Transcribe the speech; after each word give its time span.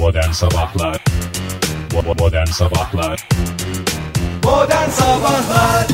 Modern 0.00 0.30
Sabahlar 0.30 1.04
Modern 2.18 2.46
Sabahlar 2.46 3.28
Modern 4.44 4.90
Sabahlar 4.90 5.86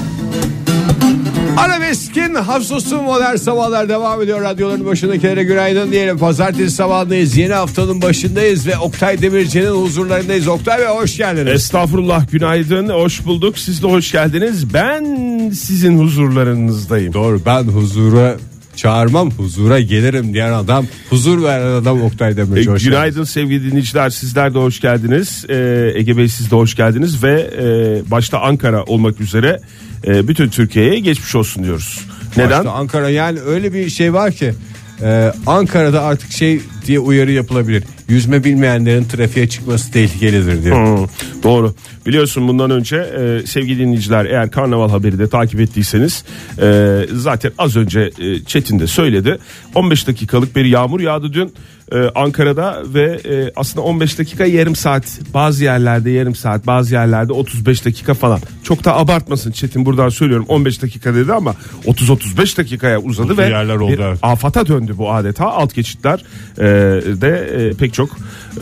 Arabeskin 1.56 2.34
hafsosu 2.34 3.02
modern 3.02 3.36
sabahlar 3.36 3.88
devam 3.88 4.22
ediyor. 4.22 4.40
Radyoların 4.40 4.86
başındakilere 4.86 5.44
günaydın 5.44 5.92
diyelim. 5.92 6.18
Pazartesi 6.18 6.70
sabahındayız. 6.70 7.36
Yeni 7.36 7.52
haftanın 7.52 8.02
başındayız 8.02 8.66
ve 8.66 8.78
Oktay 8.78 9.22
Demirci'nin 9.22 9.70
huzurlarındayız. 9.70 10.48
Oktay 10.48 10.78
Bey 10.78 10.86
hoş 10.86 11.16
geldiniz. 11.16 11.52
Estağfurullah 11.52 12.30
günaydın 12.30 12.88
hoş 12.88 13.24
bulduk 13.26 13.58
siz 13.58 13.82
de 13.82 13.86
hoş 13.86 14.12
geldiniz 14.12 14.74
ben 14.74 15.04
sizin 15.50 15.98
huzurlarınızdayım 15.98 17.12
Doğru 17.12 17.40
ben 17.46 17.62
huzura 17.62 18.36
çağırmam 18.76 19.30
huzura 19.30 19.80
gelirim 19.80 20.34
diyen 20.34 20.52
adam 20.52 20.86
huzur 21.10 21.42
veren 21.42 21.72
adam 21.72 22.02
Oktay 22.02 22.32
E, 22.32 22.36
Demirci. 22.36 22.70
Hoş 22.70 22.84
günaydın 22.84 23.24
sevgili 23.24 23.70
dinleyiciler 23.70 24.10
sizler 24.10 24.54
de 24.54 24.58
hoş 24.58 24.80
geldiniz 24.80 25.44
E, 25.48 25.56
Ege 25.94 26.16
Bey 26.16 26.28
siz 26.28 26.50
de 26.50 26.56
hoş 26.56 26.74
geldiniz 26.74 27.22
ve 27.22 27.50
e, 27.58 28.10
başta 28.10 28.40
Ankara 28.40 28.84
olmak 28.84 29.20
üzere 29.20 29.60
e, 30.06 30.28
bütün 30.28 30.48
Türkiye'ye 30.48 30.98
geçmiş 30.98 31.34
olsun 31.34 31.64
diyoruz 31.64 32.00
neden? 32.36 32.50
Başta 32.50 32.70
Ankara 32.72 33.10
yani 33.10 33.40
öyle 33.40 33.72
bir 33.72 33.90
şey 33.90 34.12
var 34.12 34.32
ki 34.32 34.54
e, 35.02 35.32
Ankara'da 35.46 36.02
artık 36.02 36.32
şey 36.32 36.60
diye 36.86 36.98
uyarı 36.98 37.32
yapılabilir. 37.32 37.84
Yüzme 38.08 38.44
bilmeyenlerin 38.44 39.04
trafiğe 39.04 39.48
çıkması 39.48 39.92
tehlikelidir 39.92 40.64
diye. 40.64 40.74
Hmm, 40.74 41.06
doğru. 41.42 41.74
Biliyorsun 42.06 42.48
bundan 42.48 42.70
önce 42.70 42.96
e, 42.96 43.46
sevgili 43.46 43.78
dinleyiciler 43.78 44.24
eğer 44.24 44.50
karnaval 44.50 44.90
haberi 44.90 45.18
de 45.18 45.28
takip 45.28 45.60
ettiyseniz 45.60 46.24
e, 46.62 47.00
zaten 47.12 47.52
az 47.58 47.76
önce 47.76 48.10
e, 48.18 48.44
Çetin 48.44 48.78
de 48.78 48.86
söyledi. 48.86 49.38
15 49.74 50.06
dakikalık 50.06 50.56
bir 50.56 50.64
yağmur 50.64 51.00
yağdı 51.00 51.32
dün 51.32 51.54
e, 51.92 51.96
Ankara'da 52.14 52.82
ve 52.94 53.20
e, 53.28 53.52
aslında 53.56 53.86
15 53.86 54.18
dakika 54.18 54.44
yarım 54.44 54.76
saat 54.76 55.20
bazı 55.34 55.64
yerlerde 55.64 56.10
yarım 56.10 56.34
saat 56.34 56.66
bazı 56.66 56.94
yerlerde 56.94 57.32
35 57.32 57.84
dakika 57.84 58.14
falan. 58.14 58.40
Çok 58.62 58.84
da 58.84 58.96
abartmasın 58.96 59.52
Çetin 59.52 59.86
buradan 59.86 60.08
söylüyorum 60.08 60.46
15 60.48 60.82
dakika 60.82 61.14
dedi 61.14 61.32
ama 61.32 61.54
30-35 61.86 62.58
dakikaya 62.58 62.98
uzadı 62.98 63.32
Uzun 63.32 63.42
ve 63.42 63.48
yerler 63.48 63.76
oldu, 63.76 63.92
bir 63.92 64.00
afata 64.22 64.66
döndü 64.66 64.94
bu 64.98 65.12
adeta 65.12 65.46
alt 65.46 65.74
geçitler 65.74 66.24
e, 66.58 66.75
de 67.20 67.28
e, 67.56 67.76
pek 67.76 67.94
çok 67.94 68.10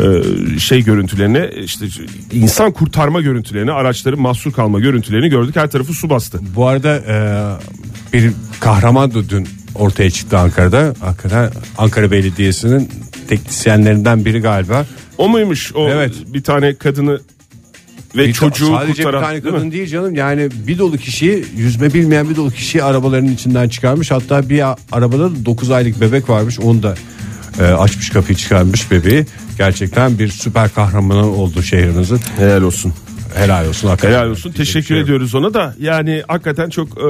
e, 0.00 0.04
şey 0.58 0.84
görüntülerini 0.84 1.50
işte 1.64 1.86
insan 2.32 2.72
kurtarma 2.72 3.20
görüntülerini 3.20 3.72
araçların 3.72 4.20
mahsur 4.20 4.52
kalma 4.52 4.80
görüntülerini 4.80 5.28
gördük 5.28 5.56
her 5.56 5.70
tarafı 5.70 5.92
su 5.92 6.10
bastı. 6.10 6.40
Bu 6.56 6.66
arada 6.66 6.96
e, 6.96 7.16
bir 8.12 8.32
kahraman 8.60 9.14
da 9.14 9.28
dün 9.28 9.48
ortaya 9.74 10.10
çıktı 10.10 10.38
Ankara'da. 10.38 10.94
Hakikaten 11.00 11.50
Ankara 11.78 12.10
Belediyesi'nin 12.10 12.90
teknisyenlerinden 13.28 14.24
biri 14.24 14.40
galiba. 14.40 14.86
O 15.18 15.28
muymuş 15.28 15.72
o 15.74 15.88
Evet. 15.88 16.12
bir 16.26 16.42
tane 16.42 16.74
kadını 16.74 17.20
ve 18.16 18.26
Bir- 18.28 18.32
çocuğu 18.32 18.66
sadece 18.66 19.02
kurtaran 19.02 19.22
bir 19.22 19.26
tane 19.26 19.42
değil 19.42 19.54
kadın 19.54 19.70
değil 19.72 19.86
canım 19.86 20.14
yani 20.14 20.48
bir 20.66 20.78
dolu 20.78 20.96
kişiyi 20.96 21.44
yüzme 21.56 21.94
bilmeyen 21.94 22.30
bir 22.30 22.36
dolu 22.36 22.50
kişiyi 22.50 22.82
arabaların 22.84 23.28
içinden 23.28 23.68
çıkarmış 23.68 24.10
hatta 24.10 24.48
bir 24.48 24.62
arabada 24.92 25.30
da 25.30 25.44
9 25.46 25.70
aylık 25.70 26.00
bebek 26.00 26.28
varmış 26.28 26.60
onu 26.60 26.82
da 26.82 26.94
e, 27.60 27.62
açmış 27.62 28.10
kapıyı 28.10 28.36
çıkarmış 28.38 28.90
bebeği 28.90 29.26
gerçekten 29.58 30.18
bir 30.18 30.28
süper 30.28 30.74
kahramanı 30.74 31.26
oldu 31.26 31.62
şehrimizin 31.62 32.20
Helal 32.36 32.62
olsun. 32.62 32.92
helal 33.36 33.68
olsun 33.68 33.88
hakikaten. 33.88 34.14
Helal 34.18 34.30
olsun. 34.30 34.52
Teşekkür 34.52 34.86
şey 34.86 35.00
ediyoruz 35.00 35.34
ona 35.34 35.54
da. 35.54 35.74
Yani 35.80 36.22
hakikaten 36.28 36.70
çok 36.70 36.88
e, 36.98 37.04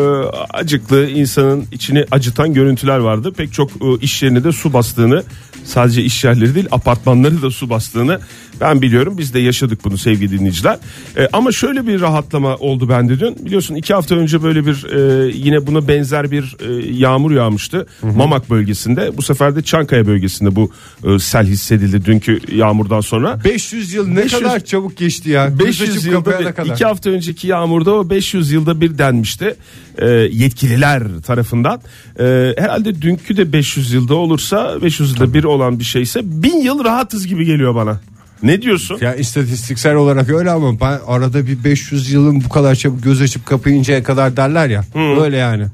acıklı 0.50 1.08
insanın 1.10 1.66
içini 1.72 2.04
acıtan 2.10 2.54
görüntüler 2.54 2.98
vardı. 2.98 3.32
Pek 3.36 3.52
çok 3.52 3.70
e, 3.70 3.86
iş 4.00 4.22
yerine 4.22 4.44
de 4.44 4.52
su 4.52 4.72
bastığını 4.72 5.22
sadece 5.64 6.02
iş 6.02 6.24
yerleri 6.24 6.54
değil 6.54 6.66
apartmanları 6.70 7.42
da 7.42 7.50
su 7.50 7.70
bastığını 7.70 8.20
ben 8.60 8.82
biliyorum. 8.82 9.18
Biz 9.18 9.34
de 9.34 9.38
yaşadık 9.38 9.84
bunu 9.84 9.98
sevgili 9.98 10.38
dinleyiciler. 10.38 10.78
E, 11.16 11.28
ama 11.32 11.52
şöyle 11.52 11.86
bir 11.86 12.00
rahatlama 12.00 12.56
oldu 12.56 12.88
bende 12.88 13.20
dün. 13.20 13.46
Biliyorsun 13.46 13.74
iki 13.74 13.94
hafta 13.94 14.14
önce 14.14 14.42
böyle 14.42 14.66
bir 14.66 14.84
e, 14.84 15.30
yine 15.34 15.66
buna 15.66 15.88
benzer 15.88 16.30
bir 16.30 16.56
e, 16.60 16.92
yağmur 16.92 17.30
yağmıştı. 17.30 17.86
Mamak 18.02 18.50
bölgesinde. 18.50 19.16
Bu 19.16 19.22
sefer 19.22 19.56
de 19.56 19.62
Çankaya 19.62 20.06
bölgesinde 20.06 20.56
bu 20.56 20.70
e, 21.04 21.18
sel 21.18 21.46
hissedildi 21.46 22.04
dünkü 22.04 22.40
yağmurdan 22.52 23.00
sonra. 23.00 23.44
500 23.44 23.92
yıl 23.92 24.08
ne 24.08 24.16
500 24.16 24.42
kadar 24.42 24.64
çabuk 24.64 24.96
geçti 24.96 25.30
ya. 25.30 25.58
500 25.58 25.78
Kız 25.78 25.98
açıp 25.98 26.12
yılda 26.12 26.40
bir, 26.40 26.44
kadar. 26.52 26.74
iki 26.74 26.84
hafta 26.84 27.10
önceki 27.10 27.46
yağmurda 27.48 27.94
o 27.94 28.10
500 28.10 28.52
yılda 28.52 28.80
bir 28.80 28.98
denmişti 28.98 29.56
e, 29.98 30.08
yetkililer 30.10 31.02
tarafından. 31.26 31.80
E, 32.18 32.54
herhalde 32.58 33.02
dünkü 33.02 33.36
de 33.36 33.52
500 33.52 33.92
yılda 33.92 34.14
olursa 34.14 34.82
500 34.82 35.10
yılda 35.10 35.34
bir 35.34 35.44
olan 35.44 35.78
bir 35.78 35.84
şeyse 35.84 36.20
1000 36.24 36.56
yıl 36.56 36.84
rahatız 36.84 37.26
gibi 37.26 37.44
geliyor 37.44 37.74
bana. 37.74 38.00
Ne 38.44 38.62
diyorsun? 38.62 38.98
Ya 39.00 39.14
istatistiksel 39.14 39.94
olarak 39.94 40.30
öyle 40.30 40.50
ama 40.50 40.80
ben 40.80 41.00
arada 41.06 41.46
bir 41.46 41.64
500 41.64 42.12
yılın 42.12 42.44
bu 42.44 42.48
kadar 42.48 42.74
çabuk 42.74 43.02
göz 43.02 43.22
açıp 43.22 43.46
kapayıncaya 43.46 44.02
kadar 44.02 44.36
derler 44.36 44.68
ya. 44.68 44.84
Öyle 45.22 45.36
yani. 45.36 45.66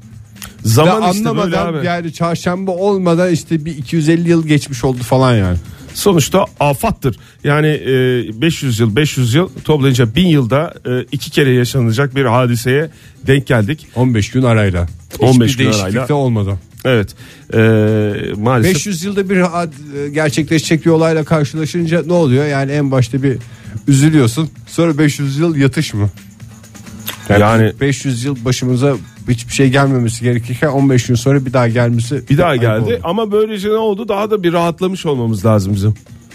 Zaman 0.63 1.11
işte 1.11 1.25
böyle 1.25 1.29
anlamadan 1.29 1.73
abi. 1.73 1.85
yani 1.85 2.13
çarşamba 2.13 2.71
olmadan 2.71 3.31
işte 3.31 3.65
bir 3.65 3.77
250 3.77 4.29
yıl 4.29 4.47
geçmiş 4.47 4.83
oldu 4.83 5.03
falan 5.03 5.35
yani. 5.35 5.57
Sonuçta 5.93 6.45
afattır. 6.59 7.17
Yani 7.43 7.67
e, 7.67 8.41
500 8.41 8.79
yıl 8.79 8.95
500 8.95 9.33
yıl 9.33 9.49
toplayınca 9.63 10.15
1000 10.15 10.27
yılda 10.27 10.73
e, 10.85 11.05
iki 11.11 11.31
kere 11.31 11.51
yaşanacak 11.51 12.15
bir 12.15 12.25
hadiseye 12.25 12.89
denk 13.27 13.47
geldik. 13.47 13.87
15 13.95 14.31
gün 14.31 14.43
arayla. 14.43 14.87
15 15.19 15.51
Hiçbir 15.51 15.63
gün 15.63 15.71
değişiklik 15.71 15.83
arayla. 15.83 16.07
de 16.07 16.13
olmadı. 16.13 16.59
Evet. 16.85 17.15
E, 17.53 17.57
maalesef 18.37 18.75
500 18.75 19.03
yılda 19.03 19.29
bir 19.29 19.37
had- 19.37 20.11
gerçekleşecek 20.13 20.85
bir 20.85 20.89
olayla 20.91 21.23
karşılaşınca 21.23 22.03
ne 22.05 22.13
oluyor? 22.13 22.45
Yani 22.45 22.71
en 22.71 22.91
başta 22.91 23.23
bir 23.23 23.37
üzülüyorsun. 23.87 24.49
Sonra 24.67 24.97
500 24.97 25.39
yıl 25.39 25.55
yatış 25.55 25.93
mı? 25.93 26.09
yani 27.29 27.73
500 27.81 28.23
yıl 28.23 28.45
başımıza 28.45 28.95
hiçbir 29.29 29.53
şey 29.53 29.69
gelmemesi 29.69 30.23
gerekirken 30.23 30.67
15 30.67 31.05
gün 31.07 31.15
sonra 31.15 31.45
bir 31.45 31.53
daha 31.53 31.67
gelmesi 31.67 32.23
Bir 32.29 32.37
daha 32.37 32.55
geldi 32.55 32.81
oldu. 32.83 32.99
ama 33.03 33.31
böylece 33.31 33.69
ne 33.69 33.73
oldu? 33.73 34.07
Daha 34.07 34.31
da 34.31 34.43
bir 34.43 34.53
rahatlamış 34.53 35.05
olmamız 35.05 35.45
lazım 35.45 35.73
bizim. 35.75 35.93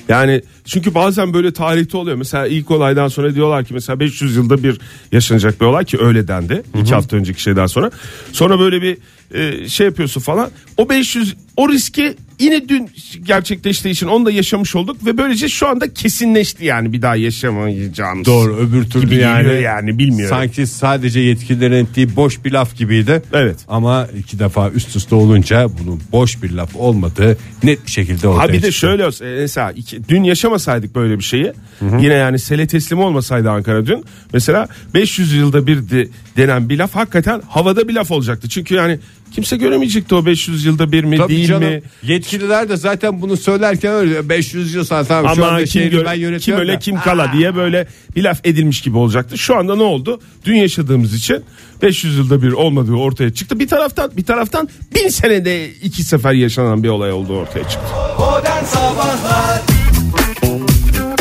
Yani 0.08 0.42
çünkü 0.64 0.94
bazen 0.94 1.34
böyle 1.34 1.52
tarihte 1.52 1.96
oluyor. 1.96 2.16
Mesela 2.16 2.46
ilk 2.46 2.70
olaydan 2.70 3.08
sonra 3.08 3.34
diyorlar 3.34 3.64
ki 3.64 3.74
mesela 3.74 4.00
500 4.00 4.36
yılda 4.36 4.62
bir 4.62 4.80
yaşanacak 5.12 5.60
bir 5.60 5.66
olay 5.66 5.84
ki 5.84 5.98
öyle 6.00 6.28
dendi. 6.28 6.62
iki 6.80 6.94
hafta 6.94 7.16
önceki 7.16 7.42
şeyden 7.42 7.66
sonra. 7.66 7.90
Sonra 8.32 8.58
böyle 8.58 8.82
bir 8.82 8.98
e, 9.34 9.68
şey 9.68 9.86
yapıyorsun 9.86 10.20
falan. 10.20 10.50
O 10.76 10.88
500 10.88 11.34
o 11.56 11.68
riski 11.68 12.16
yine 12.38 12.68
dün 12.68 12.90
gerçekleştiği 13.22 13.92
için 13.92 14.06
onu 14.06 14.26
da 14.26 14.30
yaşamış 14.30 14.76
olduk 14.76 15.06
ve 15.06 15.18
böylece 15.18 15.48
şu 15.48 15.68
anda 15.68 15.94
kesinleşti 15.94 16.64
yani 16.64 16.92
bir 16.92 17.02
daha 17.02 17.16
yaşamayacağımız. 17.16 18.26
Doğru 18.26 18.56
öbür 18.56 18.90
türlü 18.90 19.06
Gibi 19.06 19.16
yani, 19.16 19.62
yani, 19.62 19.98
bilmiyorum. 19.98 20.36
Sanki 20.36 20.66
sadece 20.66 21.20
yetkililerin 21.20 21.84
ettiği 21.84 22.16
boş 22.16 22.44
bir 22.44 22.52
laf 22.52 22.76
gibiydi. 22.76 23.22
Evet. 23.32 23.56
Ama 23.68 24.08
iki 24.18 24.38
defa 24.38 24.70
üst 24.70 24.96
üste 24.96 25.14
olunca 25.14 25.68
bunun 25.80 26.02
boş 26.12 26.42
bir 26.42 26.50
laf 26.50 26.76
olmadığı 26.76 27.38
net 27.62 27.86
bir 27.86 27.90
şekilde 27.90 28.28
ortaya 28.28 28.42
Ha 28.42 28.48
bir 28.48 28.52
de 28.52 28.56
çıktı. 28.56 28.72
şöyle 28.72 29.06
olsa 29.06 29.26
e, 29.26 29.40
mesela 29.40 29.72
iki, 29.72 30.08
dün 30.08 30.24
yaşamasaydık 30.24 30.94
böyle 30.94 31.18
bir 31.18 31.24
şeyi 31.24 31.52
yine 31.82 32.14
yani 32.14 32.38
sele 32.38 32.66
teslim 32.66 32.98
olmasaydı 32.98 33.50
Ankara 33.50 33.86
dün 33.86 34.04
mesela 34.32 34.68
500 34.94 35.32
yılda 35.32 35.66
bir 35.66 35.90
de, 35.90 36.08
denen 36.36 36.68
bir 36.68 36.78
laf 36.78 36.94
hakikaten 36.94 37.42
havada 37.48 37.88
bir 37.88 37.94
laf 37.94 38.10
olacaktı. 38.10 38.48
Çünkü 38.48 38.74
yani 38.74 38.98
kimse 39.34 39.56
göremeyecekti 39.56 40.14
o 40.14 40.26
500 40.26 40.64
yılda 40.64 40.92
bir 40.92 41.04
mi 41.04 41.16
Tabii 41.16 41.36
değil 41.36 41.46
canım, 41.48 41.68
mi? 41.68 41.82
Yetkililer 42.02 42.68
de 42.68 42.76
zaten 42.76 43.22
bunu 43.22 43.36
söylerken 43.36 43.92
öyle 43.92 44.28
500 44.28 44.74
yıl 44.74 44.84
sonra 44.84 45.04
tamam 45.04 45.34
şu 45.36 45.44
Ama 45.44 45.52
anda 45.52 45.64
kim, 45.64 45.90
gör- 45.90 46.04
ben 46.04 46.38
kim 46.38 46.56
öyle 46.56 46.72
da. 46.72 46.78
kim 46.78 46.96
kala 47.00 47.32
diye 47.32 47.56
böyle 47.56 47.86
bir 48.16 48.24
laf 48.24 48.40
edilmiş 48.44 48.80
gibi 48.82 48.96
olacaktı. 48.98 49.38
Şu 49.38 49.56
anda 49.56 49.76
ne 49.76 49.82
oldu? 49.82 50.20
Dün 50.44 50.54
yaşadığımız 50.54 51.14
için 51.14 51.44
500 51.82 52.16
yılda 52.18 52.42
bir 52.42 52.52
olmadığı 52.52 52.92
ortaya 52.94 53.34
çıktı. 53.34 53.58
Bir 53.60 53.68
taraftan 53.68 54.10
bir 54.16 54.24
taraftan 54.24 54.68
bin 54.94 55.08
senede 55.08 55.70
iki 55.70 56.02
sefer 56.02 56.32
yaşanan 56.32 56.82
bir 56.82 56.88
olay 56.88 57.12
olduğu 57.12 57.36
ortaya 57.36 57.62
çıktı. 57.68 57.86
Modern 58.18 58.64
Sabahlar 58.64 59.60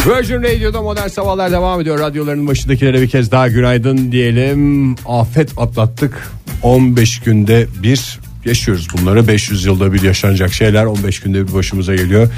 Virgin 0.06 0.44
Radio'da 0.44 0.82
modern 0.82 1.08
sabahlar 1.08 1.52
devam 1.52 1.82
ediyor. 1.82 2.00
Radyoların 2.00 2.48
başındakilere 2.48 3.02
bir 3.02 3.10
kez 3.10 3.32
daha 3.32 3.48
günaydın 3.48 4.12
diyelim. 4.12 4.96
Afet 5.06 5.52
atlattık. 5.58 6.32
15 6.64 7.20
günde 7.20 7.68
bir 7.84 8.20
yaşıyoruz 8.46 8.88
bunları. 8.98 9.28
500 9.28 9.66
yılda 9.66 9.94
bir 9.94 10.02
yaşanacak 10.02 10.54
şeyler 10.54 10.86
15 10.86 11.20
günde 11.20 11.48
bir 11.48 11.54
başımıza 11.54 11.96
geliyor. 11.96 12.30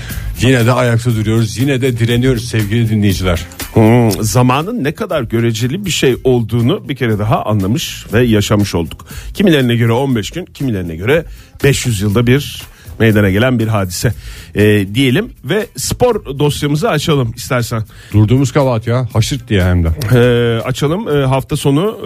Yine 0.41 0.65
de 0.65 0.71
ayakta 0.71 1.15
duruyoruz. 1.15 1.57
Yine 1.57 1.81
de 1.81 1.97
direniyoruz 1.99 2.49
sevgili 2.49 2.89
dinleyiciler. 2.89 3.45
Hmm, 3.73 4.11
zamanın 4.23 4.83
ne 4.83 4.91
kadar 4.91 5.21
göreceli 5.21 5.85
bir 5.85 5.91
şey 5.91 6.15
olduğunu 6.23 6.89
bir 6.89 6.95
kere 6.95 7.19
daha 7.19 7.43
anlamış 7.43 8.05
ve 8.13 8.23
yaşamış 8.23 8.75
olduk. 8.75 9.05
Kimilerine 9.33 9.75
göre 9.75 9.91
15 9.91 10.29
gün, 10.29 10.45
kimilerine 10.45 10.95
göre 10.95 11.25
500 11.63 12.01
yılda 12.01 12.27
bir 12.27 12.61
meydana 12.99 13.29
gelen 13.29 13.59
bir 13.59 13.67
hadise 13.67 14.13
Ee, 14.55 14.95
diyelim 14.95 15.33
ve 15.43 15.67
spor 15.75 16.39
dosyamızı 16.39 16.89
açalım 16.89 17.33
istersen. 17.35 17.83
Durduğumuz 18.13 18.51
kabahat 18.51 18.87
ya. 18.87 19.07
Haşırt 19.13 19.49
diye 19.49 19.63
hem 19.63 19.83
de. 19.83 19.89
Ee, 20.13 20.61
açalım 20.61 21.07
Ee, 21.09 21.25
hafta 21.25 21.57
sonu 21.57 21.97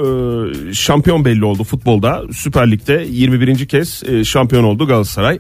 e, 0.70 0.74
şampiyon 0.74 1.26
belli 1.26 1.46
oldu 1.46 1.64
futbolda 1.64 2.22
Süper 2.34 2.72
Lig'de 2.72 3.06
21. 3.10 3.66
kez 3.68 4.04
e, 4.04 4.24
şampiyon 4.24 4.64
oldu 4.64 4.88
Galatasaray. 4.88 5.40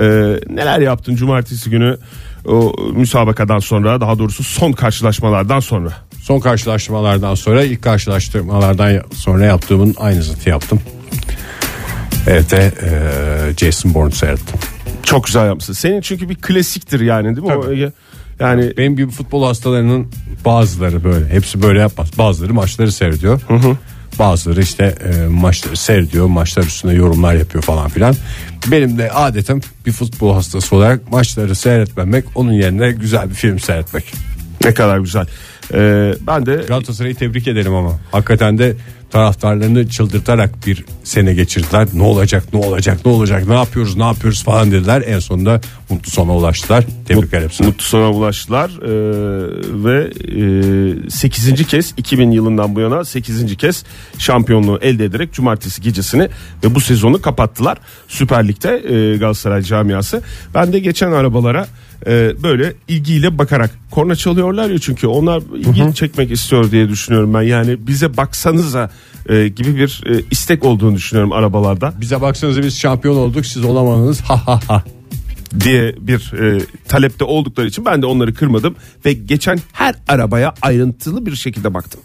Ee, 0.00 0.04
neler 0.48 0.80
yaptın 0.80 1.16
cumartesi 1.16 1.70
günü 1.70 1.98
o 2.46 2.74
müsabakadan 2.92 3.58
sonra 3.58 4.00
daha 4.00 4.18
doğrusu 4.18 4.44
son 4.44 4.72
karşılaşmalardan 4.72 5.60
sonra. 5.60 5.92
Son 6.22 6.40
karşılaşmalardan 6.40 7.34
sonra 7.34 7.64
ilk 7.64 7.82
karşılaştırmalardan 7.82 9.02
sonra 9.14 9.44
yaptığımın 9.44 9.94
aynısını 9.98 10.48
yaptım. 10.50 10.80
Evet 12.26 12.52
e, 12.52 12.70
Jason 13.56 13.94
Bourne 13.94 14.10
seyrettim. 14.10 14.60
Çok 15.08 15.26
güzel 15.26 15.46
yapmışsın. 15.46 15.72
Senin 15.72 16.00
çünkü 16.00 16.28
bir 16.28 16.34
klasiktir 16.34 17.00
yani 17.00 17.36
değil 17.36 17.46
mi? 17.46 17.54
O, 17.54 17.62
Tabii. 17.62 17.92
yani 18.40 18.72
Benim 18.76 18.96
gibi 18.96 19.10
futbol 19.10 19.44
hastalarının 19.46 20.06
bazıları 20.44 21.04
böyle. 21.04 21.28
Hepsi 21.28 21.62
böyle 21.62 21.80
yapmaz. 21.80 22.08
Bazıları 22.18 22.54
maçları 22.54 22.92
seyrediyor. 22.92 23.40
Bazıları 24.18 24.60
işte 24.60 24.84
e, 25.04 25.26
maçları 25.26 25.76
seyrediyor. 25.76 26.26
Maçlar 26.26 26.62
üstüne 26.62 26.92
yorumlar 26.92 27.34
yapıyor 27.34 27.64
falan 27.64 27.88
filan. 27.88 28.14
Benim 28.66 28.98
de 28.98 29.10
adetim 29.12 29.60
bir 29.86 29.92
futbol 29.92 30.34
hastası 30.34 30.76
olarak 30.76 31.12
maçları 31.12 31.54
seyretmemek. 31.54 32.24
Onun 32.34 32.52
yerine 32.52 32.92
güzel 32.92 33.30
bir 33.30 33.34
film 33.34 33.58
seyretmek. 33.58 34.12
ne 34.64 34.74
kadar 34.74 34.98
güzel. 34.98 35.26
Ee, 35.74 36.14
ben 36.26 36.46
de 36.46 36.64
Galatasaray'ı 36.68 37.14
tebrik 37.14 37.48
ederim 37.48 37.74
ama. 37.74 37.98
Hakikaten 38.12 38.58
de 38.58 38.76
taraftarlarını 39.10 39.88
çıldırtarak 39.88 40.66
bir 40.66 40.84
sene 41.04 41.34
geçirdiler. 41.34 41.88
Ne 41.94 42.02
olacak 42.02 42.44
ne 42.52 42.58
olacak 42.58 42.98
ne 43.04 43.12
olacak 43.12 43.48
ne 43.48 43.54
yapıyoruz 43.54 43.96
ne 43.96 44.04
yapıyoruz 44.04 44.44
falan 44.44 44.70
dediler. 44.70 45.02
En 45.06 45.18
sonunda 45.18 45.60
mutlu 45.90 46.10
sona 46.10 46.36
ulaştılar. 46.36 46.84
Tebrikler 47.06 47.42
hepsine. 47.42 47.66
mutlu 47.66 47.84
sona 47.84 48.10
ulaştılar 48.10 48.70
Ee, 48.82 48.88
ve 49.84 50.10
e, 51.06 51.10
8. 51.10 51.66
kez 51.66 51.94
2000 51.96 52.30
yılından 52.30 52.74
bu 52.74 52.80
yana 52.80 53.04
8. 53.04 53.56
kez 53.56 53.84
şampiyonluğu 54.18 54.78
elde 54.82 55.04
ederek 55.04 55.32
cumartesi 55.32 55.82
gecesini 55.82 56.28
ve 56.64 56.74
bu 56.74 56.80
sezonu 56.80 57.22
kapattılar 57.22 57.78
Süper 58.08 58.48
Lig'de 58.48 58.70
e, 58.94 59.16
Galatasaray 59.16 59.62
camiası. 59.62 60.22
Ben 60.54 60.72
de 60.72 60.78
geçen 60.78 61.12
arabalara 61.12 61.66
e, 62.06 62.42
böyle 62.42 62.74
ilgiyle 62.88 63.38
bakarak 63.38 63.70
korna 63.90 64.16
çalıyorlar 64.16 64.70
ya 64.70 64.78
çünkü 64.78 65.06
onlar 65.06 65.42
ilgi 65.54 65.94
çekmek 65.94 66.30
istiyor 66.30 66.70
diye 66.70 66.88
düşünüyorum 66.88 67.34
ben. 67.34 67.42
Yani 67.42 67.86
bize 67.86 68.16
baksanıza 68.16 68.90
e, 69.28 69.48
gibi 69.48 69.76
bir 69.76 70.02
e, 70.06 70.22
istek 70.30 70.64
olduğunu 70.64 70.96
düşünüyorum 70.96 71.32
arabalarda. 71.32 71.92
Bize 72.00 72.20
baksanıza 72.20 72.62
biz 72.62 72.78
şampiyon 72.78 73.16
olduk 73.16 73.46
siz 73.46 73.64
olamadınız 73.64 74.20
ha 74.20 74.46
ha 74.46 74.60
ha. 74.68 74.84
diye 75.60 75.94
bir 76.00 76.32
e, 76.32 76.60
talepte 76.88 77.24
oldukları 77.24 77.66
için 77.66 77.84
ben 77.84 78.02
de 78.02 78.06
onları 78.06 78.34
kırmadım 78.34 78.76
ve 79.04 79.12
geçen 79.12 79.58
her 79.72 79.94
arabaya 80.08 80.54
ayrıntılı 80.62 81.26
bir 81.26 81.36
şekilde 81.36 81.74
baktım. 81.74 82.00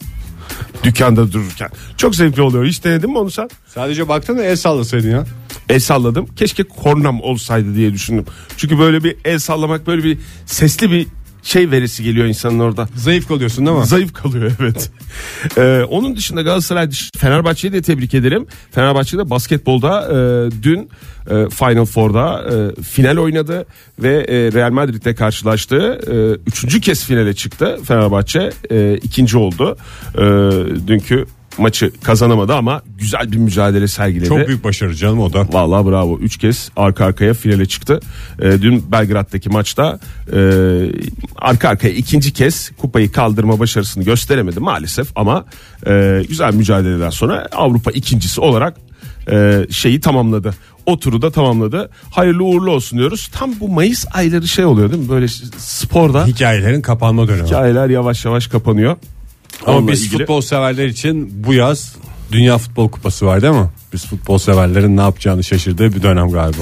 Dükkanda 0.83 1.31
dururken. 1.31 1.69
Çok 1.97 2.15
zevkli 2.15 2.41
oluyor. 2.41 2.65
Hiç 2.65 2.83
denedin 2.83 3.11
mi 3.11 3.17
onu 3.17 3.31
sen? 3.31 3.49
Sadece 3.67 4.07
baktın 4.07 4.37
da 4.37 4.43
el 4.43 4.55
sallasaydın 4.55 5.11
ya. 5.11 5.25
El 5.69 5.79
salladım. 5.79 6.27
Keşke 6.35 6.63
kornam 6.63 7.21
olsaydı 7.21 7.75
diye 7.75 7.93
düşündüm. 7.93 8.25
Çünkü 8.57 8.79
böyle 8.79 9.03
bir 9.03 9.15
el 9.25 9.39
sallamak 9.39 9.87
böyle 9.87 10.03
bir 10.03 10.17
sesli 10.45 10.91
bir 10.91 11.07
şey 11.43 11.71
verisi 11.71 12.03
geliyor 12.03 12.25
insanın 12.25 12.59
orada. 12.59 12.87
Zayıf 12.95 13.27
kalıyorsun 13.27 13.65
değil 13.65 13.77
mi? 13.77 13.85
Zayıf 13.85 14.13
kalıyor 14.13 14.51
evet. 14.59 14.91
Ee, 15.57 15.83
onun 15.89 16.15
dışında 16.15 16.41
Galatasaray 16.41 16.89
Fenerbahçe'yi 17.17 17.73
de 17.73 17.81
tebrik 17.81 18.13
ederim. 18.13 18.47
Fenerbahçe'de 18.71 19.29
basketbolda 19.29 20.01
e, 20.01 20.15
dün 20.63 20.89
e, 21.29 21.49
Final 21.49 21.85
Four'da 21.85 22.43
e, 22.51 22.81
final 22.81 23.17
oynadı 23.17 23.65
ve 23.99 24.25
e, 24.27 24.51
Real 24.53 24.71
Madrid'le 24.71 25.15
karşılaştı. 25.15 25.99
E, 26.07 26.15
üçüncü 26.47 26.81
kez 26.81 27.05
finale 27.05 27.33
çıktı 27.33 27.79
Fenerbahçe. 27.87 28.51
E, 28.71 28.99
ikinci 29.03 29.37
oldu. 29.37 29.77
E, 30.15 30.21
dünkü 30.87 31.25
maçı 31.57 31.91
kazanamadı 32.03 32.53
ama 32.55 32.81
güzel 32.97 33.31
bir 33.31 33.37
mücadele 33.37 33.87
sergiledi. 33.87 34.29
Çok 34.29 34.47
büyük 34.47 34.63
başarı 34.63 34.95
canım 34.95 35.19
o 35.19 35.33
da. 35.33 35.47
Vallahi 35.51 35.85
bravo. 35.87 36.19
Üç 36.19 36.37
kez 36.37 36.71
arka 36.75 37.05
arkaya 37.05 37.33
finale 37.33 37.65
çıktı. 37.65 37.99
Ee, 38.41 38.61
dün 38.61 38.91
Belgrad'daki 38.91 39.49
maçta 39.49 39.99
e, 40.33 40.39
arka 41.37 41.69
arkaya 41.69 41.93
ikinci 41.93 42.33
kez 42.33 42.71
kupayı 42.77 43.11
kaldırma 43.11 43.59
başarısını 43.59 44.03
gösteremedi 44.03 44.59
maalesef 44.59 45.07
ama 45.15 45.45
e, 45.87 46.21
güzel 46.29 46.53
mücadeleden 46.53 47.09
sonra 47.09 47.47
Avrupa 47.51 47.91
ikincisi 47.91 48.41
olarak 48.41 48.77
e, 49.31 49.67
şeyi 49.69 49.99
tamamladı. 49.99 50.53
O 50.85 50.99
turu 50.99 51.21
da 51.21 51.31
tamamladı. 51.31 51.89
Hayırlı 52.11 52.43
uğurlu 52.43 52.71
olsun 52.71 52.99
diyoruz. 52.99 53.29
Tam 53.33 53.51
bu 53.59 53.69
Mayıs 53.69 54.05
ayları 54.13 54.47
şey 54.47 54.65
oluyor 54.65 54.91
değil 54.91 55.03
mi? 55.03 55.09
Böyle 55.09 55.27
sporda 55.57 56.25
Hikayelerin 56.27 56.81
kapanma 56.81 57.27
dönemi. 57.27 57.47
hikayeler 57.47 57.89
yavaş 57.89 58.25
yavaş 58.25 58.47
kapanıyor. 58.47 58.95
Ama 59.65 59.77
Onunla 59.77 59.91
biz 59.91 60.01
ilgili- 60.05 60.17
futbol 60.17 60.41
severler 60.41 60.85
için 60.87 61.43
bu 61.43 61.53
yaz 61.53 61.95
Dünya 62.31 62.57
Futbol 62.57 62.89
Kupası 62.89 63.25
var 63.25 63.41
değil 63.41 63.53
mi? 63.53 63.69
Biz 63.93 64.05
futbol 64.05 64.37
severlerin 64.37 64.97
ne 64.97 65.01
yapacağını 65.01 65.43
şaşırdığı 65.43 65.95
bir 65.95 66.03
dönem 66.03 66.29
galiba. 66.31 66.61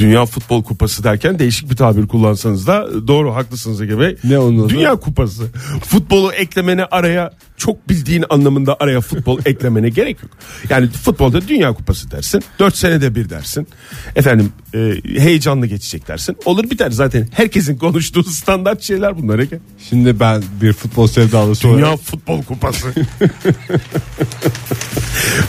Dünya 0.00 0.26
Futbol 0.26 0.62
Kupası 0.62 1.04
derken 1.04 1.38
değişik 1.38 1.70
bir 1.70 1.76
tabir 1.76 2.06
kullansanız 2.08 2.66
da 2.66 2.88
doğru 3.08 3.34
haklısınız 3.34 3.80
Ege 3.80 3.98
Bey. 3.98 4.16
Ne 4.24 4.38
onun? 4.38 4.68
Dünya 4.68 4.96
Kupası. 4.96 5.44
Futbolu 5.84 6.32
eklemene 6.32 6.84
araya 6.84 7.30
çok 7.56 7.88
bildiğin 7.88 8.24
anlamında 8.30 8.76
araya 8.80 9.00
futbol 9.00 9.38
eklemene 9.44 9.88
gerek 9.88 10.22
yok. 10.22 10.32
Yani 10.70 10.88
futbolda 10.88 11.48
Dünya 11.48 11.72
Kupası 11.74 12.10
dersin. 12.10 12.42
4 12.58 12.76
senede 12.76 13.14
bir 13.14 13.30
dersin. 13.30 13.68
Efendim 14.16 14.52
e, 14.74 14.94
heyecanlı 15.20 15.66
geçecek 15.66 16.08
dersin. 16.08 16.36
Olur 16.44 16.70
biter 16.70 16.90
zaten. 16.90 17.28
Herkesin 17.32 17.76
konuştuğu 17.78 18.24
standart 18.24 18.82
şeyler 18.82 19.18
bunlar 19.18 19.38
Ege. 19.38 19.58
Şimdi 19.88 20.20
ben 20.20 20.42
bir 20.62 20.72
futbol 20.72 21.06
sevdalısı 21.06 21.62
Dünya 21.62 21.86
olarak 21.86 21.98
Futbol 21.98 22.42
Kupası. 22.42 22.86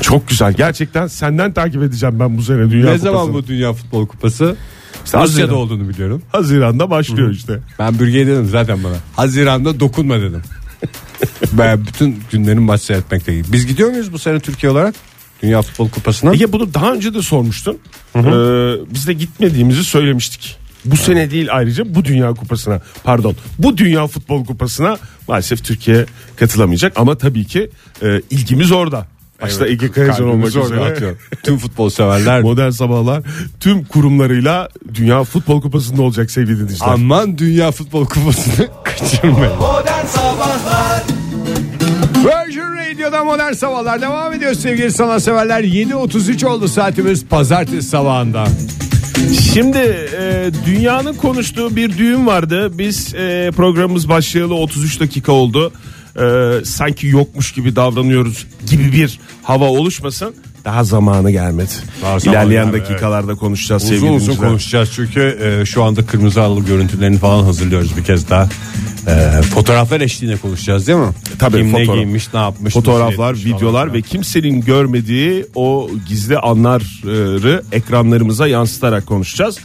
çok 0.01 0.27
güzel. 0.27 0.54
Gerçekten 0.54 1.07
senden 1.07 1.54
takip 1.54 1.83
edeceğim 1.83 2.19
ben 2.19 2.38
bu 2.38 2.42
sene 2.42 2.57
Dünya 2.71 2.71
ne 2.71 2.81
Kupası'nı. 2.81 3.12
zaman 3.12 3.33
bu 3.33 3.47
Dünya 3.47 3.74
Futbol 3.74 4.07
Kupası? 4.07 4.41
İşte 4.46 5.18
Rusya'da 5.18 5.22
Haziran. 5.22 5.54
olduğunu 5.54 5.90
biliyorum. 5.90 6.22
Haziran'da 6.32 6.90
başlıyor 6.90 7.32
işte. 7.32 7.60
Ben 7.80 8.00
bürgeye 8.00 8.28
dedim 8.28 8.48
zaten 8.52 8.84
bana. 8.84 8.96
Haziranda 9.16 9.80
dokunma 9.80 10.20
dedim. 10.22 10.42
ben 11.54 11.86
bütün 11.86 12.20
günlerin 12.32 12.62
maç 12.64 12.82
seyretmekteyim. 12.82 13.46
Biz 13.52 13.68
gidiyor 13.68 13.90
muyuz 13.90 14.14
bu 14.14 14.20
sene 14.20 14.40
Türkiye 14.40 14.72
olarak? 14.72 14.96
Dünya 15.44 15.62
Futbol 15.62 15.90
Kupası'na? 15.90 16.34
Ege 16.34 16.52
bunu 16.52 16.74
daha 16.74 16.94
önce 16.94 17.14
de 17.14 17.22
sormuştun. 17.22 17.78
Ee, 18.16 18.22
biz 18.94 19.08
de 19.08 19.14
gitmediğimizi 19.14 19.84
söylemiştik. 19.84 20.58
Bu 20.86 20.98
sene 20.98 21.32
değil 21.32 21.48
ayrıca 21.52 21.96
bu 21.96 22.06
Dünya 22.06 22.34
Kupası'na 22.34 22.82
pardon 23.04 23.36
bu 23.60 23.78
Dünya 23.78 24.08
Futbol 24.08 24.46
Kupası'na 24.46 24.98
maalesef 25.28 25.64
Türkiye 25.64 26.06
katılamayacak 26.36 26.94
ama 27.00 27.18
tabii 27.18 27.46
ki 27.46 27.70
e, 28.04 28.22
ilgimiz 28.30 28.72
orada. 28.72 29.08
Başta 29.42 29.66
Evet, 29.68 29.72
Ege 29.84 29.92
Kayacan 29.92 30.28
olmak 30.28 30.48
üzere. 30.48 30.80
atıyor. 30.80 31.16
Tüm 31.44 31.58
futbol 31.58 31.90
severler 31.90 32.42
Modern 32.42 32.70
Sabahlar 32.70 33.24
tüm 33.60 33.84
kurumlarıyla 33.84 34.70
Dünya 34.94 35.24
Futbol 35.24 35.62
Kupası'nda 35.62 36.02
olacak 36.02 36.32
sevgili 36.32 36.60
dinleyiciler. 36.60 36.90
aman 36.94 37.38
Dünya 37.38 37.72
Futbol 37.72 38.06
Kupası'nı 38.06 38.68
kaçırmayın. 38.84 39.56
Modern 39.56 40.06
Sabahlar 40.06 41.04
Virgin 42.18 42.62
Radio'da 42.62 43.24
modern 43.24 43.54
sabahlar 43.54 44.02
devam 44.02 44.33
ediyor 44.33 44.54
sevgili 44.54 44.92
sanatseverler. 44.92 45.64
7.33 45.64 46.45
oldu 46.45 46.68
saatimiz 46.68 47.26
pazartesi 47.26 47.90
sabahında. 47.90 48.44
Şimdi 49.54 49.78
e, 50.19 50.52
dünyanın 50.66 51.14
konuştuğu 51.14 51.76
bir 51.76 51.98
düğün 51.98 52.26
vardı. 52.28 52.78
Biz 52.78 53.16
e, 53.16 53.52
programımız 53.56 54.10
başlayalı 54.10 54.54
33 54.56 55.00
dakika 55.00 55.31
oldu. 55.31 55.71
E, 56.19 56.65
sanki 56.65 57.07
yokmuş 57.07 57.51
gibi 57.51 57.75
davranıyoruz 57.75 58.47
gibi 58.69 58.91
bir 58.91 59.19
hava 59.44 59.65
oluşmasın. 59.65 60.35
Daha 60.65 60.83
zamanı 60.83 61.31
gelmedi. 61.31 61.69
Daha 62.01 62.19
zamanı 62.19 62.37
İlerleyen 62.39 62.65
gelmedi, 62.65 62.89
dakikalarda 62.89 63.35
konuşacağız 63.35 63.83
Uzun 63.83 63.94
sevgili 63.94 64.09
uzun 64.11 64.19
dinleyiciler. 64.19 64.49
konuşacağız 64.49 64.89
çünkü 64.95 65.37
e, 65.61 65.65
şu 65.65 65.83
anda 65.83 66.06
kırmızı 66.06 66.39
halı 66.39 66.65
görüntülerini 66.65 67.18
falan 67.18 67.44
hazırlıyoruz 67.44 67.97
bir 67.97 68.03
kez 68.03 68.30
daha. 68.30 68.49
E, 69.07 69.41
fotoğraflar 69.41 70.01
eşliğinde 70.01 70.37
konuşacağız 70.37 70.87
değil 70.87 70.99
mi? 70.99 71.11
Tabii, 71.39 71.57
Kim 71.57 71.71
fotoğraf. 71.71 71.87
ne 71.89 71.95
giymiş 71.95 72.33
ne 72.33 72.39
yapmış. 72.39 72.73
Fotoğraflar, 72.73 73.31
nasıl 73.31 73.39
etmiş 73.41 73.56
videolar 73.56 73.81
falan 73.83 73.94
ve 73.94 74.01
kimsenin 74.01 74.61
görmediği 74.61 75.45
o 75.56 75.89
gizli 76.07 76.37
anları 76.37 77.63
ekranlarımıza 77.71 78.47
yansıtarak 78.47 79.06
konuşacağız. 79.06 79.57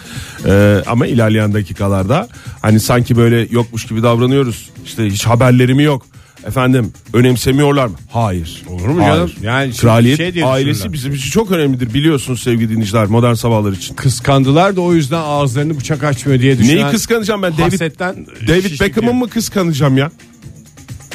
Ee, 0.46 0.82
ama 0.86 1.06
ilerleyen 1.06 1.54
dakikalarda 1.54 2.28
hani 2.62 2.80
sanki 2.80 3.16
böyle 3.16 3.48
yokmuş 3.50 3.86
gibi 3.86 4.02
davranıyoruz. 4.02 4.70
İşte 4.84 5.06
hiç 5.06 5.26
haberlerimi 5.26 5.82
yok. 5.82 6.06
Efendim 6.46 6.92
önemsemiyorlar 7.12 7.86
mı? 7.86 7.94
Hayır. 8.10 8.62
Olur 8.68 8.88
mu 8.88 9.02
Hayır. 9.02 9.14
canım? 9.14 9.30
Yani 9.42 9.66
şimdi 9.66 9.80
Kraliyet 9.80 10.16
şey 10.16 10.34
diye 10.34 10.44
ailesi 10.44 10.70
düşünürler. 10.74 10.92
bizim 10.92 11.14
için 11.14 11.30
çok 11.30 11.50
önemlidir 11.50 11.94
biliyorsunuz 11.94 12.42
sevgili 12.42 12.70
dinleyiciler 12.70 13.06
modern 13.06 13.34
sabahlar 13.34 13.72
için. 13.72 13.94
Kıskandılar 13.94 14.76
da 14.76 14.80
o 14.80 14.94
yüzden 14.94 15.20
ağızlarını 15.20 15.76
bıçak 15.80 16.04
açmıyor 16.04 16.40
diye 16.40 16.58
düşünen. 16.58 16.76
Neyi 16.76 16.90
kıskanacağım 16.90 17.42
ben? 17.42 17.52
David, 17.52 17.72
Hasetten 17.72 18.26
David 18.48 18.62
şişik 18.62 18.80
Beckham'ı 18.80 19.14
mı 19.14 19.28
kıskanacağım 19.28 19.96
ya? 19.98 20.10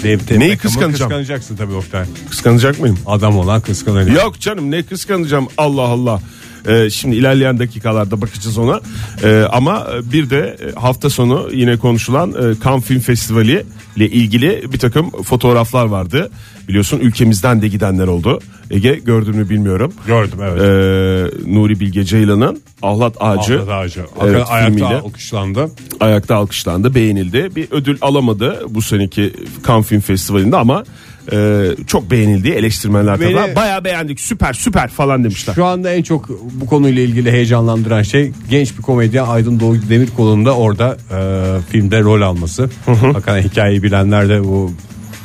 David 0.04 0.40
Neyi 0.40 0.58
kıskanacağım? 0.58 1.10
Kıskanacaksın 1.10 1.56
tabii 1.56 1.74
Oktay. 1.74 2.06
Kıskanacak 2.30 2.80
mıyım? 2.80 2.98
Adam 3.06 3.38
olan 3.38 3.62
kıskanacak. 3.62 4.16
Yok 4.16 4.40
canım 4.40 4.72
ne 4.72 4.84
kıskanacağım 4.84 5.48
Allah 5.58 5.82
Allah. 5.82 6.22
E, 6.68 6.90
şimdi 6.90 7.16
ilerleyen 7.16 7.60
dakikalarda 7.60 8.22
bakacağız 8.22 8.58
ona. 8.58 8.82
E, 9.24 9.44
ama 9.52 9.88
bir 10.14 10.30
de 10.30 10.58
e, 10.68 10.80
hafta 10.80 11.10
sonu 11.10 11.50
yine 11.54 11.78
konuşulan 11.78 12.30
e, 12.32 12.64
Cannes 12.64 12.84
Film 12.84 13.00
Festivali 13.00 13.66
ile 13.96 14.10
ilgili 14.10 14.64
bir 14.74 14.80
takım 14.80 15.10
fotoğraflar 15.24 15.86
vardı. 15.86 16.32
Biliyorsun 16.68 17.00
ülkemizden 17.00 17.62
de 17.62 17.68
gidenler 17.68 18.08
oldu. 18.08 18.40
Ege 18.72 18.94
gördün 19.06 19.36
mü 19.36 19.50
bilmiyorum. 19.50 19.94
Gördüm 20.08 20.40
evet. 20.42 20.62
E, 20.62 21.54
Nuri 21.54 21.80
Bilge 21.80 22.04
Ceylan'ın 22.04 22.62
Ahlat 22.82 23.16
Ağacı, 23.20 23.56
Ahmet 23.56 23.70
Ağacı. 23.70 24.06
Evet, 24.22 24.46
Ayakta 24.50 24.66
filmiyle 24.66 24.86
alkışlandı. 24.86 25.72
ayakta 26.00 26.36
alkışlandı, 26.36 26.96
beğenildi. 26.96 27.50
Bir 27.56 27.68
ödül 27.72 27.98
alamadı 28.02 28.62
bu 28.70 28.82
seneki 28.82 29.34
Cannes 29.68 29.86
Film 29.88 30.00
Festivali'nde 30.02 30.58
ama 30.58 30.84
e, 31.32 31.68
çok 31.88 32.12
beğenildi 32.12 32.50
eleştirmenler 32.50 33.20
Beni- 33.20 33.34
tarafından. 33.34 33.56
Bayağı 33.56 33.84
beğendik 33.84 34.20
süper 34.20 34.54
süper 34.54 34.88
falan 34.90 35.24
demişler. 35.24 35.54
Şu 35.54 35.66
anda 35.66 35.94
en 35.94 36.04
çok 36.04 36.30
bu 36.62 36.66
konuyla 36.66 37.02
ilgili 37.02 37.32
heyecanlandıran 37.32 38.04
şey 38.04 38.32
genç 38.50 38.78
bir 38.78 38.82
komedyen 38.82 39.26
Aydın 39.26 39.60
Doğu 39.60 39.76
Demirkol'un 39.90 40.46
da 40.46 40.56
orada 40.56 40.98
e, 41.12 41.72
filmde 41.72 42.00
rol 42.02 42.22
alması. 42.22 42.70
Hakikaten 42.86 43.42
hikayeyi 43.42 43.84
bilenler 43.84 44.30
de 44.30 44.44
bu 44.44 44.72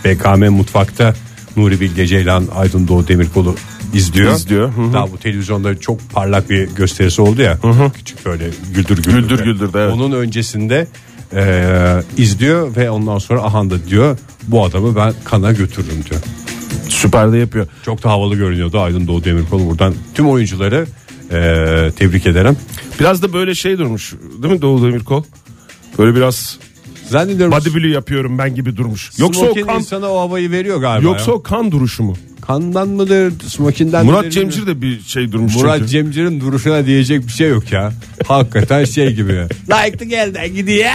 BKM 0.05 0.45
Mutfak'ta 0.49 1.15
Nuri 1.57 1.81
Bilge 1.81 2.07
Ceylan 2.07 2.45
Aydın 2.55 2.89
Doğu 2.89 3.09
Demirkol'u 3.09 3.55
izliyor. 3.95 4.33
İzliyor, 4.33 4.73
hı 4.73 4.81
hı. 4.83 4.93
Daha 4.93 5.13
bu 5.13 5.19
televizyonda 5.19 5.81
çok 5.81 6.11
parlak 6.11 6.51
bir 6.51 6.69
gösterisi 6.69 7.23
oldu 7.23 7.43
ya. 7.43 7.59
Küçük 7.95 8.27
böyle 8.27 8.45
güldür 8.75 8.97
güldür. 8.97 9.13
Güldür 9.13 9.45
güldür'de, 9.45 9.79
evet. 9.81 9.93
Onun 9.93 10.13
öncesinde 10.13 10.87
e, 11.33 12.03
izliyor 12.17 12.77
ve 12.77 12.91
ondan 12.91 13.19
sonra 13.19 13.43
aha 13.43 13.71
da 13.71 13.87
diyor 13.87 14.19
bu 14.49 14.65
adamı 14.65 14.97
ben 14.97 15.15
kana 15.25 15.53
götürürüm 15.53 16.05
diyor. 16.11 16.21
Süper 16.89 17.33
de 17.33 17.39
yapıyor. 17.39 17.67
Çok 17.85 18.05
da 18.05 18.11
havalı 18.11 18.35
görünüyordu 18.35 18.81
Aydın 18.81 19.07
Doğu 19.07 19.25
Demirkol 19.25 19.69
buradan. 19.69 19.95
Tüm 20.15 20.29
oyuncuları 20.29 20.87
e, 21.31 21.39
tebrik 21.97 22.27
ederim. 22.27 22.57
Biraz 23.01 23.23
da 23.23 23.33
böyle 23.33 23.55
şey 23.55 23.79
durmuş 23.79 24.15
değil 24.43 24.55
mi 24.55 24.63
Doğu 24.63 24.83
Demirkol? 24.83 25.23
Böyle 25.99 26.17
biraz 26.17 26.59
Zannediyorum 27.09 27.53
bodybuilding 27.53 27.95
yapıyorum 27.95 28.39
ben 28.39 28.55
gibi 28.55 28.77
durmuş. 28.77 29.11
Yoksa 29.19 29.41
o 29.41 29.45
Smokin 29.45 29.67
kan 29.67 29.79
insana 29.79 30.11
o 30.13 30.21
havayı 30.21 30.51
veriyor 30.51 30.81
galiba. 30.81 31.09
yoksa 31.09 31.31
ya. 31.31 31.37
o 31.37 31.43
kan 31.43 31.73
duruşu 31.73 32.03
mu? 32.03 32.17
kandan 32.47 32.89
mıdır, 32.89 33.33
smokinden 33.49 34.07
Murat 34.07 34.33
Cemcir 34.33 34.67
de 34.67 34.83
bir 34.83 35.01
şey 35.01 35.33
durmuş 35.33 35.55
Murat 35.55 35.79
çünkü. 35.79 35.91
Cemcir'in 35.91 36.41
duruşuna 36.41 36.87
diyecek 36.87 37.27
bir 37.27 37.33
şey 37.33 37.49
yok 37.49 37.73
ya. 37.73 37.93
Hakikaten 38.27 38.85
şey 38.85 39.13
gibi. 39.13 39.47
Layıklı 39.69 40.05
geldi 40.05 40.53
gidiyor 40.55 40.91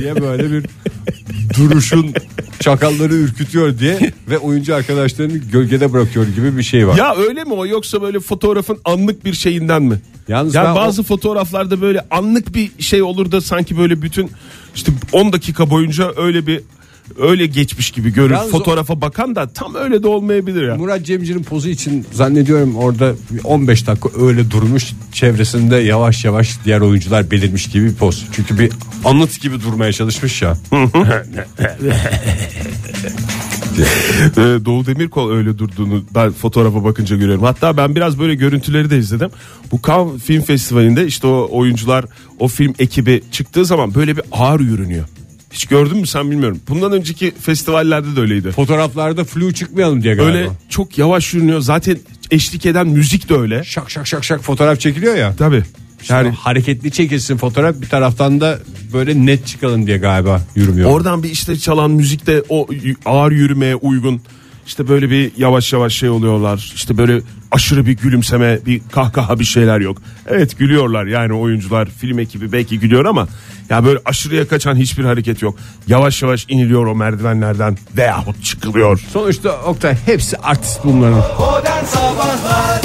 diye 0.00 0.20
böyle 0.20 0.50
bir 0.52 0.64
duruşun 1.56 2.14
çakalları 2.60 3.14
ürkütüyor 3.14 3.78
diye 3.78 4.12
ve 4.30 4.38
oyuncu 4.38 4.74
arkadaşlarını 4.74 5.36
gölgede 5.36 5.92
bırakıyor 5.92 6.26
gibi 6.26 6.56
bir 6.56 6.62
şey 6.62 6.88
var. 6.88 6.96
Ya 6.96 7.16
öyle 7.16 7.44
mi 7.44 7.52
o 7.52 7.66
yoksa 7.66 8.02
böyle 8.02 8.20
fotoğrafın 8.20 8.78
anlık 8.84 9.24
bir 9.24 9.32
şeyinden 9.32 9.82
mi? 9.82 10.00
Yalnız 10.28 10.54
yani 10.54 10.76
bazı 10.76 11.02
fotoğraflarda 11.02 11.80
böyle 11.80 12.06
anlık 12.10 12.54
bir 12.54 12.70
şey 12.78 13.02
olur 13.02 13.32
da 13.32 13.40
sanki 13.40 13.78
böyle 13.78 14.02
bütün 14.02 14.30
işte 14.76 14.92
10 15.12 15.32
dakika 15.32 15.70
boyunca 15.70 16.12
öyle 16.16 16.46
bir 16.46 16.60
öyle 17.20 17.46
geçmiş 17.46 17.90
gibi 17.90 18.12
görür. 18.12 18.30
Yalnız 18.34 18.54
o- 18.54 18.58
Fotoğrafa 18.58 19.00
bakan 19.00 19.36
da 19.36 19.48
tam 19.48 19.74
öyle 19.74 20.02
de 20.02 20.08
olmayabilir 20.08 20.68
ya. 20.68 20.74
Murat 20.74 21.06
Cemcir'in 21.06 21.42
pozu 21.42 21.68
için 21.68 22.06
zannediyorum 22.12 22.76
orada 22.76 23.14
bir 23.30 23.44
15 23.44 23.86
dakika 23.86 24.08
öyle 24.26 24.50
durmuş 24.50 24.92
çevresinde 25.12 25.76
yavaş 25.76 26.24
yavaş 26.24 26.58
diğer 26.64 26.80
oyuncular 26.80 27.30
belirmiş 27.30 27.66
gibi 27.70 27.84
bir 27.84 27.94
poz. 27.94 28.24
Çünkü 28.32 28.58
bir 28.58 28.72
anıt 29.04 29.40
gibi 29.40 29.60
durmaya 29.62 29.92
çalışmış 29.92 30.42
ya. 30.42 30.56
Ee, 34.36 34.64
Doğu 34.64 34.86
Demirkol 34.86 35.32
öyle 35.32 35.58
durduğunu 35.58 36.04
ben 36.14 36.32
fotoğrafa 36.32 36.84
bakınca 36.84 37.16
görüyorum. 37.16 37.44
Hatta 37.44 37.76
ben 37.76 37.96
biraz 37.96 38.18
böyle 38.18 38.34
görüntüleri 38.34 38.90
de 38.90 38.98
izledim. 38.98 39.30
Bu 39.72 39.80
Cannes 39.86 40.22
Film 40.22 40.42
Festivali'nde 40.42 41.06
işte 41.06 41.26
o 41.26 41.48
oyuncular 41.50 42.04
o 42.38 42.48
film 42.48 42.74
ekibi 42.78 43.22
çıktığı 43.32 43.64
zaman 43.64 43.94
böyle 43.94 44.16
bir 44.16 44.22
ağır 44.32 44.60
yürünüyor. 44.60 45.04
Hiç 45.52 45.66
gördün 45.66 45.96
mü 45.98 46.06
sen 46.06 46.30
bilmiyorum. 46.30 46.60
Bundan 46.68 46.92
önceki 46.92 47.32
festivallerde 47.40 48.16
de 48.16 48.20
öyleydi. 48.20 48.50
Fotoğraflarda 48.50 49.24
flu 49.24 49.52
çıkmayalım 49.54 50.02
diye 50.02 50.14
galiba. 50.14 50.36
Öyle 50.38 50.48
çok 50.68 50.98
yavaş 50.98 51.34
yürünüyor. 51.34 51.60
Zaten 51.60 51.98
eşlik 52.30 52.66
eden 52.66 52.86
müzik 52.86 53.28
de 53.28 53.34
öyle. 53.34 53.64
şak 53.64 53.90
şak 53.90 54.06
şak 54.06 54.24
şak 54.24 54.40
fotoğraf 54.42 54.80
çekiliyor 54.80 55.16
ya. 55.16 55.34
Tabii. 55.38 55.62
Yani 56.10 56.26
Yani 56.26 56.36
hareketli 56.36 56.90
çekilsin 56.90 57.36
fotoğraf 57.36 57.80
bir 57.80 57.88
taraftan 57.88 58.40
da 58.40 58.58
böyle 58.92 59.26
net 59.26 59.46
çıkalım 59.46 59.86
diye 59.86 59.98
galiba 59.98 60.40
yürümüyor. 60.54 60.90
oradan 60.90 61.22
bir 61.22 61.30
işte 61.30 61.58
çalan 61.58 61.90
müzik 61.90 62.26
de 62.26 62.42
o 62.48 62.66
ağır 63.06 63.32
yürümeye 63.32 63.74
uygun. 63.74 64.20
İşte 64.66 64.88
böyle 64.88 65.10
bir 65.10 65.32
yavaş 65.36 65.72
yavaş 65.72 65.92
şey 65.94 66.08
oluyorlar. 66.08 66.72
İşte 66.74 66.98
böyle 66.98 67.20
aşırı 67.50 67.86
bir 67.86 67.92
gülümseme, 67.92 68.58
bir 68.66 68.80
kahkaha 68.92 69.40
bir 69.40 69.44
şeyler 69.44 69.80
yok. 69.80 69.98
Evet 70.26 70.58
gülüyorlar 70.58 71.06
yani 71.06 71.32
oyuncular, 71.32 71.88
film 72.00 72.18
ekibi 72.18 72.52
belki 72.52 72.78
gülüyor 72.78 73.04
ama 73.04 73.28
ya 73.70 73.84
böyle 73.84 73.98
aşırıya 74.04 74.48
kaçan 74.48 74.76
hiçbir 74.76 75.04
hareket 75.04 75.42
yok. 75.42 75.56
Yavaş 75.86 76.22
yavaş 76.22 76.46
iniliyor 76.48 76.86
o 76.86 76.94
merdivenlerden 76.94 77.78
veyahut 77.96 78.44
çıkılıyor. 78.44 79.00
Sonuçta 79.12 79.62
Oktay 79.62 79.96
hepsi 80.06 80.36
artist 80.36 80.80
bunların. 80.84 81.18
Modern 81.38 81.84
Sabahlar 81.84 82.80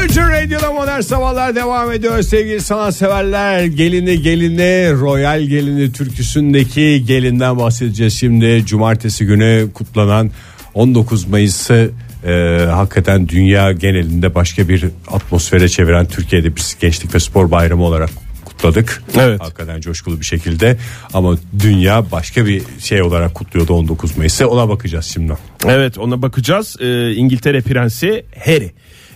Virgin 0.00 0.22
Radio'da 0.22 0.72
modern 0.72 1.00
sabahlar 1.00 1.54
devam 1.54 1.92
ediyor 1.92 2.22
sevgili 2.22 2.60
sanatseverler. 2.60 3.64
Gelini 3.64 4.22
gelini 4.22 4.92
Royal 5.00 5.40
Gelini 5.40 5.92
türküsündeki 5.92 7.04
gelinden 7.06 7.58
bahsedeceğiz 7.58 8.14
şimdi. 8.14 8.66
Cumartesi 8.66 9.26
günü 9.26 9.68
kutlanan 9.74 10.30
19 10.74 11.28
Mayıs'ı 11.28 11.90
e, 12.26 12.32
hakikaten 12.70 13.28
dünya 13.28 13.72
genelinde 13.72 14.34
başka 14.34 14.68
bir 14.68 14.84
atmosfere 15.08 15.68
çeviren 15.68 16.06
Türkiye'de 16.06 16.56
bir 16.56 16.62
gençlik 16.80 17.14
ve 17.14 17.20
spor 17.20 17.50
bayramı 17.50 17.84
olarak 17.84 18.10
kutladık. 18.44 19.02
Evet. 19.18 19.40
Hakikaten 19.40 19.80
coşkulu 19.80 20.20
bir 20.20 20.24
şekilde 20.24 20.76
ama 21.14 21.36
dünya 21.58 22.10
başka 22.10 22.46
bir 22.46 22.62
şey 22.78 23.02
olarak 23.02 23.34
kutluyordu 23.34 23.74
19 23.74 24.16
Mayıs'ı 24.16 24.48
ona 24.48 24.68
bakacağız 24.68 25.04
şimdi. 25.04 25.32
Evet 25.64 25.98
ona 25.98 26.22
bakacağız. 26.22 26.76
Ee, 26.80 27.12
İngiltere 27.12 27.60
Prensi 27.60 28.24
Harry. 28.44 28.72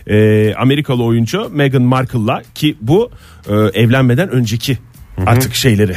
Ee, 0.07 0.55
Amerikalı 0.55 1.05
oyuncu 1.05 1.51
Meghan 1.53 1.83
Markle'la 1.83 2.43
ki 2.55 2.77
bu 2.81 3.11
e, 3.49 3.53
evlenmeden 3.55 4.29
önceki 4.31 4.79
artık 5.27 5.55
şeyleri. 5.55 5.97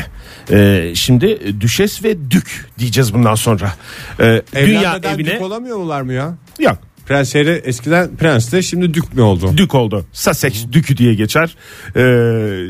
Ee, 0.51 0.91
şimdi 0.95 1.61
düşes 1.61 2.03
ve 2.03 2.31
dük 2.31 2.67
diyeceğiz 2.79 3.13
bundan 3.13 3.35
sonra. 3.35 3.73
Ee, 4.19 4.41
dünya 4.65 4.99
evine 5.03 5.31
dük 5.31 5.41
olamıyorlar 5.41 6.01
mı 6.01 6.13
ya? 6.13 6.37
yok. 6.59 6.77
Prens 7.05 7.35
Harry 7.35 7.61
eskiden 7.63 8.15
prensti 8.17 8.63
şimdi 8.63 8.93
dük 8.93 9.13
mü 9.13 9.21
oldu? 9.21 9.53
Dük 9.57 9.75
oldu. 9.75 10.05
Sussex 10.13 10.65
dükü 10.71 10.97
diye 10.97 11.13
geçer. 11.13 11.55
Ee, 11.95 12.65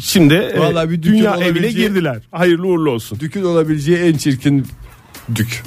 şimdi 0.00 0.34
e, 0.34 0.58
Vallahi 0.58 0.90
bir 0.90 1.02
dünya 1.02 1.36
evine 1.36 1.70
girdiler. 1.70 2.22
Hayırlı 2.30 2.66
uğurlu 2.66 2.90
olsun. 2.90 3.20
Dükün 3.20 3.42
olabileceği 3.42 3.98
en 3.98 4.16
çirkin 4.16 4.66
dük. 5.34 5.62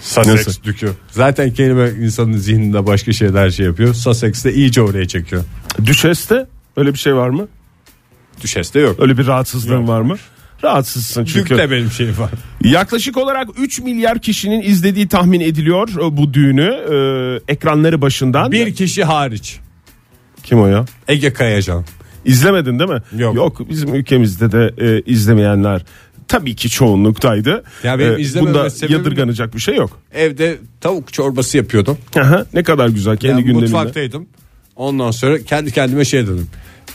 Sussex 0.00 0.46
Nasıl? 0.46 0.62
dükü. 0.62 0.90
Zaten 1.10 1.50
kelime 1.50 1.90
insanın 1.90 2.36
zihninde 2.36 2.86
başka 2.86 3.12
şeyler 3.12 3.50
şey 3.50 3.66
yapıyor. 3.66 3.94
Sussex 3.94 4.44
de 4.44 4.54
iyice 4.54 4.82
oraya 4.82 5.08
çekiyor. 5.08 5.44
Düşeste 5.86 6.46
öyle 6.76 6.92
bir 6.92 6.98
şey 6.98 7.14
var 7.14 7.28
mı? 7.28 7.48
Düşes 8.42 8.74
de 8.74 8.80
yok. 8.80 8.96
Öyle 9.00 9.18
bir 9.18 9.26
rahatsızlığın 9.26 9.80
Yok. 9.80 9.88
var 9.88 10.00
mı? 10.00 10.16
Rahatsızsın 10.64 11.24
çünkü. 11.24 11.50
Dük 11.50 11.58
de 11.58 11.70
benim 11.70 11.90
şeyim 11.90 12.18
var. 12.18 12.30
Yaklaşık 12.64 13.16
olarak 13.16 13.48
3 13.58 13.80
milyar 13.80 14.18
kişinin 14.18 14.62
izlediği 14.62 15.08
tahmin 15.08 15.40
ediliyor 15.40 15.88
e, 15.88 16.16
bu 16.16 16.34
düğünü 16.34 16.62
e, 17.48 17.52
ekranları 17.52 18.02
başından. 18.02 18.52
Bir 18.52 18.74
kişi 18.74 19.04
hariç. 19.04 19.58
Kim 20.42 20.60
o 20.60 20.66
ya? 20.66 20.84
Ege 21.08 21.32
Kayacan. 21.32 21.84
İzlemedin 22.24 22.78
değil 22.78 22.90
mi? 22.90 23.02
Yok. 23.34 23.68
bizim 23.70 23.94
ülkemizde 23.94 24.52
de 24.52 24.74
e, 24.78 25.02
izlemeyenler 25.06 25.84
tabii 26.28 26.56
ki 26.56 26.70
çoğunluklaydı. 26.70 27.64
Ya 27.84 27.98
benim 27.98 28.12
E, 28.16 28.20
izlememe 28.20 28.54
bunda 28.54 28.66
sebebim- 28.70 28.92
yadırganacak 28.92 29.54
bir 29.54 29.60
şey 29.60 29.76
yok. 29.76 29.98
Evde 30.14 30.58
tavuk 30.80 31.12
çorbası 31.12 31.56
yapıyordum. 31.56 31.98
Aha, 32.20 32.46
ne 32.54 32.62
kadar 32.62 32.88
güzel 32.88 33.16
kendi 33.16 33.36
Ben 33.36 33.44
gündeminde. 33.44 33.64
mutfaktaydım. 33.64 34.26
Ondan 34.76 35.10
sonra 35.10 35.38
kendi 35.42 35.72
kendime 35.72 36.04
şey 36.04 36.22
dedim. 36.22 36.48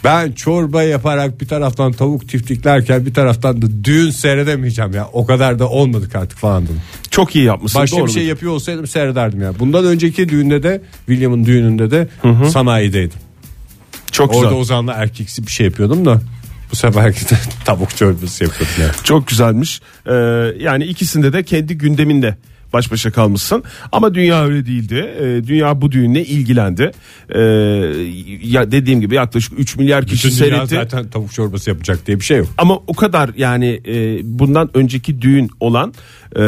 Ben 0.03 0.31
çorba 0.31 0.83
yaparak 0.83 1.41
bir 1.41 1.47
taraftan 1.47 1.91
tavuk 1.91 2.29
tiftiklerken 2.29 3.05
bir 3.05 3.13
taraftan 3.13 3.61
da 3.61 3.65
düğün 3.83 4.09
seyredemeyeceğim 4.09 4.93
ya. 4.93 5.09
O 5.13 5.25
kadar 5.25 5.59
da 5.59 5.69
olmadık 5.69 6.15
artık 6.15 6.37
falan 6.39 6.63
dedim. 6.63 6.81
Çok 7.11 7.35
iyi 7.35 7.45
yapmışsın. 7.45 7.81
Başka 7.81 7.97
doğru. 7.97 8.07
bir 8.07 8.11
şey 8.11 8.25
yapıyor 8.25 8.51
olsaydım 8.51 8.87
seyrederdim 8.87 9.41
ya. 9.41 9.59
Bundan 9.59 9.85
önceki 9.85 10.29
düğünde 10.29 10.63
de 10.63 10.81
William'ın 11.05 11.45
düğününde 11.45 11.91
de 11.91 12.07
sanayideydim. 12.49 13.19
Çok 14.11 14.31
güzel. 14.31 14.45
Orada 14.45 14.55
Ozan'la 14.57 14.93
erkeksi 14.93 15.47
bir 15.47 15.51
şey 15.51 15.65
yapıyordum 15.65 16.05
da 16.05 16.21
bu 16.73 16.77
seferki 16.77 17.29
de 17.29 17.35
tavuk 17.65 17.97
çorbası 17.97 18.43
yapıyordum 18.43 18.75
ya. 18.81 18.91
Çok 19.03 19.27
güzelmiş. 19.27 19.81
Ee, 20.05 20.13
yani 20.59 20.83
ikisinde 20.83 21.33
de 21.33 21.43
kendi 21.43 21.77
gündeminde 21.77 22.37
baş 22.73 22.91
başa 22.91 23.11
kalmışsın. 23.11 23.63
Ama 23.91 24.13
dünya 24.13 24.45
öyle 24.45 24.65
değildi. 24.65 25.15
Ee, 25.19 25.47
dünya 25.47 25.81
bu 25.81 25.91
düğünle 25.91 26.25
ilgilendi. 26.25 26.91
Ee, 27.29 27.39
ya 28.43 28.71
dediğim 28.71 29.01
gibi 29.01 29.15
yaklaşık 29.15 29.59
3 29.59 29.75
milyar 29.75 30.05
kişi 30.07 30.27
Bütün 30.27 30.45
dünya 30.45 30.67
seyretti. 30.67 30.75
zaten 30.91 31.09
tavuk 31.09 31.33
çorbası 31.33 31.69
yapacak 31.69 32.07
diye 32.07 32.19
bir 32.19 32.25
şey 32.25 32.37
yok. 32.37 32.47
Ama 32.57 32.75
o 32.87 32.93
kadar 32.93 33.29
yani 33.37 33.81
e, 33.87 34.19
bundan 34.23 34.69
önceki 34.73 35.21
düğün 35.21 35.49
olan 35.59 35.93
e, 36.35 36.43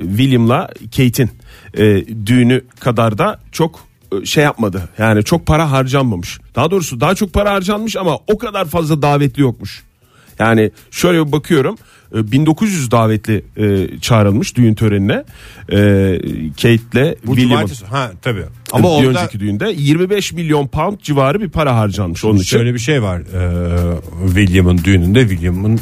William'la 0.00 0.68
Kate'in 0.96 1.30
e, 1.78 2.04
düğünü 2.26 2.64
kadar 2.80 3.18
da 3.18 3.40
çok 3.52 3.80
e, 3.80 3.95
şey 4.24 4.44
yapmadı. 4.44 4.88
Yani 4.98 5.24
çok 5.24 5.46
para 5.46 5.70
harcanmamış. 5.70 6.38
Daha 6.54 6.70
doğrusu 6.70 7.00
daha 7.00 7.14
çok 7.14 7.32
para 7.32 7.52
harcanmış 7.52 7.96
ama 7.96 8.16
o 8.26 8.38
kadar 8.38 8.64
fazla 8.64 9.02
davetli 9.02 9.42
yokmuş. 9.42 9.82
Yani 10.38 10.70
şöyle 10.90 11.26
bir 11.26 11.32
bakıyorum. 11.32 11.76
e, 12.14 12.32
1900 12.32 12.90
davetli 12.90 13.44
e, 13.56 13.88
çağrılmış 14.00 14.56
düğün 14.56 14.74
törenine. 14.74 15.24
E, 15.68 15.76
Kate'le 16.50 17.16
Bu 17.26 17.36
William'ın 17.36 17.70
ha 17.90 18.10
tabii. 18.22 18.44
ama 18.72 18.88
Ama 18.88 19.02
bir 19.02 19.06
orada 19.06 19.18
önceki 19.20 19.40
düğünde 19.40 19.74
25 19.76 20.32
milyon 20.32 20.66
pound 20.66 20.98
civarı 21.00 21.40
bir 21.40 21.48
para 21.48 21.76
harcanmış 21.76 22.24
onun 22.24 22.36
için. 22.36 22.44
şöyle 22.58 22.74
bir 22.74 22.78
şey 22.78 23.02
var. 23.02 23.20
Ee, 23.20 24.26
William'ın 24.26 24.78
düğününde 24.84 25.20
William'ın 25.28 25.80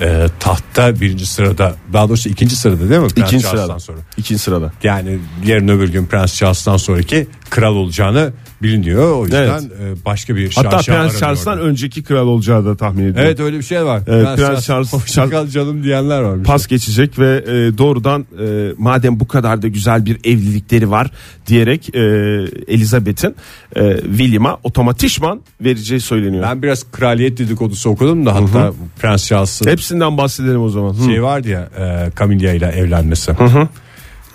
e, 0.00 0.26
tahtta 0.40 1.00
birinci 1.00 1.26
sırada 1.26 1.76
daha 1.92 2.08
doğrusu 2.08 2.28
ikinci 2.28 2.56
sırada 2.56 2.90
değil 2.90 3.00
mi? 3.00 3.08
Prens 3.08 3.28
İkinci 3.28 3.42
Charles'tan 3.42 3.66
sırada. 3.66 3.80
sonra. 3.80 3.98
İkinci 4.16 4.42
sırada. 4.42 4.72
Yani 4.82 5.18
yarın 5.44 5.68
öbür 5.68 5.88
gün 5.88 6.06
Prens 6.06 6.34
Charles'tan 6.34 6.76
sonraki 6.76 7.26
kral 7.50 7.74
olacağını 7.74 8.32
biliniyor. 8.64 9.16
O 9.18 9.22
yüzden 9.24 9.42
Evet. 9.42 9.62
e, 9.62 10.04
başka 10.04 10.36
bir 10.36 10.52
Hatta 10.54 10.70
şaşa 10.70 10.92
Prens 10.92 11.20
Charles'tan 11.20 11.58
önceki 11.60 12.02
kral 12.02 12.26
olacağı 12.26 12.64
da 12.64 12.76
tahmin 12.76 13.04
ediliyor. 13.04 13.26
Evet 13.26 13.40
öyle 13.40 13.58
bir 13.58 13.62
şey 13.62 13.84
var. 13.84 14.02
Evet, 14.06 14.26
Prens 14.36 14.68
Charles- 14.68 14.92
hoşça 14.92 15.30
kal 15.30 15.46
canım 15.48 15.82
diyenler 15.84 16.20
var. 16.20 16.42
pas 16.42 16.66
geçecek 16.66 17.18
ve 17.18 17.36
e, 17.46 17.78
doğrudan 17.78 18.26
e, 18.40 18.72
madem 18.78 19.20
bu 19.20 19.28
kadar 19.28 19.62
da 19.62 19.68
güzel 19.68 20.06
bir 20.06 20.16
evlilikleri 20.24 20.90
var 20.90 21.10
diyerek 21.46 21.94
e, 21.94 22.00
Elizabeth'in 22.68 23.34
e, 23.76 23.96
William'a 24.00 24.58
otomatikman 24.62 25.40
vereceği 25.60 26.00
söyleniyor. 26.00 26.42
Ben 26.42 26.62
biraz 26.62 26.90
kraliyet 26.92 27.38
dedikodusu 27.38 27.90
okudum 27.90 28.26
da 28.26 28.34
hatta 28.34 28.72
Prens 29.00 29.26
Charles'ın 29.26 29.70
Hepsinden 29.70 30.16
bahsedelim 30.18 30.62
o 30.62 30.68
zaman. 30.68 30.92
Hı. 30.94 31.04
şey 31.04 31.22
vardı 31.22 31.48
ya 31.48 31.68
e, 31.78 32.10
Camilla 32.18 32.52
ile 32.52 32.66
evlenmesi. 32.66 33.32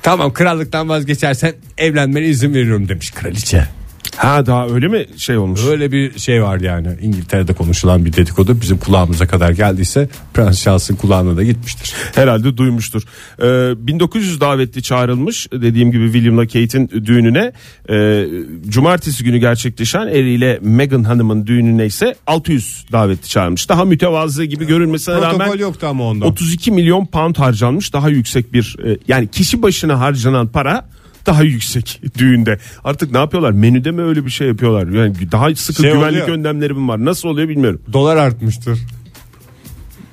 Tamam 0.04 0.34
krallıktan 0.34 0.90
vazgeçersen 0.90 1.54
evlenmene 1.78 2.26
izin 2.26 2.54
veriyorum 2.54 2.90
demiş 2.90 3.12
kraliçe. 3.12 3.68
Ha 4.16 4.46
daha 4.46 4.68
öyle 4.68 4.88
mi 4.88 5.06
şey 5.18 5.38
olmuş? 5.38 5.62
Öyle 5.70 5.92
bir 5.92 6.20
şey 6.20 6.44
var 6.44 6.60
yani 6.60 6.88
İngiltere'de 7.02 7.54
konuşulan 7.54 8.06
bir 8.06 8.14
dedikodu 8.14 8.62
bizim 8.62 8.78
kulağımıza 8.78 9.28
kadar 9.28 9.50
geldiyse 9.50 10.10
Prens 10.34 10.64
Charles'ın 10.64 10.96
kulağına 10.96 11.38
da 11.38 11.44
gitmiştir. 11.44 11.94
Herhalde 12.16 12.58
duymuştur. 12.58 13.04
Ee, 13.42 13.88
1900 13.88 14.42
davetli 14.42 14.84
çağrılmış 14.84 15.48
dediğim 15.52 15.92
gibi 15.92 16.06
William'la 16.06 16.44
Kate'in 16.44 16.90
düğününe. 16.90 17.52
Ee, 17.90 18.26
cumartesi 18.68 19.24
günü 19.24 19.38
gerçekleşen 19.38 20.00
Harry 20.00 20.34
ile 20.34 20.60
Meghan 20.62 21.04
Hanım'ın 21.04 21.48
düğününe 21.48 21.86
ise 21.86 22.16
600 22.28 22.86
davetli 22.92 23.28
çağrılmış. 23.28 23.70
Daha 23.70 23.86
mütevazı 23.86 24.44
gibi 24.44 24.68
görünmesine 24.68 25.16
Protokol 25.16 25.40
rağmen 25.40 25.58
yoktu 25.58 25.88
ama 25.88 26.04
onda. 26.04 26.26
32 26.26 26.72
milyon 26.72 27.06
pound 27.06 27.36
harcanmış. 27.36 27.94
Daha 27.94 28.10
yüksek 28.10 28.54
bir 28.54 28.76
e, 28.86 28.98
yani 29.08 29.28
kişi 29.28 29.62
başına 29.62 30.00
harcanan 30.00 30.48
para 30.48 30.86
daha 31.30 31.44
yüksek 31.44 32.02
düğünde. 32.18 32.60
Artık 32.84 33.12
ne 33.12 33.18
yapıyorlar? 33.18 33.52
Menüde 33.52 33.92
mi 33.92 34.02
öyle 34.02 34.26
bir 34.26 34.30
şey 34.32 34.48
yapıyorlar? 34.48 34.88
Yani 34.88 35.16
daha 35.32 35.56
sıkı 35.56 35.82
Şey 35.82 35.92
güvenlik 35.94 36.24
oluyor. 36.24 36.38
önlemleri 36.38 36.74
mi 36.74 36.88
var? 36.88 37.06
Nasıl 37.06 37.30
oluyor 37.30 37.50
bilmiyorum. 37.50 37.82
Dolar 37.94 38.18
artmıştır. 38.18 38.80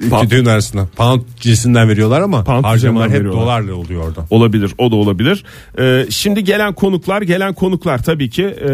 İki 0.00 0.30
düğün 0.30 0.44
arasında. 0.44 0.86
Pound 0.96 1.20
cinsinden 1.40 1.88
veriyorlar 1.88 2.20
ama 2.20 2.44
Pound 2.44 2.64
harcamalar 2.64 3.08
hep 3.08 3.14
veriyorlar. 3.16 3.42
dolarla 3.42 3.74
oluyor 3.74 4.08
orada. 4.08 4.26
Olabilir 4.30 4.74
o 4.78 4.90
da 4.90 4.96
olabilir. 4.96 5.44
Ee, 5.78 6.06
şimdi 6.10 6.44
gelen 6.44 6.72
konuklar 6.72 7.22
gelen 7.22 7.54
konuklar 7.54 8.02
tabii 8.02 8.30
ki 8.30 8.42
e, 8.44 8.68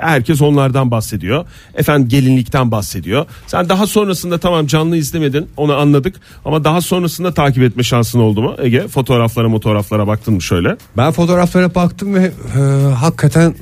herkes 0.00 0.42
onlardan 0.42 0.90
bahsediyor. 0.90 1.44
Efendim 1.74 2.08
gelinlikten 2.08 2.70
bahsediyor. 2.70 3.26
Sen 3.46 3.68
daha 3.68 3.86
sonrasında 3.86 4.38
tamam 4.38 4.66
canlı 4.66 4.96
izlemedin 4.96 5.48
onu 5.56 5.74
anladık. 5.76 6.16
Ama 6.44 6.64
daha 6.64 6.80
sonrasında 6.80 7.34
takip 7.34 7.62
etme 7.62 7.82
şansın 7.82 8.20
oldu 8.20 8.42
mu 8.42 8.54
Ege? 8.62 8.88
Fotoğraflara 8.88 9.48
fotoğraflara 9.50 10.06
baktın 10.06 10.34
mı 10.34 10.42
şöyle? 10.42 10.76
Ben 10.96 11.12
fotoğraflara 11.12 11.74
baktım 11.74 12.14
ve 12.14 12.30
e, 12.56 12.60
hakikaten 12.94 13.54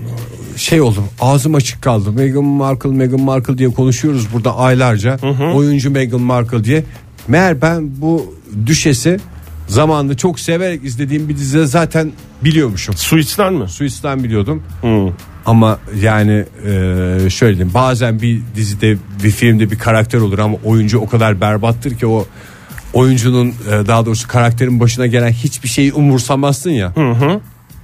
şey 0.56 0.80
oldum 0.80 1.04
ağzım 1.20 1.54
açık 1.54 1.82
kaldı. 1.82 2.12
Meghan 2.12 2.44
Markle 2.44 2.88
Meghan 2.90 3.20
Markle 3.20 3.58
diye 3.58 3.68
konuşuyoruz 3.68 4.26
burada 4.32 4.56
aylarca. 4.56 5.18
Oyuncu 5.54 5.90
Meghan 5.90 6.20
Markle 6.20 6.64
diye. 6.64 6.84
Meğer 7.30 7.62
ben 7.62 7.90
bu 8.00 8.34
düşesi 8.66 9.20
zamanında 9.68 10.16
çok 10.16 10.40
severek 10.40 10.84
izlediğim 10.84 11.28
bir 11.28 11.36
dizide 11.36 11.66
zaten 11.66 12.12
biliyormuşum. 12.44 12.96
Suits'ten 12.96 13.54
mi? 13.54 13.68
Suits'ten 13.68 14.24
biliyordum. 14.24 14.62
Hı. 14.80 15.08
Ama 15.46 15.78
yani 16.00 16.44
e, 16.66 17.30
şöyle 17.30 17.56
diyeyim 17.56 17.74
bazen 17.74 18.22
bir 18.22 18.40
dizide 18.56 18.96
bir 19.24 19.30
filmde 19.30 19.70
bir 19.70 19.78
karakter 19.78 20.18
olur 20.18 20.38
ama 20.38 20.56
oyuncu 20.64 20.98
o 20.98 21.08
kadar 21.08 21.40
berbattır 21.40 21.94
ki 21.94 22.06
o 22.06 22.26
oyuncunun 22.92 23.48
e, 23.48 23.86
daha 23.86 24.06
doğrusu 24.06 24.28
karakterin 24.28 24.80
başına 24.80 25.06
gelen 25.06 25.30
hiçbir 25.30 25.68
şeyi 25.68 25.92
umursamazsın 25.92 26.70
ya. 26.70 26.92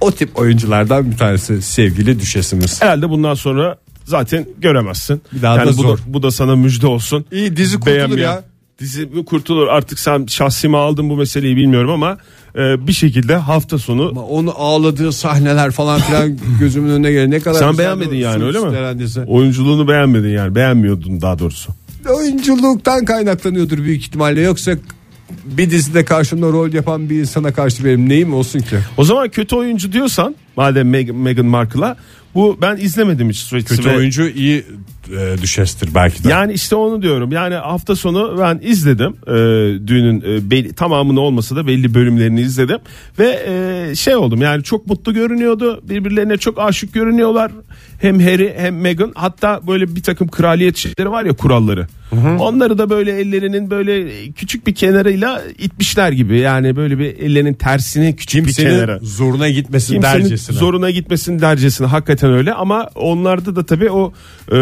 O 0.01 0.11
tip 0.11 0.39
oyunculardan 0.39 1.11
bir 1.11 1.17
tanesi 1.17 1.61
sevgili 1.61 2.19
düşesimiz. 2.19 2.81
Herhalde 2.81 3.09
bundan 3.09 3.33
sonra 3.33 3.77
zaten 4.05 4.45
göremezsin. 4.57 5.21
Bir 5.33 5.41
daha 5.41 5.57
da 5.57 5.67
bu 5.67 5.73
zor. 5.73 5.97
Da, 5.97 6.01
bu 6.07 6.23
da 6.23 6.31
sana 6.31 6.55
müjde 6.55 6.87
olsun. 6.87 7.25
İyi, 7.31 7.57
dizi 7.57 7.79
kurtulur 7.79 7.97
Beğenmeyen- 7.97 8.19
ya. 8.21 8.43
Dizi 8.79 9.05
mi 9.05 9.25
kurtulur 9.25 9.67
artık 9.67 9.99
sen 9.99 10.25
şahsime 10.25 10.77
aldın 10.77 11.09
bu 11.09 11.17
meseleyi 11.17 11.55
bilmiyorum 11.57 11.89
ama 11.91 12.17
e, 12.55 12.87
bir 12.87 12.93
şekilde 12.93 13.35
hafta 13.35 13.77
sonu 13.77 14.09
Ama 14.09 14.23
onu 14.23 14.53
ağladığı 14.57 15.11
sahneler 15.11 15.71
falan 15.71 15.99
filan 16.01 16.37
gözümün 16.59 16.89
önüne 16.89 17.11
geliyor. 17.11 17.31
Ne 17.31 17.39
kadar 17.39 17.59
Sen 17.59 17.77
beğenmedin 17.77 18.15
yani, 18.15 18.43
öyle 18.43 18.59
mi? 18.59 18.99
Dizi. 18.99 19.21
oyunculuğunu 19.21 19.87
beğenmedin 19.87 20.29
yani 20.29 20.55
beğenmiyordun 20.55 21.21
daha 21.21 21.39
doğrusu. 21.39 21.71
Oyunculuktan 22.09 23.05
kaynaklanıyordur 23.05 23.77
büyük 23.77 24.01
ihtimalle 24.01 24.41
yoksa 24.41 24.71
bir 25.45 25.71
dizide 25.71 26.05
karşımda 26.05 26.47
rol 26.47 26.73
yapan 26.73 27.09
bir 27.09 27.19
insana 27.19 27.53
karşı 27.53 27.85
benim 27.85 28.09
neyim 28.09 28.33
olsun 28.33 28.59
ki? 28.59 28.77
O 28.97 29.03
zaman 29.03 29.29
kötü 29.29 29.55
oyuncu 29.55 29.91
diyorsan 29.91 30.35
madem 30.55 30.93
Meg- 30.93 31.11
Meghan 31.11 31.45
Markle'a 31.45 31.97
bu 32.37 32.57
ben 32.61 32.77
izlemedim 32.77 33.29
hiç 33.29 33.37
Suits'i 33.37 33.75
Kötü 33.75 33.89
ve- 33.89 33.95
oyuncu 33.97 34.27
iyi 34.29 34.63
e, 35.19 35.41
düşestir 35.41 35.89
belki 35.95 36.23
de. 36.23 36.29
Yani 36.29 36.53
işte 36.53 36.75
onu 36.75 37.01
diyorum. 37.01 37.31
Yani 37.31 37.55
hafta 37.55 37.95
sonu 37.95 38.35
ben 38.39 38.59
izledim. 38.63 39.15
Ee, 39.27 39.31
düğünün 39.87 40.21
e, 40.27 40.51
belli, 40.51 40.73
tamamını 40.73 41.19
olmasa 41.19 41.55
da 41.55 41.67
belli 41.67 41.93
bölümlerini 41.93 42.41
izledim. 42.41 42.79
Ve 43.19 43.39
e, 43.47 43.95
şey 43.95 44.15
oldum 44.15 44.41
yani 44.41 44.63
çok 44.63 44.87
mutlu 44.87 45.13
görünüyordu. 45.13 45.81
Birbirlerine 45.89 46.37
çok 46.37 46.59
aşık 46.59 46.93
görünüyorlar. 46.93 47.51
Hem 48.01 48.19
Harry 48.19 48.53
hem 48.57 48.81
Meghan. 48.81 49.11
Hatta 49.15 49.61
böyle 49.67 49.95
bir 49.95 50.03
takım 50.03 50.27
kraliyet 50.27 50.77
şeyleri 50.77 51.11
var 51.11 51.25
ya 51.25 51.33
kuralları. 51.33 51.87
Onları 52.39 52.77
da 52.77 52.89
böyle 52.89 53.19
ellerinin 53.19 53.69
böyle 53.69 54.09
küçük 54.31 54.67
bir 54.67 54.75
kenarıyla 54.75 55.41
itmişler 55.59 56.11
gibi. 56.11 56.39
Yani 56.39 56.75
böyle 56.75 56.99
bir 56.99 57.05
ellerinin 57.17 57.53
tersini 57.53 58.15
küçük 58.15 58.47
bir 58.47 58.53
kenara. 58.53 58.97
Kimsenin 58.99 59.11
zoruna 59.15 59.49
gitmesin 59.49 59.93
Kimsenin 59.93 60.23
dercesine. 60.23 60.57
zoruna 60.57 60.89
gitmesin 60.91 61.39
dercesine 61.39 61.87
hakikaten 61.87 62.26
öyle 62.31 62.53
ama 62.53 62.89
onlarda 62.95 63.55
da 63.55 63.65
tabii 63.65 63.91
o 63.91 64.13
e, 64.51 64.57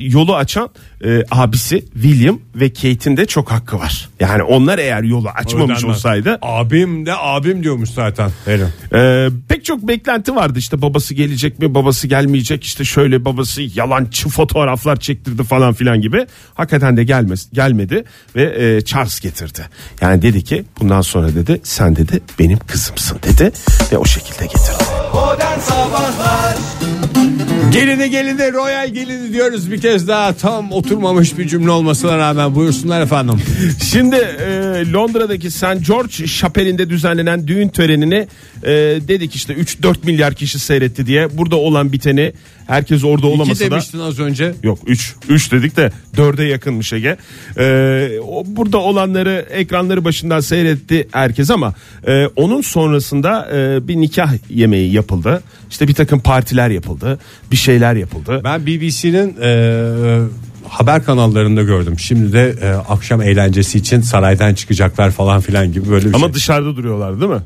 yolu 0.00 0.36
açan 0.36 0.70
e, 1.04 1.22
abisi 1.30 1.84
William 1.92 2.38
ve 2.54 2.72
Kate'in 2.72 3.16
de 3.16 3.26
çok 3.26 3.50
hakkı 3.50 3.78
var. 3.78 4.08
Yani 4.20 4.42
onlar 4.42 4.78
eğer 4.78 5.02
yolu 5.02 5.28
açmamış 5.28 5.78
Ödenmez. 5.78 5.96
olsaydı 5.96 6.38
Abim 6.42 7.06
de 7.06 7.12
abim 7.16 7.62
diyormuş 7.62 7.90
zaten. 7.90 8.30
E, 8.94 9.28
pek 9.48 9.64
çok 9.64 9.88
beklenti 9.88 10.36
vardı 10.36 10.58
işte 10.58 10.82
babası 10.82 11.14
gelecek 11.14 11.58
mi 11.58 11.74
babası 11.74 12.06
gelmeyecek 12.06 12.64
işte 12.64 12.84
şöyle 12.84 13.24
babası 13.24 13.62
yalancı 13.74 14.28
fotoğraflar 14.28 14.96
çektirdi 14.96 15.44
falan 15.44 15.72
filan 15.74 16.00
gibi 16.00 16.26
hakikaten 16.54 16.96
de 16.96 17.04
gelmez, 17.04 17.48
gelmedi 17.52 18.04
ve 18.36 18.76
e, 18.76 18.80
Charles 18.84 19.20
getirdi. 19.20 19.60
Yani 20.00 20.22
dedi 20.22 20.44
ki 20.44 20.64
bundan 20.80 21.00
sonra 21.00 21.34
dedi 21.34 21.60
sen 21.62 21.96
dedi 21.96 22.20
benim 22.38 22.58
kızımsın 22.58 23.18
dedi 23.22 23.52
ve 23.92 23.98
o 23.98 24.04
şekilde 24.04 24.46
getirdi. 24.46 24.84
Modern 25.14 25.58
Sabahlar 25.58 26.45
Gelini 27.72 28.10
gelini 28.10 28.52
royal 28.52 28.88
gelini 28.88 29.32
diyoruz 29.32 29.70
bir 29.70 29.80
kez 29.80 30.08
daha 30.08 30.32
tam 30.32 30.72
oturmamış 30.72 31.38
bir 31.38 31.48
cümle 31.48 31.70
olmasına 31.70 32.18
rağmen 32.18 32.54
buyursunlar 32.54 33.00
efendim. 33.00 33.40
Şimdi 33.90 34.16
e, 34.16 34.48
Londra'daki 34.92 35.50
St. 35.50 35.86
George 35.86 36.26
Şapeli'nde 36.26 36.90
düzenlenen 36.90 37.48
düğün 37.48 37.68
törenini 37.68 38.28
e, 38.62 38.72
dedik 39.08 39.34
işte 39.34 39.54
3-4 39.54 39.96
milyar 40.04 40.34
kişi 40.34 40.58
seyretti 40.58 41.06
diye. 41.06 41.38
Burada 41.38 41.56
olan 41.56 41.92
biteni 41.92 42.32
herkes 42.66 43.04
orada 43.04 43.26
İki 43.26 43.36
olamasa 43.36 43.64
da 43.66 43.70
demiştin 43.70 43.98
az 43.98 44.20
önce. 44.20 44.54
Yok 44.62 44.78
3 44.86 45.14
3 45.28 45.52
dedik 45.52 45.76
de 45.76 45.92
4'e 46.16 46.44
yakınmış 46.44 46.92
Ege. 46.92 47.16
Ee, 47.58 48.18
o, 48.28 48.42
burada 48.46 48.78
olanları 48.78 49.46
ekranları 49.50 50.04
başından 50.04 50.40
seyretti 50.40 51.08
herkes 51.12 51.50
ama 51.50 51.74
e, 52.06 52.26
onun 52.26 52.60
sonrasında 52.60 53.48
e, 53.54 53.88
bir 53.88 53.96
nikah 53.96 54.32
yemeği 54.50 54.92
yapıldı. 54.92 55.42
İşte 55.70 55.88
bir 55.88 55.94
takım 55.94 56.20
partiler 56.20 56.70
yapıldı. 56.70 57.18
Bir 57.50 57.55
şeyler 57.56 57.94
yapıldı. 57.94 58.40
Ben 58.44 58.66
BBC'nin 58.66 59.36
e, 59.42 60.20
haber 60.68 61.04
kanallarında 61.04 61.62
gördüm. 61.62 61.98
Şimdi 61.98 62.32
de 62.32 62.54
e, 62.62 62.68
akşam 62.70 63.22
eğlencesi 63.22 63.78
için 63.78 64.00
saraydan 64.00 64.54
çıkacaklar 64.54 65.10
falan 65.10 65.40
filan 65.40 65.72
gibi 65.72 65.90
böyle 65.90 66.08
bir 66.08 66.14
Ama 66.14 66.26
şey. 66.26 66.34
dışarıda 66.34 66.76
duruyorlar 66.76 67.20
değil 67.20 67.32
mi? 67.32 67.40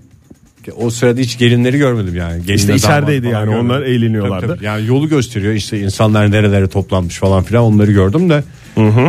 O 0.77 0.91
sırada 0.91 1.21
hiç 1.21 1.39
gelinleri 1.39 1.79
görmedim 1.79 2.17
yani. 2.17 2.39
Gelinle 2.39 2.55
İşte 2.55 2.75
içerideydi 2.75 3.27
yani, 3.27 3.45
görmedim. 3.45 3.61
onlar 3.67 3.83
eğleniyorlardı. 3.83 4.47
Tabii, 4.47 4.57
tabii. 4.57 4.65
Yani 4.65 4.87
yolu 4.87 5.09
gösteriyor 5.09 5.53
işte 5.53 5.81
insanlar 5.81 6.31
nerelere 6.31 6.69
toplanmış 6.69 7.19
falan 7.19 7.43
filan 7.43 7.65
onları 7.65 7.93
gördüm 7.93 8.31
de. 8.31 8.45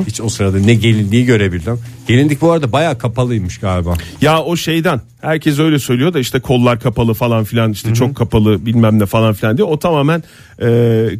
Hiç 0.07 0.21
o 0.21 0.29
sırada 0.29 0.59
ne 0.59 0.73
gelinliği 0.73 1.25
görebildim. 1.25 1.79
Gelinlik 2.07 2.41
bu 2.41 2.51
arada 2.51 2.71
bayağı 2.71 2.97
kapalıymış 2.97 3.57
galiba. 3.57 3.93
Ya 4.21 4.41
o 4.41 4.57
şeyden 4.57 5.01
herkes 5.21 5.59
öyle 5.59 5.79
söylüyor 5.79 6.13
da 6.13 6.19
işte 6.19 6.39
kollar 6.39 6.79
kapalı 6.79 7.13
falan 7.13 7.43
filan 7.43 7.71
işte 7.71 7.93
çok 7.93 8.15
kapalı 8.15 8.65
bilmem 8.65 8.99
ne 8.99 9.05
falan 9.05 9.33
filan 9.33 9.57
diye 9.57 9.65
o 9.65 9.79
tamamen 9.79 10.23
e, 10.59 10.65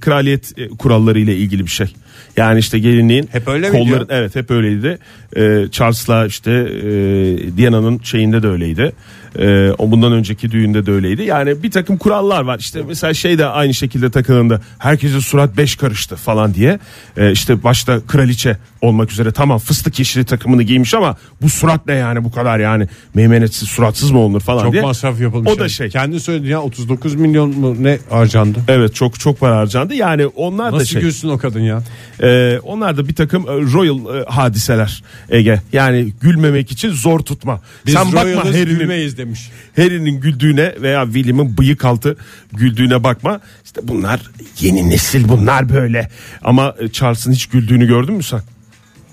kraliyet 0.01 0.54
kuralları 0.77 1.19
ile 1.19 1.36
ilgili 1.38 1.65
bir 1.65 1.71
şey. 1.71 1.88
Yani 2.37 2.59
işte 2.59 2.79
gelinliğin 2.79 3.29
Hep 3.31 3.47
öyle 3.47 3.69
kolların 3.69 3.85
diyor? 3.87 4.05
evet 4.09 4.35
hep 4.35 4.51
öyleydi. 4.51 4.97
E, 5.35 5.65
Charles'la 5.71 6.25
işte 6.25 6.51
e, 6.51 7.57
Diana'nın 7.57 7.99
şeyinde 8.03 8.43
de 8.43 8.47
öyleydi. 8.47 8.91
E, 9.39 9.71
o 9.77 9.91
bundan 9.91 10.13
önceki 10.13 10.51
düğünde 10.51 10.85
de 10.85 10.91
öyleydi. 10.91 11.23
Yani 11.23 11.63
bir 11.63 11.71
takım 11.71 11.97
kurallar 11.97 12.41
var. 12.41 12.59
İşte 12.59 12.81
mesela 12.87 13.13
şey 13.13 13.37
de 13.37 13.45
aynı 13.45 13.73
şekilde 13.73 14.11
takılında 14.11 14.61
herkesin 14.79 15.19
surat 15.19 15.57
beş 15.57 15.75
karıştı 15.75 16.15
falan 16.15 16.53
diye. 16.53 16.79
E, 17.17 17.31
işte 17.31 17.63
başta 17.63 17.99
kraliçe 18.07 18.57
olmak 18.81 19.11
üzere 19.11 19.31
tamam 19.31 19.59
fıstık 19.59 19.99
yeşili 19.99 20.25
takımını 20.25 20.63
giymiş 20.63 20.93
ama 20.93 21.15
bu 21.41 21.49
surat 21.49 21.87
ne 21.87 21.93
yani 21.93 22.23
bu 22.23 22.31
kadar 22.31 22.59
yani 22.59 22.87
meymenetsiz 23.13 23.69
suratsız 23.69 24.11
mı 24.11 24.19
olunur 24.19 24.39
falan 24.41 24.63
Çok 24.63 24.73
diye. 24.73 24.81
masraf 24.81 25.21
yapılmış. 25.21 25.51
O 25.51 25.59
da 25.59 25.69
şey. 25.69 25.89
Kendi 25.89 26.19
söyledi 26.19 26.47
ya 26.47 26.61
39 26.61 27.15
milyon 27.15 27.49
mu 27.49 27.75
ne 27.79 27.97
harcandı? 28.09 28.59
Evet 28.67 28.95
çok 28.95 29.19
çok 29.19 29.39
para 29.39 29.57
harcandı. 29.57 29.93
Yani 29.93 30.25
onlar 30.27 30.71
da 30.71 30.75
Nasıl 30.75 30.85
şey. 30.85 31.01
gülsün 31.01 31.29
o 31.29 31.37
kadın 31.37 31.59
ya? 31.61 31.81
Ee, 32.21 32.60
onlar 32.63 32.97
da 32.97 33.07
bir 33.07 33.15
takım 33.15 33.43
e, 33.43 33.51
royal 33.51 34.15
e, 34.15 34.25
hadiseler 34.25 35.03
Ege. 35.29 35.62
Yani 35.73 36.13
gülmemek 36.21 36.71
için 36.71 36.89
zor 36.89 37.19
tutma. 37.19 37.62
Biz 37.86 37.93
Sen 37.93 38.13
bakma 38.13 38.45
Harry'nin 38.45 38.79
gülmeyiz 38.79 39.17
demiş. 39.17 39.49
Harry'nin 39.75 40.21
güldüğüne 40.21 40.75
veya 40.81 41.05
William'ın 41.05 41.57
bıyık 41.57 41.86
altı 41.86 42.17
güldüğüne 42.53 43.03
bakma. 43.03 43.39
İşte 43.65 43.81
bunlar 43.84 44.21
yeni 44.60 44.89
nesil 44.89 45.29
bunlar 45.29 45.69
böyle. 45.69 46.10
Ama 46.43 46.75
e, 46.79 46.88
Charles'ın 46.88 47.31
hiç 47.31 47.45
güldüğünü 47.45 47.88
gördün 47.88 48.13
mü 48.13 48.23
sen? 48.23 48.41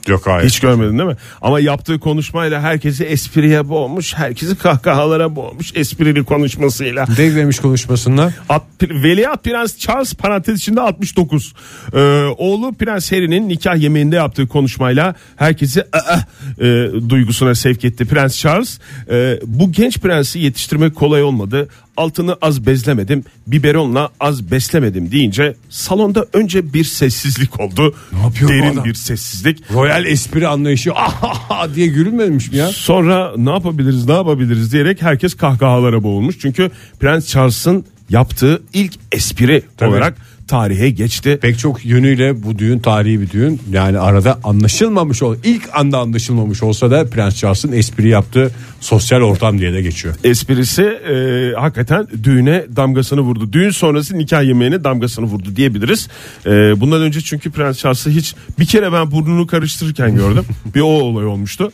Yok 0.08 0.26
hayır. 0.26 0.48
Hiç 0.48 0.60
görmedin 0.60 0.98
değil 0.98 1.10
mi? 1.10 1.16
Ama 1.42 1.60
yaptığı 1.60 1.98
konuşmayla 2.00 2.60
herkesi 2.60 3.04
espriye 3.04 3.68
boğmuş, 3.68 4.14
herkesi 4.14 4.58
kahkahalara 4.58 5.36
boğmuş 5.36 5.72
esprili 5.74 6.24
konuşmasıyla. 6.24 7.06
Ne 7.18 7.36
demiş 7.36 7.58
konuşmasında? 7.58 8.32
At, 8.48 8.62
Veliaht 8.82 9.44
Prens 9.44 9.78
Charles 9.78 10.14
parantez 10.14 10.58
içinde 10.58 10.80
69. 10.80 11.52
Ee, 11.94 11.98
oğlu 12.38 12.74
Prens 12.74 13.12
Harry'nin 13.12 13.48
nikah 13.48 13.76
yemeğinde 13.76 14.16
yaptığı 14.16 14.48
konuşmayla 14.48 15.14
herkesi 15.36 15.84
"Aa!" 15.92 16.18
e, 16.60 16.90
duygusuna 17.08 17.54
sevk 17.54 17.84
etti 17.84 18.04
Prens 18.04 18.38
Charles. 18.38 18.78
E, 19.10 19.38
bu 19.46 19.72
genç 19.72 19.98
prensi 19.98 20.38
yetiştirmek 20.38 20.94
kolay 20.94 21.22
olmadı. 21.22 21.68
Altını 21.98 22.36
az 22.42 22.66
bezlemedim, 22.66 23.24
biberonla 23.46 24.10
az 24.20 24.50
beslemedim 24.50 25.10
deyince 25.12 25.54
salonda 25.70 26.26
önce 26.32 26.72
bir 26.72 26.84
sessizlik 26.84 27.60
oldu. 27.60 27.94
Ne 28.12 28.18
yapıyor 28.18 28.50
Derin 28.50 28.72
adam? 28.72 28.84
bir 28.84 28.94
sessizlik. 28.94 29.72
Royal 29.72 30.04
espri 30.04 30.48
anlayışı 30.48 30.92
ah 30.94 31.74
diye 31.74 31.86
gülünmemiş 31.86 32.50
mi 32.52 32.56
ya? 32.56 32.68
Sonra 32.68 33.32
ne 33.36 33.50
yapabiliriz 33.50 34.06
ne 34.06 34.12
yapabiliriz 34.12 34.72
diyerek 34.72 35.02
herkes 35.02 35.34
kahkahalara 35.34 36.02
boğulmuş. 36.02 36.38
Çünkü 36.38 36.70
Prens 37.00 37.26
Charles'ın 37.28 37.84
yaptığı 38.10 38.62
ilk 38.72 38.94
espri 39.12 39.62
Tabii. 39.76 39.90
olarak 39.90 40.16
tarihe 40.48 40.90
geçti. 40.90 41.38
Pek 41.42 41.58
çok 41.58 41.84
yönüyle 41.84 42.42
bu 42.42 42.58
düğün 42.58 42.78
tarihi 42.78 43.20
bir 43.20 43.30
düğün. 43.30 43.60
Yani 43.72 43.98
arada 43.98 44.38
anlaşılmamış 44.44 45.22
ol. 45.22 45.36
ilk 45.44 45.68
anda 45.74 45.98
anlaşılmamış 45.98 46.62
olsa 46.62 46.90
da 46.90 47.10
Prens 47.10 47.36
Charles'ın 47.36 47.72
espri 47.72 48.08
yaptığı 48.08 48.50
sosyal 48.80 49.20
ortam 49.20 49.58
diye 49.58 49.72
de 49.72 49.82
geçiyor. 49.82 50.14
Esprisi 50.24 50.82
e, 50.82 51.52
hakikaten 51.56 52.06
düğüne 52.22 52.64
damgasını 52.76 53.20
vurdu. 53.20 53.52
Düğün 53.52 53.70
sonrası 53.70 54.18
nikah 54.18 54.44
yemeğine 54.44 54.84
damgasını 54.84 55.24
vurdu 55.24 55.56
diyebiliriz. 55.56 56.08
E, 56.46 56.50
bundan 56.80 57.02
önce 57.02 57.20
çünkü 57.20 57.50
Prens 57.50 57.78
Charles'ı 57.78 58.10
hiç 58.10 58.34
bir 58.58 58.66
kere 58.66 58.92
ben 58.92 59.10
burnunu 59.10 59.46
karıştırırken 59.46 60.14
gördüm. 60.14 60.44
bir 60.74 60.80
o 60.80 60.86
olay 60.86 61.26
olmuştu. 61.26 61.72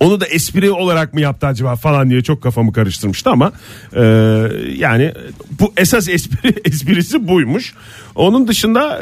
Onu 0.00 0.20
da 0.20 0.26
espri 0.26 0.70
olarak 0.70 1.14
mı 1.14 1.20
yaptı 1.20 1.46
acaba 1.46 1.76
falan 1.76 2.10
diye 2.10 2.22
çok 2.22 2.42
kafamı 2.42 2.72
karıştırmıştı 2.72 3.30
ama 3.30 3.52
e, 3.96 4.02
yani 4.76 5.12
bu 5.60 5.72
esas 5.76 6.08
espri 6.08 6.54
esprisi 6.64 7.28
buymuş. 7.28 7.74
Onun 8.14 8.48
dışında 8.48 8.96
e, 8.96 9.00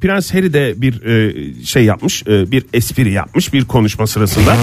Prens 0.00 0.34
Harry 0.34 0.52
de 0.52 0.74
bir 0.76 1.02
e, 1.02 1.64
şey 1.64 1.84
yapmış, 1.84 2.22
e, 2.26 2.50
bir 2.52 2.64
espri 2.72 3.12
yapmış 3.12 3.52
bir 3.52 3.64
konuşma 3.64 4.06
sırasında. 4.06 4.56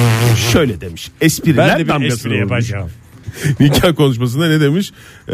Şöyle 0.52 0.82
demiş. 0.82 1.12
Espriler 1.22 1.88
damgasını 1.88 2.34
vurmuş. 2.34 2.72
Nikah 3.60 3.96
konuşmasında 3.96 4.48
ne 4.48 4.62
demiş? 4.62 4.92
Ee, 5.28 5.32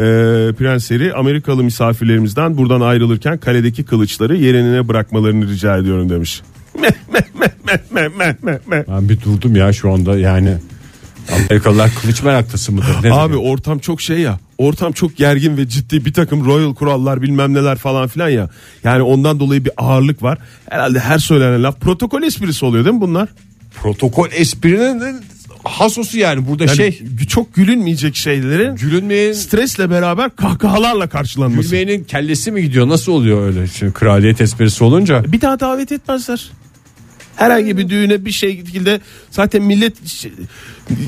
Prens 0.58 0.90
Harry 0.90 1.14
Amerikalı 1.14 1.64
misafirlerimizden 1.64 2.56
buradan 2.56 2.80
ayrılırken 2.80 3.38
kaledeki 3.38 3.84
kılıçları 3.84 4.36
yerine 4.36 4.88
bırakmalarını 4.88 5.48
rica 5.48 5.78
ediyorum 5.78 6.10
demiş. 6.10 6.42
Meh, 6.80 6.90
meh, 7.12 7.20
meh, 7.40 7.48
meh, 7.66 7.78
meh, 7.90 8.08
meh, 8.18 8.34
meh, 8.42 8.58
meh. 8.66 8.82
Ben 8.88 9.08
bir 9.08 9.20
durdum 9.20 9.56
ya 9.56 9.72
şu 9.72 9.92
anda 9.92 10.18
yani. 10.18 10.54
Amerikalılar 11.36 11.90
kılıç 12.02 12.22
meraklısı 12.22 12.72
mıdır? 12.72 12.96
Nedir 12.98 13.10
Abi 13.10 13.32
ya? 13.32 13.38
ortam 13.38 13.78
çok 13.78 14.00
şey 14.00 14.18
ya. 14.18 14.38
Ortam 14.58 14.92
çok 14.92 15.16
gergin 15.16 15.56
ve 15.56 15.68
ciddi 15.68 16.04
bir 16.04 16.12
takım 16.12 16.44
royal 16.46 16.74
kurallar 16.74 17.22
bilmem 17.22 17.54
neler 17.54 17.76
falan 17.76 18.08
filan 18.08 18.28
ya. 18.28 18.50
Yani 18.84 19.02
ondan 19.02 19.40
dolayı 19.40 19.64
bir 19.64 19.72
ağırlık 19.76 20.22
var. 20.22 20.38
Herhalde 20.70 20.98
her 21.00 21.18
söylenen 21.18 21.62
laf 21.62 21.80
protokol 21.80 22.22
esprisi 22.22 22.64
oluyor 22.64 22.84
değil 22.84 22.94
mi 22.94 23.00
bunlar? 23.00 23.28
protokol 23.82 24.28
esprinin 24.32 25.16
hasosu 25.64 26.18
yani 26.18 26.48
burada 26.48 26.64
Yani 26.64 26.76
şey 26.76 27.00
çok 27.28 27.54
gülünmeyecek 27.54 28.16
şeylerin 28.16 28.76
gülünmeyen 28.76 29.32
stresle 29.32 29.90
beraber 29.90 30.36
kahkahalarla 30.36 31.08
karşılanması. 31.08 31.62
gülmeyenin 31.62 32.04
kellesi 32.04 32.52
mi 32.52 32.62
gidiyor 32.62 32.88
nasıl 32.88 33.12
oluyor 33.12 33.46
öyle 33.46 33.66
şimdi 33.66 33.92
kraliyet 33.92 34.40
esprisi 34.40 34.84
olunca 34.84 35.24
Bir 35.32 35.40
daha 35.40 35.60
davet 35.60 35.92
etmezler. 35.92 36.50
Herhangi 37.36 37.76
bir 37.78 37.88
düğüne 37.88 38.24
bir 38.24 38.30
şey 38.30 38.56
şekilde 38.56 39.00
zaten 39.30 39.62
millet 39.62 40.06
ş- 40.06 40.30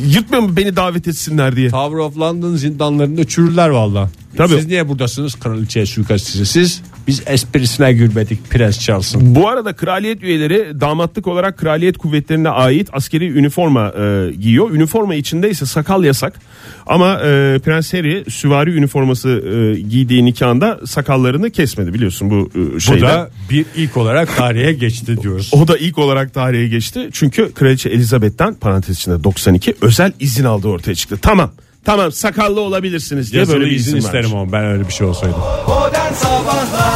yırtmıyor 0.06 0.42
mu 0.42 0.56
beni 0.56 0.76
davet 0.76 1.08
etsinler 1.08 1.56
diye. 1.56 1.70
Tower 1.70 1.98
of 1.98 2.16
London 2.18 2.56
zindanlarında 2.56 3.24
çürürler 3.24 3.68
valla. 3.68 4.10
Tabii. 4.36 4.54
Siz 4.54 4.66
niye 4.66 4.88
buradasınız 4.88 5.34
kraliçeye 5.34 5.86
suikastçısı 5.86 6.46
siz? 6.46 6.82
Biz 7.06 7.22
esprisine 7.26 7.92
gülmedik 7.92 8.50
Prens 8.50 8.78
Charles'ın. 8.80 9.34
Bu 9.34 9.48
arada 9.48 9.72
kraliyet 9.72 10.22
üyeleri 10.22 10.80
damatlık 10.80 11.26
olarak 11.26 11.58
kraliyet 11.58 11.98
kuvvetlerine 11.98 12.48
ait 12.48 12.88
askeri 12.92 13.30
üniforma 13.32 13.88
e, 13.98 14.32
giyiyor. 14.40 14.70
Üniforma 14.70 15.14
içinde 15.14 15.50
ise 15.50 15.66
sakal 15.66 16.04
yasak. 16.04 16.40
Ama 16.88 17.14
e, 17.14 17.58
Prens 17.64 17.94
Harry 17.94 18.24
süvari 18.30 18.70
üniforması 18.74 19.28
e, 19.28 19.80
giydiği 19.80 20.24
nikahında 20.24 20.80
sakallarını 20.86 21.50
kesmedi 21.50 21.94
biliyorsun 21.94 22.30
bu 22.30 22.50
e, 22.54 22.74
Bu 22.74 22.80
şeyde. 22.80 23.00
da 23.02 23.30
bir 23.50 23.66
ilk 23.76 23.96
olarak 23.96 24.36
tarihe 24.36 24.72
geçti 24.72 25.22
diyoruz. 25.22 25.50
O 25.52 25.68
da 25.68 25.76
ilk 25.76 25.98
olarak 25.98 26.34
tarihe 26.34 26.68
geçti. 26.68 27.08
Çünkü 27.12 27.52
Kraliçe 27.54 27.88
Elizabeth'ten 27.88 28.54
parantez 28.54 28.96
içinde 28.96 29.24
92 29.24 29.74
özel 29.82 30.12
izin 30.20 30.44
aldığı 30.44 30.68
ortaya 30.68 30.94
çıktı. 30.94 31.18
Tamam. 31.22 31.50
Tamam 31.84 32.12
sakallı 32.12 32.60
olabilirsiniz 32.60 33.32
diye 33.32 33.40
Yazılı 33.40 33.56
böyle 33.56 33.70
bir 33.70 33.76
izin 33.76 33.96
izin 33.96 34.06
isterim 34.06 34.30
ama 34.34 34.52
ben 34.52 34.64
öyle 34.64 34.88
bir 34.88 34.92
şey 34.92 35.06
olsaydım. 35.06 35.38
Modern 35.68 36.12
Sabahlar 36.12 36.87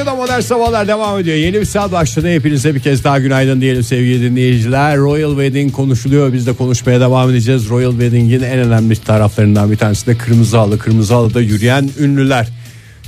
Radio'da 0.00 0.14
modern 0.14 0.40
sabahlar 0.40 0.88
devam 0.88 1.18
ediyor. 1.18 1.36
Yeni 1.36 1.60
bir 1.60 1.64
saat 1.64 1.92
başladı. 1.92 2.28
Hepinize 2.28 2.74
bir 2.74 2.80
kez 2.80 3.04
daha 3.04 3.18
günaydın 3.18 3.60
diyelim 3.60 3.82
sevgili 3.82 4.30
dinleyiciler. 4.30 4.96
Royal 4.96 5.30
Wedding 5.30 5.72
konuşuluyor. 5.72 6.32
Biz 6.32 6.46
de 6.46 6.52
konuşmaya 6.52 7.00
devam 7.00 7.30
edeceğiz. 7.30 7.68
Royal 7.68 7.90
Wedding'in 7.90 8.42
en 8.42 8.58
önemli 8.58 8.96
taraflarından 8.96 9.70
bir 9.70 9.76
tanesi 9.76 10.06
de 10.06 10.18
kırmızı 10.18 10.56
halı. 10.56 10.78
Kırmızı 10.78 11.14
halıda 11.14 11.40
yürüyen 11.40 11.90
ünlüler. 11.98 12.48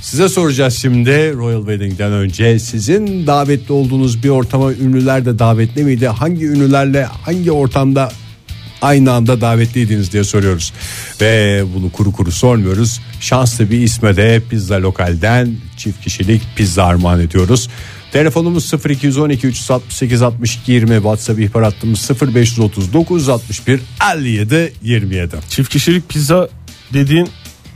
Size 0.01 0.29
soracağız 0.29 0.77
şimdi 0.81 1.33
Royal 1.33 1.59
Wedding'den 1.59 2.11
önce 2.11 2.59
sizin 2.59 3.27
davetli 3.27 3.73
olduğunuz 3.73 4.23
bir 4.23 4.29
ortama 4.29 4.73
ünlüler 4.73 5.25
de 5.25 5.39
davetli 5.39 5.83
miydi? 5.83 6.07
Hangi 6.07 6.45
ünlülerle 6.45 7.03
hangi 7.03 7.51
ortamda 7.51 8.11
aynı 8.83 9.11
anda 9.11 9.41
davetliydiniz 9.41 10.13
diye 10.13 10.23
soruyoruz. 10.23 10.73
Ve 11.21 11.63
bunu 11.75 11.91
kuru 11.91 12.11
kuru 12.11 12.31
sormuyoruz. 12.31 13.01
Şanslı 13.19 13.71
bir 13.71 13.79
isme 13.79 14.15
de 14.15 14.41
pizza 14.49 14.81
lokalden 14.81 15.55
çift 15.77 16.03
kişilik 16.03 16.41
pizza 16.55 16.83
armağan 16.83 17.19
ediyoruz. 17.19 17.69
Telefonumuz 18.11 18.73
0212 18.89 19.47
368 19.47 20.21
62 20.21 20.71
20 20.71 20.95
WhatsApp 20.95 21.39
ihbar 21.39 21.63
hattımız 21.63 22.09
0539 22.35 23.29
61 23.29 23.81
57 24.15 24.73
27. 24.81 25.35
Çift 25.49 25.69
kişilik 25.69 26.09
pizza 26.09 26.49
dediğin 26.93 27.29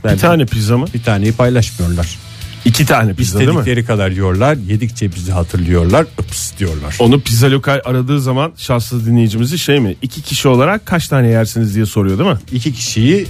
bir 0.04 0.18
tane 0.18 0.46
pizza 0.46 0.78
mı? 0.78 0.86
Bir 0.94 1.02
taneyi 1.02 1.32
paylaşmıyorlar. 1.32 2.27
İki 2.64 2.86
tane 2.86 3.14
pizza 3.14 3.38
değil 3.38 3.50
mi? 3.50 3.54
İstedikleri 3.58 3.84
kadar 3.86 4.10
yiyorlar. 4.10 4.56
Yedikçe 4.68 5.14
bizi 5.14 5.32
hatırlıyorlar. 5.32 6.06
Ips 6.20 6.58
diyorlar. 6.58 6.96
Onu 6.98 7.20
pizza 7.20 7.50
lokal 7.50 7.80
aradığı 7.84 8.20
zaman 8.20 8.52
şanslı 8.56 9.06
dinleyicimizi 9.06 9.58
şey 9.58 9.80
mi? 9.80 9.96
İki 10.02 10.22
kişi 10.22 10.48
olarak 10.48 10.86
kaç 10.86 11.08
tane 11.08 11.28
yersiniz 11.28 11.74
diye 11.74 11.86
soruyor 11.86 12.18
değil 12.18 12.30
mi? 12.30 12.36
İki 12.52 12.72
kişiyi 12.72 13.26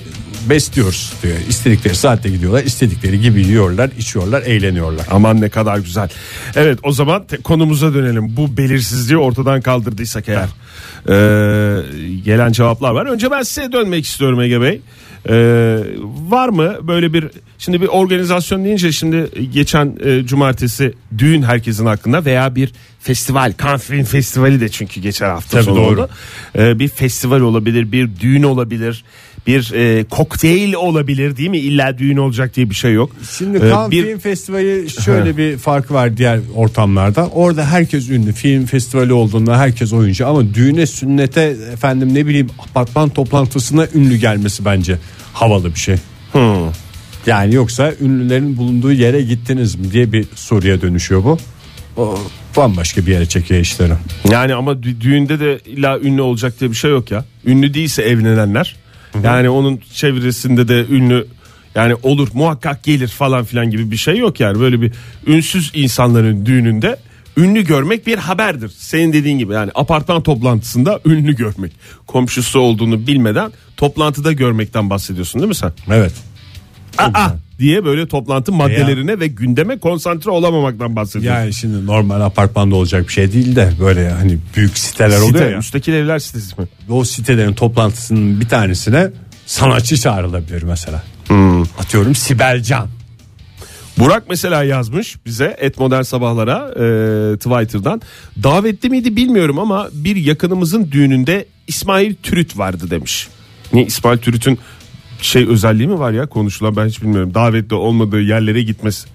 besliyoruz 0.51 1.13
diyor. 1.23 1.35
İstedikleri 1.49 1.95
saatte 1.95 2.31
gidiyorlar. 2.31 2.65
istedikleri 2.65 3.21
gibi 3.21 3.41
yiyorlar, 3.47 3.91
içiyorlar, 3.99 4.43
eğleniyorlar. 4.43 5.07
Aman 5.11 5.41
ne 5.41 5.49
kadar 5.49 5.79
güzel. 5.79 6.09
Evet 6.57 6.79
o 6.83 6.93
zaman 6.93 7.25
te- 7.27 7.37
konumuza 7.37 7.95
dönelim. 7.95 8.37
Bu 8.37 8.57
belirsizliği 8.57 9.19
ortadan 9.19 9.61
kaldırdıysak 9.61 10.25
eğer. 10.29 10.49
Ee, 11.09 11.83
gelen 12.25 12.53
cevaplar 12.53 12.91
var. 12.91 13.07
Önce 13.07 13.31
ben 13.31 13.43
size 13.43 13.73
dönmek 13.73 14.05
istiyorum 14.07 14.41
Ege 14.41 14.61
Bey. 14.61 14.81
Ee, 15.29 15.79
var 16.29 16.49
mı 16.49 16.77
böyle 16.89 17.13
bir 17.13 17.27
şimdi 17.59 17.81
bir 17.81 17.87
organizasyon 17.87 18.65
deyince 18.65 18.93
şimdi 18.93 19.31
geçen 19.53 19.97
e, 20.05 20.27
cumartesi 20.27 20.95
düğün 21.19 21.43
herkesin 21.43 21.87
hakkında 21.87 22.25
veya 22.25 22.55
bir 22.55 22.73
festival 23.01 23.53
Cannes 23.63 23.83
Film 23.85 24.05
Festivali 24.05 24.61
de 24.61 24.69
çünkü 24.69 25.01
geçen 25.01 25.29
hafta 25.29 25.51
Tabii 25.51 25.65
sonu 25.65 25.77
doğru. 25.77 25.85
oldu. 26.03 26.09
Ee, 26.59 26.79
bir 26.79 26.89
festival 26.89 27.41
olabilir 27.41 27.93
bir 27.93 28.09
düğün 28.21 28.43
olabilir 28.43 29.05
bir 29.49 29.73
e, 29.75 30.05
kokteyl 30.05 30.75
olabilir 30.75 31.37
değil 31.37 31.51
mi 31.51 31.59
illa 31.59 31.99
düğün 31.99 32.17
olacak 32.17 32.57
diye 32.57 32.71
bir 32.71 32.75
şey 32.75 32.93
yok. 32.93 33.11
Şimdi 33.39 33.59
Ee, 33.59 33.69
Cannes 33.69 33.91
bir 33.91 34.05
Film 34.05 34.19
Festivali 34.19 34.87
şöyle 35.05 35.37
bir 35.37 35.59
farkı 35.59 35.95
var 35.95 36.17
diğer 36.17 36.41
ortamlarda. 36.55 37.29
Orada 37.29 37.67
herkes 37.67 38.11
ünlü. 38.11 38.33
Film 38.33 38.67
festivali 38.67 39.13
olduğunda 39.13 39.59
herkes 39.59 39.93
oyuncu 39.93 40.27
ama 40.27 40.55
düğüne, 40.55 40.87
sünnete, 40.87 41.57
efendim 41.73 42.15
ne 42.15 42.27
bileyim 42.27 42.49
apartman 42.59 43.09
toplantısına 43.09 43.87
ünlü 43.95 44.17
gelmesi 44.17 44.65
bence 44.65 44.99
havalı 45.33 45.75
bir 45.75 45.79
şey. 45.81 45.97
Yani 47.27 47.55
yoksa 47.55 47.93
ünlülerin 48.01 48.57
bulunduğu 48.57 48.93
yere 48.93 49.23
gittiniz 49.23 49.75
mi 49.75 49.93
diye 49.93 50.13
bir 50.13 50.27
soruya 50.35 50.81
dönüşüyor 50.81 51.25
bu. 51.25 51.39
O 51.97 52.19
bambaşka 52.57 53.07
bir 53.07 53.13
yere 53.13 53.27
çekiyor 53.27 53.61
işleri. 53.61 53.93
Yani 54.31 54.55
ama 54.55 54.73
dü- 54.73 55.01
düğünde 55.01 55.41
de 55.41 55.59
illa 55.67 55.99
ünlü 56.01 56.21
olacak 56.23 56.61
diye 56.61 56.71
bir 56.71 56.77
şey 56.77 56.91
yok 56.91 57.11
ya. 57.11 57.25
Ünlü 57.47 57.75
değilse 57.75 58.03
evlenenler. 58.03 58.77
Yani 59.25 59.49
onun 59.49 59.81
çevresinde 59.95 60.69
de 60.69 60.87
ünlü 60.91 61.27
yani 61.75 61.95
olur 62.03 62.29
muhakkak 62.33 62.85
gelir 62.85 63.09
falan 63.09 63.45
filan 63.45 63.71
gibi 63.71 63.91
bir 63.91 63.97
şey 63.97 64.17
yok 64.17 64.41
yani. 64.41 64.61
Böyle 64.61 64.81
bir 64.81 64.93
ünsüz 65.27 65.71
insanların 65.75 66.47
düğününde 66.47 66.97
ünlü 67.37 67.65
görmek 67.65 68.07
bir 68.07 68.19
haberdir. 68.19 68.73
Senin 68.79 69.13
dediğin 69.13 69.39
gibi 69.39 69.53
yani 69.53 69.71
apartman 69.75 70.23
toplantısında 70.23 71.01
ünlü 71.07 71.37
görmek. 71.37 71.73
Komşusu 72.07 72.61
olduğunu 72.61 73.07
bilmeden 73.07 73.53
toplantıda 73.77 74.33
görmekten 74.33 74.91
bahsediyorsun 74.91 75.41
değil 75.41 75.49
mi 75.49 75.55
sen? 75.55 75.73
Evet. 75.91 76.13
Aa 76.99 77.31
diye 77.59 77.85
böyle 77.85 78.09
toplantı 78.09 78.53
maddelerine 78.53 79.21
ve 79.21 79.27
gündeme 79.27 79.79
konsantre 79.79 80.31
olamamaktan 80.31 80.97
bahsediyorsun. 80.97 81.41
Yani 81.41 81.55
şimdi 81.55 81.87
normal 81.87 82.21
apartmanda 82.21 82.75
olacak 82.75 83.09
bir 83.09 83.13
şey 83.13 83.33
değil 83.33 83.57
de 83.57 83.73
böyle 83.81 84.11
hani 84.11 84.39
büyük 84.57 84.79
siteler 84.79 85.19
oluyor 85.19 85.33
Site, 85.33 85.51
ya. 85.51 85.57
müstakil 85.57 85.93
evler 85.93 86.19
sitesi 86.19 86.61
mi? 86.61 86.69
o 86.89 87.05
sitelerin 87.05 87.53
toplantısının 87.53 88.41
bir 88.41 88.49
tanesine 88.49 89.11
sanatçı 89.47 89.97
çağrılabilir 89.97 90.63
mesela. 90.63 91.03
Atıyorum 91.79 92.15
Sibel 92.15 92.63
Can. 92.63 92.89
Burak 93.99 94.23
mesela 94.29 94.65
yazmış 94.65 95.17
bize 95.27 95.57
et 95.61 95.79
modern 95.79 96.03
sabahlara 96.03 96.69
e, 96.69 97.37
Twitter'dan 97.37 98.03
davetli 98.43 98.91
miydi 98.91 99.17
bilmiyorum 99.17 99.59
ama 99.59 99.89
bir 99.93 100.17
yakınımızın 100.17 100.93
düğününde 100.93 101.47
İsmail 101.67 102.15
Türüt 102.23 102.59
vardı 102.59 102.91
demiş. 102.91 103.29
Ne 103.73 103.85
İsmail 103.85 104.19
Türüt'ün 104.19 104.59
şey 105.21 105.49
özelliği 105.49 105.89
mi 105.89 105.99
var 105.99 106.13
ya 106.13 106.27
konuşulan 106.27 106.77
ben 106.77 106.87
hiç 106.87 107.03
bilmiyorum 107.03 107.35
davetli 107.35 107.75
olmadığı 107.75 108.21
yerlere 108.21 108.63
gitmesi. 108.63 109.09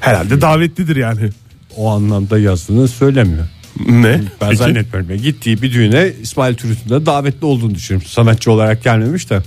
Herhalde 0.00 0.40
davetlidir 0.40 0.96
yani. 0.96 1.30
O 1.76 1.90
anlamda 1.90 2.38
yazdığını 2.38 2.88
söylemiyor. 2.88 3.46
Ne? 3.88 4.20
Ben 4.40 4.48
Peki. 4.48 4.56
zannetmiyorum. 4.56 5.10
Ya. 5.10 5.16
Gittiği 5.16 5.62
bir 5.62 5.72
düğüne 5.72 6.12
İsmail 6.22 6.54
Türüt'ün 6.54 6.90
de 6.90 7.06
davetli 7.06 7.44
olduğunu 7.46 7.74
düşünüyorum. 7.74 8.08
Sanatçı 8.08 8.52
olarak 8.52 8.84
gelmemiş 8.84 9.30
de. 9.30 9.42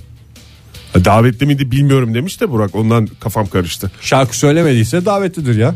Davetli 1.06 1.46
miydi 1.46 1.72
bilmiyorum 1.72 2.14
demiş 2.14 2.42
de 2.42 2.52
Burak 2.52 2.76
ondan 2.76 3.08
kafam 3.20 3.48
karıştı. 3.48 3.92
Şarkı 4.02 4.38
söylemediyse 4.38 5.06
davetlidir 5.06 5.56
ya. 5.56 5.76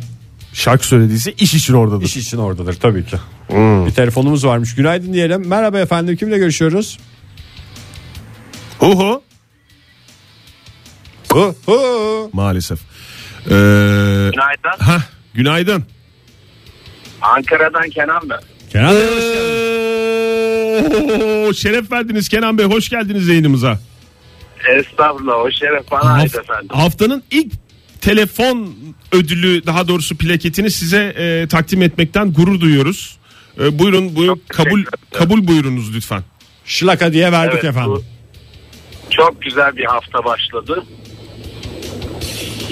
Şarkı 0.54 0.88
söylediyse 0.88 1.32
iş 1.32 1.54
için 1.54 1.74
oradadır. 1.74 2.06
İş 2.06 2.18
için 2.18 2.38
oradadır 2.38 2.74
tabii 2.74 3.06
ki. 3.06 3.18
Bir 3.88 3.92
telefonumuz 3.92 4.46
varmış. 4.46 4.76
Günaydın 4.76 5.14
diyelim. 5.14 5.48
Merhaba 5.48 5.80
efendim. 5.80 6.16
Kimle 6.16 6.38
görüşüyoruz? 6.38 7.00
Hu 8.80 9.22
hu. 11.34 11.56
Hu 11.66 11.74
hu. 11.74 12.30
Maalesef. 12.34 12.80
Ee, 12.80 13.50
Günaydın. 13.50 14.80
hah, 14.80 15.02
günaydın. 15.34 15.84
Ankara'dan 17.22 17.90
Kenan 17.90 18.30
ben. 18.30 18.40
Kenan 18.72 18.96
Bey, 18.96 19.02
Oo, 21.48 21.54
şeref 21.54 21.92
verdiniz 21.92 22.30
Kenan 22.30 22.58
Bey 22.58 22.66
hoş 22.66 22.90
geldiniz 22.90 23.28
yayınımıza. 23.28 23.80
Estağfurullah 24.78 25.34
o 25.36 25.52
şeref 25.52 25.92
bana 25.92 26.02
ait 26.14 26.34
Haf- 26.36 26.40
efendim. 26.42 26.68
haftanın 26.72 27.24
ilk 27.32 27.54
telefon 28.02 28.76
ödülü 29.12 29.66
daha 29.66 29.88
doğrusu 29.88 30.18
plaketini 30.18 30.72
size 30.72 31.04
e, 31.18 31.48
takdim 31.48 31.82
etmekten 31.82 32.34
gurur 32.34 32.60
duyuyoruz. 32.60 33.18
E, 33.62 33.80
buyurun 33.80 34.16
buyurun 34.16 34.36
Çok 34.36 34.48
teşekkür 34.50 34.64
kabul 34.70 34.80
ederim. 34.82 35.00
kabul 35.14 35.48
buyurunuz 35.48 35.96
lütfen. 35.96 36.24
Şılaka 36.66 37.14
diye 37.14 37.32
verdik 37.32 37.54
Evet, 37.54 37.66
efendim. 37.66 37.92
bu 37.92 38.04
çok 39.10 39.42
güzel 39.42 39.76
bir 39.78 39.86
hafta 39.86 40.24
başladı. 40.26 40.84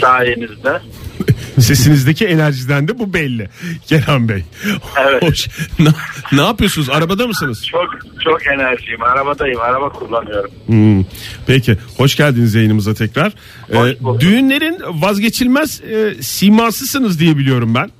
Sayenizde. 0.01 0.81
Sesinizdeki 1.59 2.25
enerjiden 2.25 2.87
de 2.87 2.99
bu 2.99 3.13
belli 3.13 3.49
Kenan 3.87 4.29
Bey. 4.29 4.43
Evet. 5.01 5.23
Hoş. 5.23 5.47
Ne, 5.79 5.89
ne 6.31 6.41
yapıyorsunuz? 6.41 6.89
Arabada 6.89 7.27
mısınız? 7.27 7.65
Çok 7.67 7.89
çok 8.23 8.47
enerjiyim. 8.47 9.03
Arabadayım. 9.03 9.59
Araba 9.61 9.89
kullanıyorum. 9.89 10.51
Hmm. 10.65 11.05
Peki 11.47 11.77
hoş 11.97 12.15
geldiniz 12.15 12.55
yayınımıza 12.55 12.93
tekrar. 12.93 13.33
Hoş 13.73 13.89
Ee, 13.91 14.19
düğünlerin 14.19 14.77
vazgeçilmez 15.01 15.81
e, 15.81 16.15
simasısınız 16.21 17.19
diye 17.19 17.37
biliyorum 17.37 17.75
ben. 17.75 17.91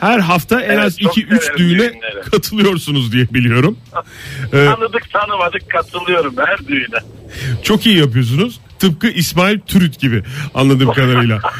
Her 0.00 0.18
hafta 0.18 0.60
en 0.60 0.70
Evet, 0.70 0.84
az 0.84 0.98
çok 0.98 1.16
2-3 1.18 1.40
severim 1.40 1.58
düğüne 1.58 1.78
düğünleri. 1.78 2.20
katılıyorsunuz 2.30 3.12
diye 3.12 3.34
biliyorum. 3.34 3.78
Ee, 4.52 4.64
Tanıdık 4.64 5.10
tanımadık 5.12 5.70
katılıyorum 5.70 6.34
her 6.38 6.68
düğüne. 6.68 6.98
çok 7.62 7.86
iyi 7.86 7.98
yapıyorsunuz. 7.98 8.60
Tıpkı 8.80 9.08
İsmail 9.08 9.58
Türüt 9.66 9.98
gibi 9.98 10.22
anladığım 10.54 10.92
kadarıyla. 10.92 11.40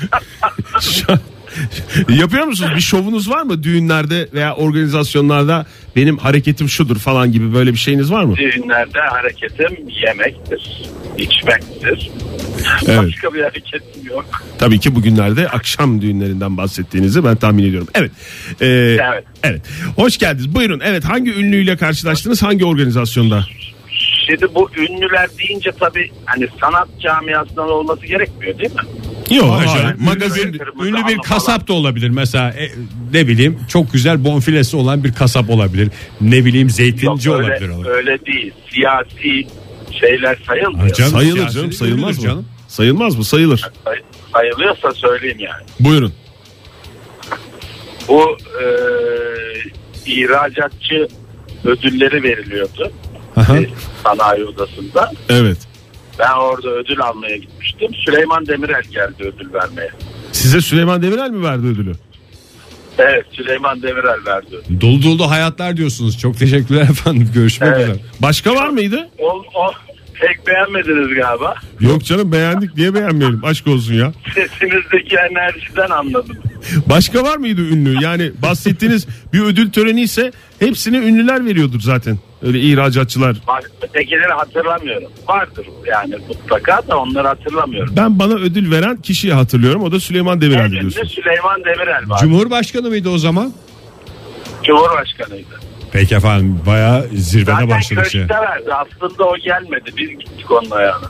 Yapıyor 2.09 2.45
musunuz? 2.45 2.71
Bir 2.77 2.81
şovunuz 2.81 3.31
var 3.31 3.43
mı 3.43 3.63
düğünlerde 3.63 4.29
veya 4.33 4.55
organizasyonlarda 4.55 5.67
benim 5.97 6.19
hareketim 6.19 6.69
şudur 6.69 6.97
falan 6.99 7.33
gibi 7.33 7.55
böyle 7.55 7.73
bir 7.73 7.79
şeyiniz 7.79 8.13
var 8.13 8.25
mı? 8.25 8.37
Düğünlerde 8.37 8.99
hareketim 9.11 9.89
yemektir. 10.07 10.83
içmektir. 11.19 12.11
Evet. 12.89 12.99
Başka 12.99 13.35
bir 13.35 13.43
hareketim 13.43 14.07
yok. 14.11 14.25
Tabii 14.59 14.81
ki 14.81 14.95
bugünlerde 14.95 15.49
akşam 15.49 16.01
düğünlerinden 16.03 16.57
bahsettiğinizi 16.57 17.25
ben 17.25 17.37
tahmin 17.37 17.65
ediyorum. 17.65 17.89
Evet. 17.95 18.11
Ee, 18.61 18.67
Evet. 18.67 19.25
evet. 19.43 19.61
Hoş 19.97 20.19
geldiniz. 20.19 20.55
Buyurun. 20.55 20.81
Evet. 20.85 21.05
Hangi 21.05 21.31
ünlüyle 21.35 21.77
karşılaştınız? 21.77 22.43
Hangi 22.43 22.65
organizasyonda? 22.65 23.47
Şimdi 24.31 24.55
bu 24.55 24.71
ünlüler 24.77 25.29
deyince 25.39 25.71
tabii 25.81 26.11
hani 26.25 26.49
sanat 26.61 26.89
camiasından 27.01 27.71
olması 27.71 28.07
gerekmiyor 28.07 28.59
değil 28.59 28.71
mi? 28.75 28.81
Yok. 29.37 29.51
Hayır, 29.51 29.69
hayır. 29.69 29.95
ünlü 29.95 30.05
Magazin. 30.05 30.61
Ünlü 30.85 31.07
bir 31.09 31.19
kasap 31.19 31.69
da 31.69 31.73
olabilir. 31.73 32.09
Mesela 32.11 32.51
e, 32.51 32.71
ne 33.13 33.27
bileyim 33.29 33.59
çok 33.69 33.93
güzel 33.93 34.25
bonfilesi 34.25 34.77
olan 34.77 35.05
bir 35.05 35.13
kasap 35.13 35.51
olabilir. 35.51 35.89
Ne 36.21 36.45
bileyim 36.45 36.71
zeytinci 36.71 37.29
Yok, 37.29 37.41
öyle, 37.41 37.53
olabilir. 37.53 37.91
öyle 37.91 38.27
değil. 38.27 38.53
Siyasi 38.73 39.47
şeyler 40.01 40.39
sayılmıyor. 40.47 40.89
Ha, 40.89 40.93
canım, 40.95 41.13
Sayılır 41.13 41.37
siyasi 41.37 41.55
canım. 41.55 41.73
Sayılmaz 41.73 42.17
mı? 42.19 42.25
canım. 42.25 42.47
Sayılmaz 42.69 43.17
mı? 43.17 43.25
Sayılır. 43.25 43.71
Say- 43.85 44.03
sayılıyorsa 44.33 44.93
söyleyeyim 44.93 45.39
yani. 45.41 45.63
Buyurun. 45.81 46.13
Bu 48.09 48.37
e, 48.63 48.65
ihracatçı 50.07 51.09
ödülleri 51.65 52.23
veriliyordu. 52.23 52.93
Aha. 53.41 53.57
sanayi 54.05 54.45
odasında. 54.45 55.13
Evet. 55.29 55.59
Ben 56.19 56.33
orada 56.33 56.69
ödül 56.71 57.01
almaya 57.01 57.37
gitmiştim. 57.37 57.91
Süleyman 58.07 58.47
Demirel 58.47 58.83
geldi 58.83 59.15
ödül 59.37 59.53
vermeye. 59.53 59.91
Size 60.33 60.61
Süleyman 60.61 61.03
Demirel 61.03 61.31
mi 61.31 61.45
verdi 61.45 61.67
ödülü? 61.67 61.93
Evet 62.99 63.25
Süleyman 63.33 63.83
Demirel 63.83 64.25
verdi. 64.27 64.81
Dolu 64.81 65.03
dolu 65.03 65.31
hayatlar 65.31 65.77
diyorsunuz. 65.77 66.19
Çok 66.19 66.39
teşekkürler 66.39 66.83
efendim. 66.91 67.31
Görüşmek 67.35 67.73
Evet. 67.77 67.83
üzere. 67.89 67.99
Başka 68.21 68.55
var 68.55 68.69
mıydı? 68.69 69.09
O, 69.19 69.29
o 69.55 69.73
pek 70.21 70.47
beğenmediniz 70.47 71.15
galiba. 71.15 71.55
Yok 71.81 72.05
canım 72.05 72.33
beğendik. 72.33 72.77
Niye 72.77 72.95
beğenmeyelim? 72.95 73.45
Aşk 73.45 73.67
olsun 73.67 73.95
ya. 73.95 74.13
Sesinizdeki 74.35 75.17
enerjiden 75.17 75.91
anladım. 75.91 76.37
Başka 76.87 77.23
var 77.23 77.37
mıydı 77.37 77.61
ünlü? 77.61 78.03
Yani 78.05 78.33
bahsettiğiniz 78.43 79.07
bir 79.33 79.41
ödül 79.41 79.73
töreni 79.73 80.03
ise 80.03 80.33
hepsini 80.59 80.97
ünlüler 80.97 81.45
veriyordur 81.45 81.81
zaten. 81.81 82.19
Öyle 82.43 82.61
ihracatçılar. 82.61 83.37
Bak 83.47 83.71
ötekileri 83.83 84.33
hatırlamıyorum. 84.33 85.09
Vardır 85.29 85.67
yani 85.87 86.15
mutlaka 86.29 86.83
da 86.89 86.99
onları 86.99 87.29
hatırlamıyorum. 87.29 87.95
Ben 87.97 88.19
bana 88.19 88.35
ödül 88.35 88.71
veren 88.71 88.97
kişiyi 88.97 89.33
hatırlıyorum. 89.33 89.83
O 89.83 89.93
da 89.93 90.01
Süleyman 90.01 90.41
Demirel 90.41 90.71
diyorsun. 90.71 91.05
Süleyman 91.05 91.65
Demirel 91.65 92.09
var. 92.09 92.19
Cumhurbaşkanı 92.21 92.89
mıydı 92.89 93.09
o 93.09 93.19
zaman? 93.19 93.53
Cumhurbaşkanıydı. 94.65 95.70
Peki 95.93 96.15
efendim 96.15 96.61
bayağı 96.67 97.03
zirvede 97.13 97.51
Zaten 97.53 97.71
başladı 97.71 98.11
şey. 98.11 98.21
köşkte 98.21 98.41
verdi. 98.43 98.71
Aslında 98.75 99.25
o 99.25 99.37
gelmedi. 99.37 99.91
Biz 99.97 100.11
gittik 100.11 100.51
onun 100.51 100.71
ayağına. 100.71 101.07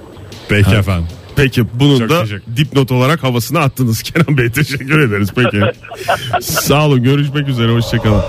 Peki 0.49 0.75
efendim. 0.75 1.07
Peki 1.37 1.65
bunun 1.75 1.99
Çok 1.99 2.11
da 2.11 2.25
dipnot 2.57 2.93
olarak 2.93 3.23
havasını 3.23 3.61
attınız 3.61 4.03
Kenan 4.03 4.39
Bey. 4.39 4.51
Teşekkür 4.51 5.01
ederiz. 5.01 5.29
Peki. 5.35 5.61
Sağ 6.41 6.87
olun. 6.87 7.03
Görüşmek 7.03 7.49
üzere. 7.49 7.73
Hoşçakalın. 7.73 8.23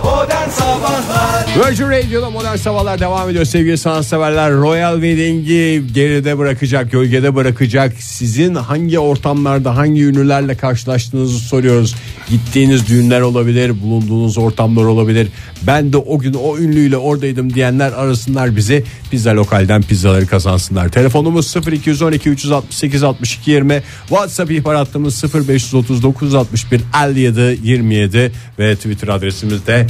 Virgin 1.68 1.90
Radio'da 1.90 2.30
modern 2.30 2.56
sabahlar 2.56 3.00
devam 3.00 3.30
ediyor 3.30 3.46
sevgili 3.46 3.78
sanatseverler. 3.78 4.52
Royal 4.52 4.94
Wedding'i 4.94 5.94
geride 5.94 6.38
bırakacak, 6.38 6.92
gölgede 6.92 7.36
bırakacak. 7.36 7.94
Sizin 8.00 8.56
hangi 8.56 9.00
ortamlarda, 9.00 9.76
hangi 9.78 10.06
ünlülerle 10.06 10.58
karşılaştığınızı 10.58 11.40
soruyoruz. 11.40 11.96
Gittiğiniz 12.30 12.88
düğünler 12.88 13.22
olabilir, 13.22 13.82
bulunduğunuz 13.82 14.38
ortamlar 14.38 14.84
olabilir. 14.84 15.28
Ben 15.64 15.94
de 15.94 15.98
o 15.98 16.20
gün 16.20 16.34
o 16.34 16.58
ünlüyle 16.58 16.98
oradaydım 16.98 17.54
diyenler 17.54 17.92
arasınlar 17.92 18.56
bizi. 18.56 18.84
Pizza 19.12 19.36
lokalden 19.36 19.82
pizzaları 19.82 20.28
kazansınlar. 20.28 20.90
Telefonumuz 20.90 21.56
0212 21.56 22.30
368 22.30 23.01
62 23.04 23.52
20. 23.52 23.82
WhatsApp 24.08 24.52
ihbar 24.52 24.76
hattımız 24.76 25.24
0539 25.48 26.36
61 26.36 26.82
57 27.04 27.60
27 27.64 28.32
ve 28.60 28.76
Twitter 28.76 29.08
adresimiz 29.08 29.68
de 29.68 29.88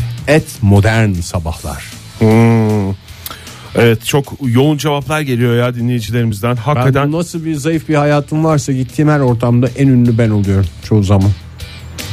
@modern 0.62 1.14
sabahlar. 1.14 1.84
Hmm. 2.20 2.96
Evet 3.76 4.06
çok 4.06 4.34
yoğun 4.46 4.78
cevaplar 4.78 5.22
geliyor 5.22 5.56
ya 5.56 5.76
dinleyicilerimizden. 5.76 6.52
Ben 6.52 6.62
Hakikaten 6.62 7.12
nasıl 7.12 7.46
bir 7.46 7.56
zayıf 7.56 7.90
bir 7.90 7.96
hayatım 7.96 8.46
varsa 8.46 8.72
gittiğim 8.72 9.10
her 9.10 9.20
ortamda 9.20 9.68
en 9.78 9.88
ünlü 9.88 10.18
ben 10.18 10.30
oluyorum 10.30 10.68
çoğu 10.84 11.04
zaman. 11.04 11.32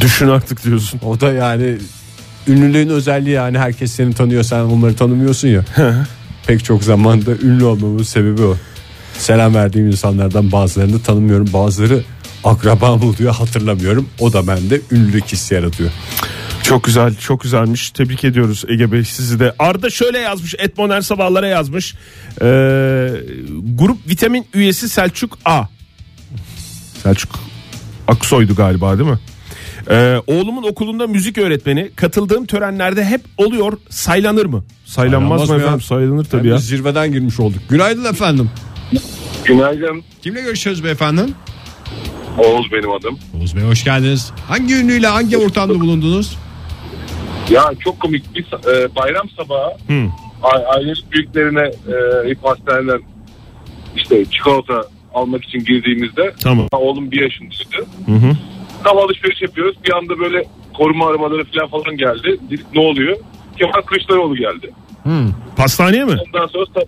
düşün 0.01 0.29
artık 0.29 0.65
diyorsun. 0.65 1.01
O 1.05 1.21
da 1.21 1.33
yani 1.33 1.77
ünlülüğün 2.49 2.89
özelliği 2.89 3.35
yani 3.35 3.59
herkes 3.59 3.93
seni 3.93 4.15
tanıyor 4.15 4.43
sen 4.43 4.61
onları 4.61 4.97
tanımıyorsun 4.97 5.49
ya. 5.49 5.65
Pek 6.47 6.65
çok 6.65 6.85
zamanda 6.85 7.31
ünlü 7.43 7.65
olmamın 7.65 8.03
sebebi 8.03 8.43
o. 8.43 8.57
Selam 9.19 9.55
verdiğim 9.55 9.87
insanlardan 9.87 10.53
bazılarını 10.53 11.03
tanımıyorum 11.03 11.47
bazıları 11.53 12.03
akrabam 12.45 13.03
oluyor 13.03 13.35
hatırlamıyorum. 13.35 14.09
O 14.19 14.33
da 14.33 14.47
bende 14.47 14.81
ünlülük 14.91 15.27
hissi 15.27 15.55
yaratıyor. 15.55 15.91
Çok 16.63 16.85
güzel 16.85 17.15
çok 17.17 17.41
güzelmiş 17.41 17.91
tebrik 17.91 18.25
ediyoruz 18.25 18.65
Ege 18.69 18.93
Bey 18.93 19.05
sizi 19.05 19.41
de. 19.41 19.55
Arda 19.59 19.91
şöyle 19.91 20.19
yazmış 20.19 20.55
Etmoner 20.59 21.01
sabahlara 21.01 21.47
yazmış. 21.47 21.95
Ee, 22.43 22.45
grup 23.75 24.09
vitamin 24.09 24.47
üyesi 24.55 24.89
Selçuk 24.89 25.39
A. 25.45 25.63
Selçuk 27.03 27.31
Aksoy'du 28.09 28.55
galiba 28.55 28.99
değil 28.99 29.11
mi? 29.11 29.19
Ee, 29.91 30.17
oğlumun 30.27 30.63
okulunda 30.63 31.07
müzik 31.07 31.39
öğretmeni 31.39 31.91
katıldığım 31.97 32.47
törenlerde 32.47 33.05
hep 33.05 33.21
oluyor 33.37 33.73
saylanır 33.91 34.47
mı? 34.47 34.65
Saylanmaz, 34.87 35.41
Saylanmaz 35.41 35.49
mı 35.49 35.55
mı 35.55 35.61
ya? 35.61 35.67
efendim 35.67 35.81
saylanır 35.87 36.25
tabii 36.25 36.41
Tabii 36.41 36.49
ya. 36.49 36.59
zirveden 36.59 37.13
girmiş 37.13 37.41
olduk. 37.41 37.61
Günaydın 37.69 38.05
efendim. 38.05 38.51
Günaydın. 39.45 40.03
Kimle 40.23 40.41
görüşüyoruz 40.41 40.85
beyefendi? 40.85 41.21
Oğuz 42.39 42.73
benim 42.73 42.91
adım. 42.93 43.19
Oğuz 43.41 43.57
Bey 43.57 43.63
hoş 43.63 43.85
geldiniz. 43.85 44.33
Hangi 44.49 44.75
ünlüyle 44.75 45.07
hangi 45.07 45.39
ortamda 45.39 45.81
bulundunuz? 45.81 46.39
Ya 47.51 47.65
çok 47.85 48.01
komik 48.01 48.35
bir 48.35 48.43
e, 48.45 48.95
bayram 48.97 49.29
sabahı 49.37 49.71
Hı. 49.89 50.07
a- 50.43 50.75
ailenin 50.75 50.97
büyüklerine 51.13 51.61
e, 51.69 52.29
hep 52.29 52.45
hastaneden 52.45 53.01
işte 53.97 54.25
çikolata 54.25 54.83
almak 55.15 55.45
için 55.45 55.59
girdiğimizde 55.65 56.35
Tamam. 56.43 56.67
oğlum 56.73 57.11
bir 57.11 57.23
yaşındaydı. 57.23 57.87
Hı 58.07 58.13
hı. 58.13 58.37
Tam 58.85 58.99
alışveriş 58.99 59.43
yapıyoruz. 59.43 59.77
Bir 59.85 59.93
anda 59.97 60.19
böyle 60.19 60.45
koruma 60.75 61.09
aramaları 61.09 61.45
falan 61.45 61.69
falan 61.71 61.97
geldi. 61.97 62.37
Dedik 62.51 62.67
ne 62.75 62.81
oluyor? 62.81 63.17
Kemal 63.59 63.83
Kılıçdaroğlu 63.87 64.37
geldi. 64.37 64.71
Pastaneye 65.57 66.05
mi? 66.05 66.17
Ondan 66.27 66.47
sonra 66.47 66.65
sa- 66.65 66.87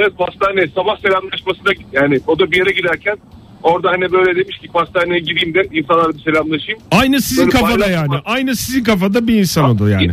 evet 0.00 0.18
pastane 0.18 0.66
sabah 0.74 0.98
selamlaşmasına 1.00 1.72
yani 1.92 2.20
o 2.26 2.38
da 2.38 2.50
bir 2.50 2.56
yere 2.56 2.70
giderken 2.72 3.16
orada 3.62 3.90
hani 3.90 4.12
böyle 4.12 4.36
demiş 4.36 4.58
ki 4.58 4.68
pastaneye 4.68 5.20
gideyim 5.20 5.54
de 5.54 5.68
insanlarla 5.72 6.14
bir 6.14 6.22
selamlaşayım. 6.22 6.80
Aynı 6.90 7.20
sizin 7.20 7.46
Böyle 7.46 7.58
kafada 7.58 7.80
bayram 7.80 8.06
yani. 8.12 8.22
Aynı 8.24 8.56
sizin 8.56 8.84
kafada 8.84 9.26
bir 9.28 9.34
insan 9.34 9.70
o 9.70 9.78
da 9.78 9.90
yani. 9.90 10.12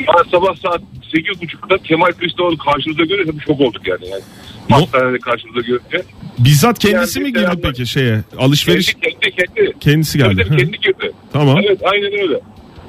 Ben 0.00 0.30
sabah 0.30 0.56
saat 0.56 0.80
8.30'da 1.14 1.78
Kemal 1.78 2.06
Kılıçdaroğlu 2.06 2.58
karşımıza 2.58 3.02
görünce 3.04 3.32
şok 3.46 3.60
olduk 3.60 3.88
yani. 3.88 4.08
yani. 4.08 4.22
Hastanede 4.70 5.18
karşımıza 5.18 5.60
görünce. 5.60 6.02
Bizzat 6.38 6.78
kendisi 6.78 7.20
Yani 7.20 7.32
mi 7.32 7.38
girdi 7.40 7.60
peki 7.62 7.86
şeye? 7.86 8.20
Alışveriş 8.38 8.94
Kendi 8.94 9.18
kendi 9.20 9.36
kendi. 9.54 9.72
kendisi 9.80 10.18
geldi. 10.18 10.44
Hı. 10.44 10.56
kendi 10.56 10.78
girdi. 10.80 11.12
Tamam. 11.32 11.58
Evet 11.68 11.78
aynen 11.92 12.12
öyle. 12.22 12.40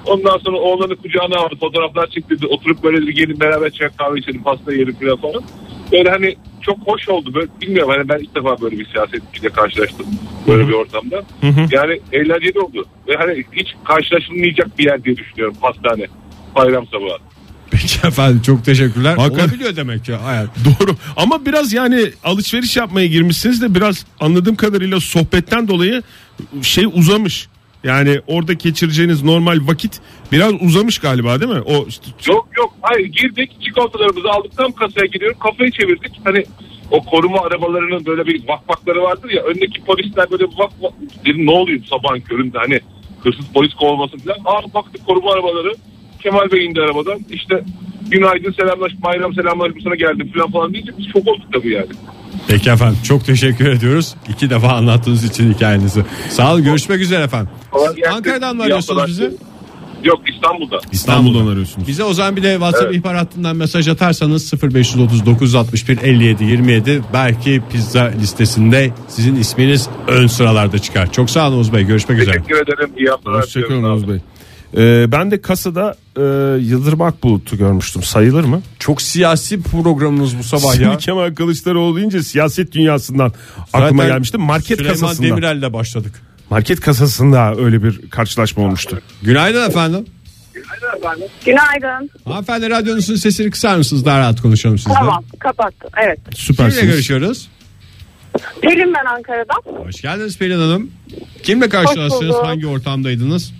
Ondan 0.05 0.37
sonra 0.37 0.57
oğlanı 0.57 0.95
kucağına 0.95 1.35
aldı 1.37 1.55
fotoğraflar 1.59 2.07
çektirdi. 2.07 2.47
Oturup 2.47 2.83
böyle 2.83 2.97
bir 3.07 3.15
gelin 3.15 3.39
beraber 3.39 3.69
çay 3.69 3.89
kahve 3.97 4.19
içelim 4.19 4.43
pasta 4.43 4.73
yiyelim 4.73 4.95
falan 4.95 5.17
falan. 5.17 5.43
Böyle 5.93 6.09
hani 6.09 6.35
çok 6.61 6.77
hoş 6.85 7.09
oldu. 7.09 7.33
Böyle, 7.33 7.47
bilmiyorum 7.61 7.93
hani 7.97 8.09
ben 8.09 8.19
ilk 8.19 8.35
defa 8.35 8.61
böyle 8.61 8.79
bir 8.79 8.85
siyasetçiyle 8.85 9.49
karşılaştım. 9.49 10.05
Böyle 10.47 10.67
bir 10.67 10.73
ortamda. 10.73 11.17
hı. 11.41 11.67
Yani 11.71 11.99
eğlenceli 12.11 12.59
oldu. 12.59 12.85
Ve 13.07 13.15
hani 13.15 13.43
hiç 13.53 13.67
karşılaşılmayacak 13.85 14.79
bir 14.79 14.85
yer 14.85 15.03
diye 15.03 15.17
düşünüyorum 15.17 15.55
pastane. 15.61 16.05
Bayram 16.55 16.87
sabahı. 16.87 17.17
Peki 17.71 18.07
efendim 18.07 18.41
çok 18.45 18.65
teşekkürler. 18.65 19.15
Hakikaten- 19.17 19.43
Olabiliyor 19.47 19.75
demek 19.75 20.05
ki 20.05 20.13
hayat. 20.13 20.49
Doğru 20.65 20.95
ama 21.17 21.45
biraz 21.45 21.73
yani 21.73 22.09
alışveriş 22.23 22.77
yapmaya 22.77 23.07
girmişsiniz 23.07 23.61
de 23.61 23.75
biraz 23.75 24.05
anladığım 24.19 24.55
kadarıyla 24.55 24.99
sohbetten 24.99 25.67
dolayı 25.67 26.03
şey 26.61 26.85
uzamış. 26.93 27.47
Yani 27.83 28.19
orada 28.27 28.53
geçireceğiniz 28.53 29.23
normal 29.23 29.59
vakit 29.67 30.01
biraz 30.31 30.53
uzamış 30.61 30.99
galiba 30.99 31.39
değil 31.41 31.51
mi? 31.51 31.61
O 31.61 31.85
işte- 31.87 32.05
Yok 32.31 32.47
yok. 32.57 32.73
Hayır 32.81 33.05
girdik 33.05 33.51
çikolatalarımızı 33.61 34.29
aldık 34.29 34.57
tam 34.57 34.71
kasaya 34.71 35.05
gidiyorum 35.05 35.37
kafayı 35.39 35.71
çevirdik. 35.71 36.11
Hani 36.23 36.43
o 36.91 37.03
koruma 37.03 37.41
arabalarının 37.41 38.05
böyle 38.05 38.27
bir 38.27 38.47
vakvakları 38.47 39.01
vardır 39.01 39.29
ya 39.29 39.43
öndeki 39.43 39.83
polisler 39.83 40.31
böyle 40.31 40.43
vak 40.43 40.71
vak 40.81 40.93
dedim 41.25 41.45
ne 41.45 41.51
oluyor 41.51 41.79
sabahın 41.89 42.19
köründe? 42.19 42.57
Hani 42.57 42.79
hırsız 43.23 43.45
polis 43.53 43.73
kovulmasın 43.73 44.17
falan. 44.17 44.37
Aa 44.45 44.73
baktık 44.73 45.05
koruma 45.05 45.31
arabaları. 45.33 45.73
Kemal 46.23 46.51
Bey 46.51 46.65
indi 46.65 46.81
arabadan. 46.81 47.19
İşte 47.29 47.63
günaydın 48.09 48.51
selamlaş 48.51 48.91
bayram 49.03 49.33
selamlaşmasına 49.33 49.95
geldim 49.95 50.31
falan 50.35 50.51
falan 50.51 50.73
deyince 50.73 50.91
biz 50.97 51.05
şok 51.13 51.27
olduk 51.27 51.53
tabii 51.53 51.71
yani. 51.73 51.87
Peki 52.47 52.69
efendim 52.69 52.97
çok 53.03 53.25
teşekkür 53.25 53.69
ediyoruz. 53.69 54.15
İki 54.29 54.49
defa 54.49 54.67
anlattığınız 54.67 55.23
için 55.23 55.53
hikayenizi. 55.53 56.03
Sağ 56.29 56.53
olun 56.53 56.63
görüşmek 56.63 57.01
üzere 57.01 57.23
efendim. 57.23 57.49
Ankara'dan 58.11 58.55
mı 58.55 58.63
arıyorsunuz 58.63 59.07
bizi? 59.07 59.31
Yok 60.03 60.21
İstanbul'da. 60.35 60.79
İstanbul'dan 60.91 61.47
arıyorsunuz. 61.47 61.87
Bize 61.87 62.03
o 62.03 62.13
zaman 62.13 62.35
bir 62.35 62.43
de 62.43 62.53
WhatsApp 62.53 62.93
ihbar 62.95 63.15
hattından 63.15 63.55
mesaj 63.55 63.87
atarsanız 63.87 64.53
0530 64.63 65.25
961 65.25 65.97
57 66.01 66.43
27 66.43 67.01
belki 67.13 67.61
pizza 67.71 68.03
listesinde 68.03 68.91
sizin 69.07 69.35
isminiz 69.35 69.89
ön 70.07 70.27
sıralarda 70.27 70.79
çıkar. 70.79 71.11
Çok 71.11 71.29
sağ 71.29 71.47
olun 71.47 71.57
Oğuz 71.57 71.73
Bey 71.73 71.83
görüşmek 71.83 72.19
üzere. 72.19 72.35
Teşekkür 72.35 72.55
ederim. 72.55 72.89
İyi 72.97 73.09
haftalar. 73.09 73.41
Hoşçakalın. 73.41 73.83
Oğuz 73.83 74.09
Bey. 74.09 74.17
Ee, 74.77 75.11
ben 75.11 75.31
de 75.31 75.41
kasada 75.41 75.95
e, 76.17 76.21
Yıldırım 76.61 77.01
Akbulut'u 77.01 77.57
görmüştüm. 77.57 78.03
Sayılır 78.03 78.43
mı? 78.43 78.61
Çok 78.79 79.01
siyasi 79.01 79.61
programımız 79.61 80.37
bu 80.37 80.43
sabah 80.43 80.79
ya. 80.79 80.85
Şimdi 80.91 80.97
Kemal 80.97 81.35
Kılıçdaroğlu 81.35 81.95
deyince 81.97 82.23
siyaset 82.23 82.71
dünyasından 82.71 83.33
aklıma 83.73 83.89
Zaten 84.03 84.07
gelmişti. 84.13 84.37
Market 84.37 84.77
Süleyman 84.77 84.99
kasasında. 84.99 85.27
Demirel'le 85.27 85.73
başladık. 85.73 86.21
Market 86.49 86.79
kasasında 86.79 87.55
öyle 87.55 87.83
bir 87.83 88.09
karşılaşma 88.09 88.63
olmuştu. 88.63 89.01
Günaydın 89.21 89.69
efendim. 89.69 90.05
Günaydın. 91.45 92.09
Hanımefendi 92.25 92.69
radyonuzun 92.69 93.15
sesini 93.15 93.51
kısar 93.51 93.77
mısınız? 93.77 94.05
Daha 94.05 94.19
rahat 94.19 94.41
konuşalım 94.41 94.77
sizle. 94.77 94.93
Tamam 94.93 95.23
kapattım. 95.39 95.89
Evet. 96.05 96.19
Kimle 96.23 96.35
Süpersiniz. 96.37 96.85
görüşüyoruz? 96.91 97.49
Pelin 98.61 98.93
ben 98.93 99.05
Ankara'dan. 99.15 99.85
Hoş 99.85 100.01
geldiniz 100.01 100.37
Pelin 100.37 100.59
Hanım. 100.59 100.91
Kimle 101.43 101.69
karşılaştınız? 101.69 102.35
Hangi 102.35 102.67
ortamdaydınız? 102.67 103.53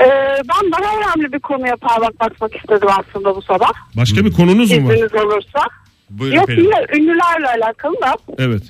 Ee, 0.00 0.06
ben 0.48 0.72
daha 0.72 0.96
önemli 0.96 1.32
bir 1.32 1.38
konuya 1.40 1.76
parmak 1.76 2.20
basmak 2.20 2.56
istedim 2.56 2.88
aslında 2.98 3.36
bu 3.36 3.42
sabah. 3.42 3.70
Başka 3.96 4.24
bir 4.24 4.32
konunuz 4.32 4.70
mu 4.70 4.88
var? 4.88 4.94
İzniniz 4.94 5.14
olursa. 5.14 5.60
Buyurun 6.10 6.36
Yok 6.36 6.46
Pelin. 6.46 6.62
yine 6.64 6.86
ünlülerle 6.96 7.48
alakalı 7.48 7.94
da. 8.02 8.14
Evet. 8.38 8.62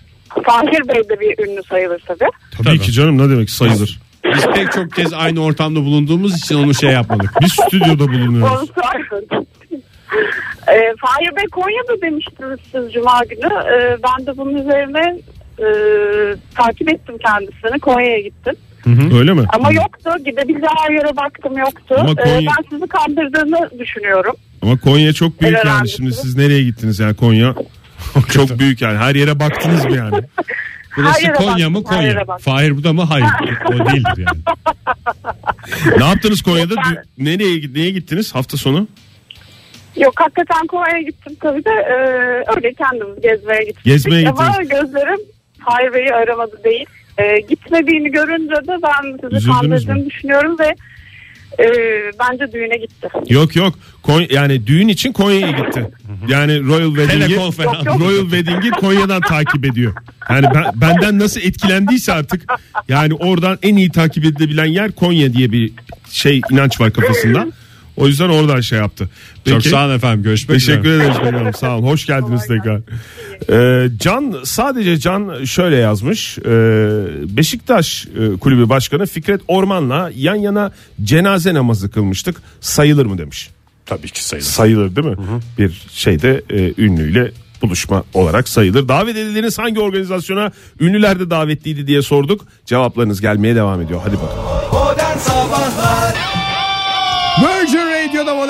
Fahir 0.44 0.88
Bey 0.88 1.08
de 1.08 1.20
bir 1.20 1.46
ünlü 1.48 1.62
sayılır 1.62 2.02
tabii. 2.06 2.30
Tabii, 2.56 2.64
Tabii. 2.64 2.78
ki 2.78 2.92
canım 2.92 3.18
ne 3.18 3.30
demek 3.30 3.50
sayılır. 3.50 4.00
Biz 4.34 4.46
pek 4.46 4.72
çok 4.72 4.92
kez 4.92 5.12
aynı 5.12 5.44
ortamda 5.44 5.80
bulunduğumuz 5.80 6.38
için 6.38 6.54
onu 6.64 6.74
şey 6.74 6.90
yapmadık. 6.90 7.30
Biz 7.40 7.52
stüdyoda 7.52 8.04
Onu 8.04 8.12
bulunuyoruz. 8.12 8.70
sayın. 8.82 9.46
Ee, 10.68 10.94
Fahir 11.00 11.36
Bey 11.36 11.44
Konya'da 11.52 12.02
demiştiniz 12.02 12.58
siz 12.72 12.92
Cuma 12.92 13.20
günü. 13.30 13.46
Ee, 13.72 13.96
ben 14.02 14.26
de 14.26 14.36
bunun 14.36 14.54
üzerine 14.54 15.16
e, 15.62 15.68
takip 16.54 16.88
ettim 16.92 17.14
kendisini. 17.26 17.80
Konya'ya 17.80 18.20
gittim. 18.20 18.54
Öyle 19.18 19.32
mi? 19.32 19.44
Ama 19.54 19.72
yoktu. 19.72 20.10
Gidebileceği 20.24 20.70
her 20.86 20.90
yere 20.94 21.16
baktım 21.16 21.58
yoktu. 21.58 21.94
Ama 21.98 22.10
Ee, 22.10 22.14
Konya- 22.14 22.50
ben 22.58 22.70
sizi 22.70 22.86
kandırdığını 22.86 23.70
düşünüyorum. 23.78 24.34
Ama 24.62 24.78
Konya 24.78 25.12
çok 25.12 25.40
büyük 25.40 25.54
Evet, 25.54 25.64
yani. 25.66 25.88
Şimdi 25.88 26.12
siz 26.12 26.36
nereye 26.36 26.62
gittiniz 26.64 26.98
yani 27.00 27.14
Konya? 27.16 27.54
çok 28.32 28.58
büyük 28.58 28.82
yani. 28.82 28.98
Her 28.98 29.14
yere 29.14 29.40
baktınız 29.40 29.84
mı 29.84 29.96
yani? 29.96 30.16
Burası 30.96 31.12
Hayır, 31.26 31.34
Konya 31.34 31.70
mı 31.70 31.76
baktım, 31.76 31.96
hayır, 31.96 32.12
Konya? 32.14 32.28
baktım. 32.28 32.52
Fahir 32.52 32.76
bu 32.76 32.84
da 32.84 32.92
mı? 32.92 33.02
Hayır. 33.02 33.26
O 33.68 33.72
değildir 33.72 34.26
yani. 34.26 34.38
ne 35.98 36.04
yaptınız 36.04 36.42
Konya'da? 36.42 36.74
Nereye 37.18 37.60
neye 37.74 37.90
gittiniz 37.90 38.34
hafta 38.34 38.56
sonu? 38.56 38.88
Yok 39.96 40.12
hakikaten 40.16 40.66
Konya'ya 40.66 41.02
gittim 41.02 41.36
tabii 41.40 41.64
de 41.64 41.70
e, 41.70 41.94
öyle 42.56 42.74
kendimiz 42.74 43.20
gezmeye 43.22 43.64
gittik. 43.64 43.84
Gezmeye 43.84 44.28
Ama 44.28 44.46
gittiniz. 44.48 44.68
gözlerim 44.68 45.18
Bey'i 45.94 46.12
aramadı 46.14 46.60
değil. 46.64 46.86
E, 47.18 47.40
gitmediğini 47.40 48.10
görünce 48.10 48.54
de 48.54 48.76
ben 48.82 49.12
sizi 49.12 49.26
Üzüldünüz 49.36 49.46
kandırdığını 49.86 50.04
mü? 50.04 50.10
düşünüyorum 50.10 50.56
ve 50.58 50.74
Ee, 51.58 51.64
bence 52.20 52.52
düğüne 52.52 52.76
gitti. 52.76 53.08
Yok 53.28 53.56
yok. 53.56 53.74
Kon- 54.02 54.26
yani 54.30 54.66
düğün 54.66 54.88
için 54.88 55.12
Konya'ya 55.12 55.50
gitti. 55.50 55.86
Yani 56.28 56.64
Royal 56.66 56.88
Wedding'i. 56.94 57.36
Royal 58.00 58.22
Wedding'i 58.22 58.70
Konya'dan 58.70 59.20
takip 59.20 59.64
ediyor. 59.64 59.94
Yani 60.30 60.46
ben, 60.54 60.64
benden 60.74 61.18
nasıl 61.18 61.40
etkilendiyse 61.40 62.12
artık 62.12 62.52
yani 62.88 63.14
oradan 63.14 63.58
en 63.62 63.76
iyi 63.76 63.90
takip 63.90 64.24
edilebilen 64.24 64.64
yer 64.64 64.92
Konya 64.92 65.32
diye 65.32 65.52
bir 65.52 65.72
şey 66.10 66.40
inanç 66.50 66.80
var 66.80 66.92
kafasında. 66.92 67.46
O 67.96 68.06
yüzden 68.06 68.28
oradan 68.28 68.60
şey 68.60 68.78
yaptı. 68.78 69.10
Çok 69.44 69.54
Peki. 69.56 69.68
sağ 69.68 69.86
olun 69.86 69.94
efendim. 69.94 70.22
Görüşmek 70.22 70.58
Teşekkür 70.58 70.88
üzere. 70.88 70.96
ederiz 71.04 71.16
Meryem 71.32 71.54
sağ 71.54 71.76
olun. 71.76 71.86
Hoş 71.86 72.06
geldiniz 72.06 72.46
tekrar. 72.46 72.80
Ee, 73.50 73.88
Can 73.98 74.34
sadece 74.44 74.98
Can 74.98 75.44
şöyle 75.44 75.76
yazmış. 75.76 76.38
Ee, 76.38 76.42
Beşiktaş 77.36 78.06
e, 78.06 78.36
kulübü 78.38 78.68
başkanı 78.68 79.06
Fikret 79.06 79.40
Orman'la 79.48 80.10
yan 80.16 80.34
yana 80.34 80.72
cenaze 81.02 81.54
namazı 81.54 81.90
kılmıştık. 81.90 82.36
Sayılır 82.60 83.06
mı 83.06 83.18
demiş. 83.18 83.50
Tabii 83.86 84.08
ki 84.08 84.24
sayılır. 84.24 84.46
Sayılır 84.46 84.96
değil 84.96 85.06
mi? 85.08 85.16
Bir 85.58 85.82
şeyde 85.92 86.42
e, 86.50 86.82
ünlüyle 86.82 87.30
buluşma 87.62 88.04
olarak 88.14 88.48
sayılır. 88.48 88.88
Davet 88.88 89.16
edildiğiniz 89.16 89.58
hangi 89.58 89.80
organizasyona 89.80 90.50
ünlüler 90.80 91.20
de 91.20 91.30
davetliydi 91.30 91.86
diye 91.86 92.02
sorduk. 92.02 92.46
Cevaplarınız 92.66 93.20
gelmeye 93.20 93.56
devam 93.56 93.80
ediyor. 93.82 94.00
Hadi 94.04 94.16
bakalım. 94.16 94.44
Modern 94.72 95.18
Sabahlar 95.18 96.14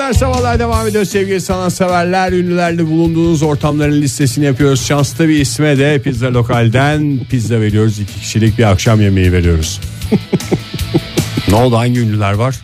modern 0.03 0.19
sabahlar 0.19 0.59
devam 0.59 0.87
ediyor 0.87 1.05
sevgili 1.05 1.41
sanatseverler. 1.41 2.31
Ünlülerle 2.31 2.85
bulunduğunuz 2.87 3.43
ortamların 3.43 4.01
listesini 4.01 4.45
yapıyoruz. 4.45 4.85
Şanslı 4.85 5.27
bir 5.27 5.39
isme 5.39 5.77
de 5.77 6.01
pizza 6.01 6.33
lokalden 6.33 7.19
pizza 7.29 7.61
veriyoruz. 7.61 7.99
İki 7.99 8.19
kişilik 8.19 8.57
bir 8.57 8.63
akşam 8.63 9.01
yemeği 9.01 9.31
veriyoruz. 9.31 9.79
ne 11.49 11.55
oldu 11.55 11.77
hangi 11.77 11.99
ünlüler 11.99 12.33
var? 12.33 12.55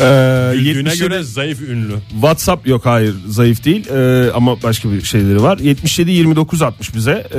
Ee, 0.00 0.52
Güldüğüne 0.54 0.88
77 0.88 0.98
göre 0.98 1.22
zayıf 1.22 1.60
ünlü. 1.62 1.94
WhatsApp 2.10 2.66
yok 2.66 2.86
hayır 2.86 3.14
zayıf 3.28 3.64
değil 3.64 3.90
Ee, 3.90 4.30
ama 4.34 4.62
başka 4.62 4.92
bir 4.92 5.02
şeyleri 5.02 5.42
var. 5.42 5.58
77 5.58 6.10
29 6.10 6.62
atmış 6.62 6.94
bize 6.94 7.26
e, 7.34 7.38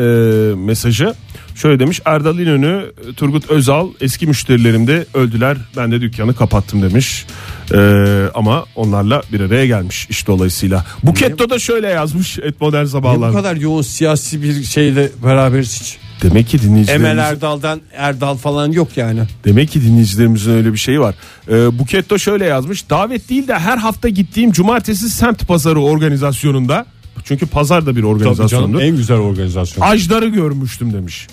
mesajı. 0.55 1.14
Şöyle 1.56 1.80
demiş 1.80 2.02
Erdal 2.06 2.39
İnönü, 2.39 2.86
Turgut 3.18 3.49
Özal 3.49 3.88
eski 4.02 4.28
müşterilerim 4.28 4.88
de 4.88 5.06
öldüler. 5.14 5.58
Ben 5.78 5.91
de 5.91 6.02
dükkanı 6.02 6.36
kapattım 6.36 6.82
demiş. 6.82 7.26
Ee, 7.74 8.26
ama 8.34 8.66
onlarla 8.76 9.22
bir 9.34 9.39
araya 9.39 9.66
gelmiş 9.66 10.08
iş 10.10 10.28
dolayısıyla. 10.28 10.86
Buketto 11.04 11.49
da 11.49 11.60
şöyle 11.60 11.88
yazmış 11.88 12.39
et 12.39 12.62
modern 12.62 12.86
sabahlar. 12.86 13.30
bu 13.30 13.36
kadar 13.36 13.56
yoğun 13.56 13.82
siyasi 13.82 14.43
bir 14.43 14.64
şeyle 14.64 15.10
beraberiz 15.24 15.82
hiç? 15.82 15.97
Demek 16.22 16.47
ki 16.47 16.62
dinleyicilerimiz 16.62 17.10
Emel 17.10 17.24
Erdal'dan 17.24 17.82
Erdal 17.93 18.36
falan 18.38 18.72
yok 18.72 18.97
yani. 18.97 19.20
Demek 19.45 19.70
ki 19.72 19.82
dinleyicilerimizin 19.82 20.52
öyle 20.52 20.74
bir 20.74 20.78
şeyi 20.78 20.99
var. 20.99 21.16
Ee, 21.49 21.80
Buketto 21.80 22.20
şöyle 22.20 22.45
yazmış. 22.45 22.89
Davet 22.89 23.30
değil 23.30 23.47
de 23.47 23.60
her 23.60 23.78
hafta 23.78 24.10
gittiğim 24.10 24.52
cumartesi 24.52 25.10
semt 25.10 25.47
pazarı 25.47 25.80
organizasyonunda. 25.80 26.86
Çünkü 27.24 27.45
pazar 27.45 27.86
da 27.86 27.89
bir 27.95 28.02
Tabii 28.02 28.02
canım 28.02 28.12
organizasyondur. 28.12 28.82
en 28.82 28.95
güzel 28.95 29.18
organizasyon. 29.18 29.86
Ajdar'ı 29.86 30.28
görmüştüm 30.28 30.93
demiş. 30.93 31.28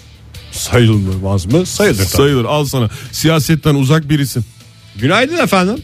Sayılmaz 0.52 1.46
mı? 1.46 1.66
Sayılır. 1.66 1.96
tabii. 1.98 2.06
Sayılır 2.08 2.44
al 2.44 2.64
sana. 2.64 2.88
Siyasetten 3.12 3.74
uzak 3.74 4.08
bir 4.10 4.18
isim. 4.18 4.44
Günaydın 4.96 5.38
efendim. 5.38 5.82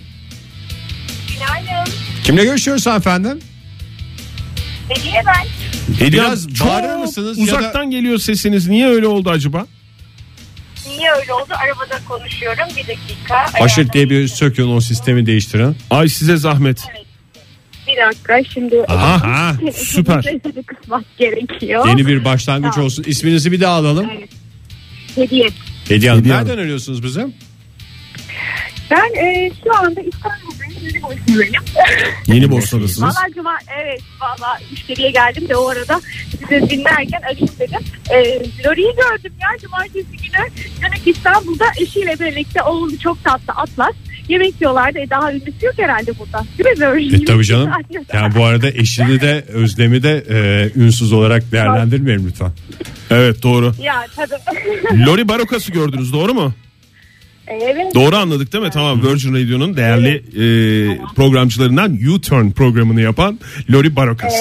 Günaydın. 1.35 1.93
Kimle 2.25 2.45
görüşüyoruz 2.45 2.87
efendim? 2.87 3.39
Hediye 4.89 5.23
ben. 5.27 5.47
Biraz 6.13 6.49
çok 6.55 6.69
bağırır 6.69 6.97
mısınız 6.97 7.39
ya 7.39 7.47
da- 7.47 7.59
Uzaktan 7.59 7.91
geliyor 7.91 8.19
sesiniz. 8.19 8.69
Niye 8.69 8.87
öyle 8.87 9.07
oldu 9.07 9.31
acaba? 9.31 9.67
Niye 10.87 11.11
öyle 11.21 11.33
oldu? 11.33 11.49
Arabada 11.65 12.01
konuşuyorum. 12.09 12.65
Bir 12.77 12.87
dakika. 12.89 13.65
Aşırı 13.65 13.93
diye 13.93 14.11
bir 14.11 14.29
sökün 14.29 14.69
o 14.77 14.81
sistemi 14.81 15.27
değiştirin. 15.27 15.77
Ay 15.91 16.09
size 16.09 16.37
zahmet. 16.37 16.79
Bir 17.89 17.97
dakika 18.09 18.51
şimdi. 18.55 18.83
Aha, 18.89 19.55
süper. 19.75 20.25
Gerekiyor. 21.19 21.89
Yeni 21.89 22.07
bir 22.07 22.25
başlangıç 22.25 22.71
Tamam. 22.75 22.87
olsun. 22.87 23.03
İsminizi 23.07 23.53
bir 23.53 23.61
daha 23.61 23.75
alalım. 23.75 24.07
Hediye. 25.15 25.49
Hediye 25.89 26.11
Hanım. 26.11 26.25
Hediye 26.25 26.37
Nereden 26.37 26.59
arıyorsunuz 26.59 27.03
bize? 27.03 27.27
Ben 28.91 29.15
e, 29.25 29.51
şu 29.65 29.77
anda 29.77 30.01
İstanbul'dayım. 30.01 30.75
Yeni 30.85 31.03
boşluğum 31.03 31.65
Yeni 32.35 32.51
Bosna'dasınız. 32.51 33.17
Valla 33.17 33.27
cuma 33.35 33.59
evet 33.83 34.01
valla 34.21 34.59
müşteriye 34.71 35.11
geldim 35.11 35.49
de 35.49 35.57
o 35.57 35.69
arada 35.69 36.01
sizi 36.31 36.71
dinlerken 36.71 37.21
açayım 37.23 37.55
dedim. 37.59 37.81
E, 38.11 38.17
Lori'yi 38.67 38.95
gördüm 38.97 39.33
ya 39.41 39.59
cumartesi 39.61 40.07
günü. 40.13 40.49
Dönük 40.83 41.07
İstanbul'da 41.17 41.65
eşiyle 41.81 42.21
birlikte 42.21 42.63
oğlu 42.63 42.99
çok 42.99 43.25
tatlı 43.25 43.53
Atlas. 43.57 43.95
Yemek 44.29 44.55
yiyorlardı. 44.61 44.99
E, 44.99 45.11
daha 45.11 45.33
ünlüsü 45.33 45.67
yok 45.67 45.75
herhalde 45.77 46.13
burada. 46.19 46.45
Değil 46.59 46.79
mi 46.79 46.85
Lori? 46.85 47.23
E, 47.23 47.25
tabii 47.25 47.45
canım. 47.45 47.71
Yani 48.13 48.35
bu 48.35 48.45
arada 48.45 48.69
eşini 48.69 49.21
de 49.21 49.45
Özlem'i 49.53 50.03
de 50.03 50.25
e, 50.31 50.71
ünsüz 50.81 51.13
olarak 51.13 51.53
değerlendirmeyelim 51.53 52.27
lütfen. 52.29 52.51
Evet 53.11 53.43
doğru. 53.43 53.73
Ya 53.83 54.07
tabii. 54.17 55.01
Lori 55.07 55.29
Barokas'ı 55.29 55.73
gördünüz 55.73 56.13
doğru 56.13 56.35
mu? 56.35 56.53
evet. 57.49 57.95
Doğru 57.95 58.17
anladık 58.17 58.53
değil 58.53 58.65
mi? 58.65 58.71
Tamam 58.71 59.03
Virgin 59.03 59.35
Radio'nun 59.35 59.77
değerli 59.77 60.09
e, 60.17 60.99
programcılarından 61.17 61.99
U-Turn 62.15 62.51
programını 62.51 63.01
yapan 63.01 63.39
Lori 63.73 63.97
Barokas. 63.97 64.35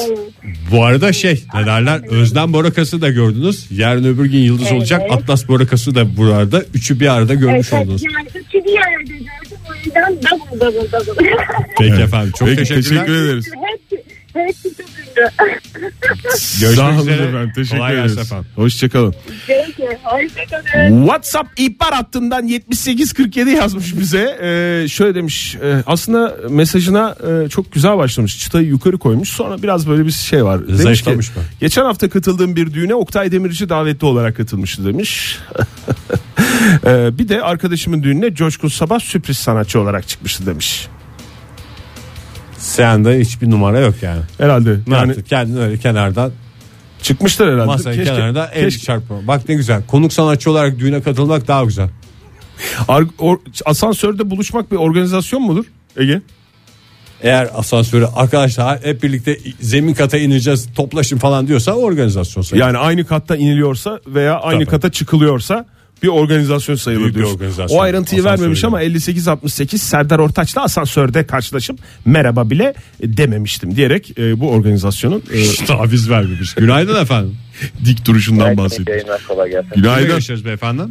Bu 0.71 0.85
arada 0.85 1.13
şey 1.13 1.43
ne 1.53 1.65
derler 1.65 2.01
Özlem 2.09 2.53
Borakas'ı 2.53 3.01
da 3.01 3.09
gördünüz. 3.09 3.67
Yarın 3.71 4.03
öbür 4.03 4.25
gün 4.25 4.39
yıldız 4.39 4.71
olacak. 4.71 5.01
Atlas 5.09 5.47
Borakas'ı 5.47 5.95
da 5.95 6.17
burada. 6.17 6.63
Üçü 6.73 6.99
bir 6.99 7.07
arada 7.13 7.33
görmüş 7.33 7.67
Evet, 7.73 7.83
oldunuz. 7.83 8.03
yani 8.03 8.27
üçü 8.35 8.65
bir 8.65 8.77
arada 8.77 9.13
yüzden 9.85 10.15
double 10.21 10.59
double 10.59 10.91
double. 10.91 11.37
Peki 11.77 12.01
efendim 12.01 12.31
çok 12.39 12.47
Peki, 12.47 12.57
teşekkürler. 12.59 12.83
teşekkür 13.05 13.13
ederiz. 13.25 13.45
hepsi, 13.91 14.03
hepsi 14.33 14.77
çok. 14.77 14.85
Görüşmek 16.61 16.75
Sağ 16.75 16.89
olun 16.89 16.99
üzere. 16.99 17.23
efendim. 17.23 17.51
Teşekkür 17.55 17.77
Kolay 17.77 17.93
ederiz. 17.93 18.15
gelsin 18.15 18.21
efendim. 18.21 18.47
Hoşçakalın. 18.55 19.15
Peki, 19.47 19.87
hoşçakalın. 20.03 21.01
WhatsApp 21.05 21.59
ihbar 21.59 21.93
hattından 21.93 22.47
7847 22.47 23.49
yazmış 23.49 23.97
bize. 23.99 24.37
Ee, 24.41 24.87
şöyle 24.87 25.15
demiş. 25.15 25.55
e, 25.55 25.83
aslında 25.85 26.35
mesajına 26.49 27.15
e, 27.45 27.49
çok 27.49 27.71
güzel 27.71 27.97
başlamış. 27.97 28.39
Çıtayı 28.39 28.67
yukarı 28.67 28.97
koymuş. 28.97 29.29
Sonra 29.29 29.63
biraz 29.63 29.87
böyle 29.89 30.05
bir 30.05 30.11
şey 30.11 30.45
var. 30.45 30.67
Demiş 30.67 31.01
ki, 31.01 31.09
mı? 31.09 31.21
geçen 31.59 31.83
hafta 31.85 32.09
katıldığım 32.09 32.55
bir 32.55 32.73
düğüne 32.73 32.95
Oktay 32.95 33.31
Demirci 33.31 33.69
davetli 33.69 34.05
olarak 34.07 34.37
katılmıştı 34.37 34.85
demiş. 34.85 35.39
Ee, 36.85 37.17
bir 37.17 37.29
de 37.29 37.41
arkadaşımın 37.41 38.03
düğününe 38.03 38.33
Coşkun 38.35 38.67
Sabah 38.67 38.99
sürpriz 38.99 39.37
sanatçı 39.37 39.79
olarak 39.79 40.07
çıkmıştı 40.07 40.45
demiş. 40.45 40.87
Sende 42.63 43.19
hiçbir 43.19 43.49
numara 43.51 43.79
yok 43.79 43.95
yani. 44.01 44.21
Herhalde. 44.37 44.77
Ne 44.87 44.93
Yani 44.95 45.07
yaptın? 45.07 45.23
Kendin 45.29 45.57
öyle 45.57 45.77
kenardan 45.77 46.31
çıkmışlar 47.01 47.47
herhalde. 47.53 47.65
masanın 47.65 48.03
kenarında 48.03 48.47
el 48.53 48.63
keşke- 48.63 48.85
çarpma. 48.85 49.27
Bak 49.27 49.49
ne 49.49 49.55
güzel. 49.55 49.81
Konuk 49.87 50.13
sanatçı 50.13 50.51
olarak 50.51 50.79
düğüne 50.79 51.01
katılmak 51.01 51.47
daha 51.47 51.63
güzel. 51.63 51.89
Ar- 52.87 53.01
or- 53.01 53.61
asansörde 53.65 54.29
buluşmak 54.29 54.71
bir 54.71 54.75
organizasyon 54.77 55.41
mudur 55.41 55.65
Ege? 55.97 56.21
Eğer 57.21 57.49
asansörü 57.55 58.05
arkadaşlar 58.15 58.79
hep 58.83 59.03
birlikte 59.03 59.37
zemin 59.61 59.93
kata 59.93 60.17
ineceğiz 60.17 60.69
toplaşın 60.75 61.17
falan 61.17 61.47
diyorsa 61.47 61.71
organizasyon 61.73 62.43
sayılır. 62.43 62.65
Yani 62.67 62.77
aynı 62.77 63.05
katta 63.05 63.35
iniliyorsa 63.35 63.99
veya 64.07 64.39
aynı 64.39 64.59
Tabii. 64.59 64.69
kata 64.71 64.91
çıkılıyorsa 64.91 65.65
bir 66.03 66.07
organizasyon 66.07 66.75
sayılır 66.75 67.01
Büyük 67.03 67.15
bir 67.15 67.19
diyorsun. 67.19 67.35
organizasyon. 67.35 67.77
O 67.77 67.81
ayrıntıyı 67.81 68.21
Asansörü 68.21 68.41
vermemiş 68.41 68.63
ama 68.63 68.79
5868 68.79 69.81
Serdar 69.81 70.19
Ortaç'la 70.19 70.63
asansörde 70.63 71.25
karşılaşıp 71.27 71.79
merhaba 72.05 72.49
bile 72.49 72.73
dememiştim 73.03 73.75
diyerek 73.75 74.19
e, 74.19 74.39
bu 74.39 74.49
organizasyonun 74.51 75.23
e, 75.33 75.65
Taviz 75.65 76.09
vermemiş. 76.09 76.53
Günaydın 76.53 77.01
efendim. 77.01 77.37
dik 77.85 78.05
duruşundan 78.05 78.57
bahsediyor. 78.57 78.99
Kimle 78.99 79.57
Günaydın. 79.75 80.07
görüşüyoruz 80.07 80.45
beyefendi? 80.45 80.81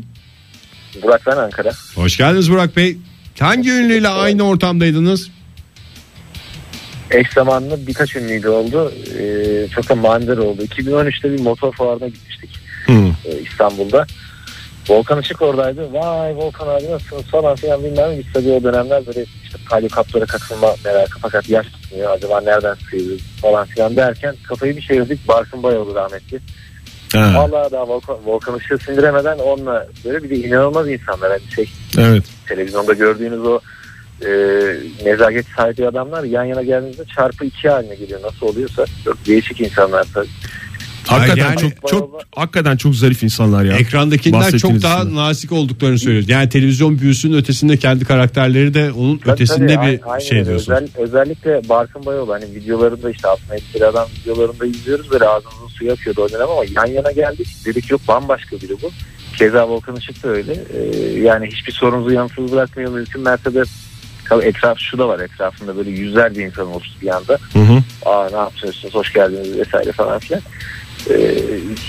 Burak 1.02 1.22
ben 1.26 1.36
Ankara. 1.36 1.70
Hoş 1.94 2.16
geldiniz 2.16 2.50
Burak 2.50 2.76
Bey. 2.76 2.96
Hangi 3.40 3.70
ünlüyle 3.70 4.08
aynı 4.08 4.42
ortamdaydınız? 4.42 5.30
Eş 7.10 7.26
zamanlı 7.34 7.86
birkaç 7.86 8.16
ünlüydü 8.16 8.48
oldu. 8.48 8.92
Ee, 9.20 9.66
çok 9.74 9.88
da 9.88 9.94
manidar 9.94 10.36
oldu. 10.36 10.62
2013'te 10.62 11.32
bir 11.32 11.40
motor 11.40 11.72
fuarına 11.72 12.06
gitmiştik 12.08 12.50
Hı. 12.86 12.92
e, 13.24 13.40
İstanbul'da. 13.50 14.06
Volkan 14.88 15.20
Işık 15.20 15.42
oradaydı. 15.42 15.92
Vay 15.92 16.36
Volkan 16.36 16.68
abi 16.68 16.90
nasılsınız 16.90 17.24
falan 17.24 17.56
filan 17.56 17.84
bilmem. 17.84 18.18
Biz 18.18 18.32
tabii 18.34 18.50
o 18.50 18.62
dönemler 18.62 19.06
böyle 19.06 19.24
işte 19.44 19.58
palyo 19.70 19.88
kaplara 19.88 20.26
katılma 20.26 20.74
merakı 20.84 21.18
fakat 21.18 21.48
yaş 21.48 21.66
tutmuyor. 21.66 22.10
Acaba 22.10 22.40
nereden 22.40 22.74
sıyırırız 22.90 23.22
falan 23.40 23.66
filan 23.66 23.96
derken 23.96 24.34
kafayı 24.48 24.76
bir 24.76 24.82
çevirdik. 24.82 25.28
Barkın 25.28 25.62
Bayoğlu 25.62 25.94
rahmetli. 25.94 26.40
Ha, 27.12 27.32
Vallahi 27.34 27.72
daha 27.72 27.88
Volkan, 27.88 28.16
Volkan 28.26 28.58
Işık'ı 28.58 28.78
sindiremeden 28.78 29.38
onunla 29.38 29.86
böyle 30.04 30.22
bir 30.22 30.30
de 30.30 30.36
inanılmaz 30.36 30.88
insanlar. 30.88 31.30
Hani 31.30 31.50
şey 31.54 31.70
evet. 31.98 32.24
televizyonda 32.48 32.92
gördüğünüz 32.92 33.40
o 33.40 33.60
e, 34.24 34.30
nezaket 35.04 35.46
sahibi 35.56 35.88
adamlar 35.88 36.24
yan 36.24 36.44
yana 36.44 36.62
geldiğinizde 36.62 37.04
çarpı 37.04 37.44
iki 37.44 37.68
haline 37.68 37.94
geliyor. 37.94 38.22
Nasıl 38.22 38.46
oluyorsa 38.46 38.84
çok 39.04 39.26
değişik 39.26 39.60
insanlar 39.60 40.06
tabii. 40.14 40.28
Hakikaten 41.06 41.44
yani- 41.44 41.60
çok 41.60 41.90
çok 41.90 42.20
hakikaten 42.34 42.76
çok 42.76 42.94
zarif 42.94 43.22
insanlar 43.22 43.64
ya. 43.64 43.76
Ekrandakinden 43.76 44.50
çok 44.50 44.82
daha 44.82 45.14
nazik 45.14 45.52
olduklarını 45.52 45.98
söylüyoruz. 45.98 46.28
Yani 46.28 46.48
televizyon 46.48 46.98
büyüsünün 46.98 47.36
ötesinde 47.36 47.76
kendi 47.76 48.04
karakterleri 48.04 48.74
de 48.74 48.92
onun 48.92 49.18
Tabii, 49.18 49.32
ötesinde 49.32 49.74
tabii, 49.74 49.86
bir 49.86 50.00
aynen 50.06 50.24
şey 50.24 50.46
diyorsun. 50.46 50.72
Özel, 50.72 50.88
özellikle 50.96 51.68
Barkın 51.68 52.06
Bayoğlu 52.06 52.32
hani 52.32 52.44
videolarında 52.44 53.10
işte 53.10 53.28
aslında 53.28 53.58
bir 53.74 53.80
adam 53.82 54.08
videolarında 54.22 54.66
izliyoruz 54.66 55.10
böyle 55.10 55.24
ağzımızın 55.24 55.68
suyu 55.68 55.92
akıyordu 55.92 56.22
o 56.22 56.28
dönem 56.28 56.48
ama 56.50 56.62
yan 56.76 56.86
yana 56.86 57.12
geldik 57.12 57.48
dedik 57.64 57.90
yok 57.90 58.00
bambaşka 58.08 58.56
biri 58.56 58.82
bu. 58.82 58.90
Keza 59.36 59.68
Volkan 59.68 59.96
Işık 59.96 60.22
da 60.22 60.28
öyle. 60.28 60.52
Ee, 60.52 61.20
yani 61.20 61.46
hiçbir 61.46 61.72
sorumuzu 61.72 62.14
yanıtsız 62.14 62.52
bırakmıyor 62.52 62.92
mümkün 62.92 63.22
mertebe. 63.22 63.62
Tabii 64.28 64.44
etraf 64.44 64.78
şu 64.78 64.98
da 64.98 65.08
var 65.08 65.20
etrafında 65.20 65.76
böyle 65.76 65.90
yüzlerce 65.90 66.42
insan 66.42 66.66
oluştu 66.66 66.94
bir 67.02 67.16
anda. 67.16 67.38
Hı 67.52 67.58
hı. 67.58 67.82
Aa 68.06 68.28
ne 68.30 68.36
yapıyorsunuz 68.36 68.94
hoş 68.94 69.12
geldiniz 69.12 69.58
vesaire 69.58 69.92
falan 69.92 70.18
filan. 70.18 70.42
Ee, 71.10 71.34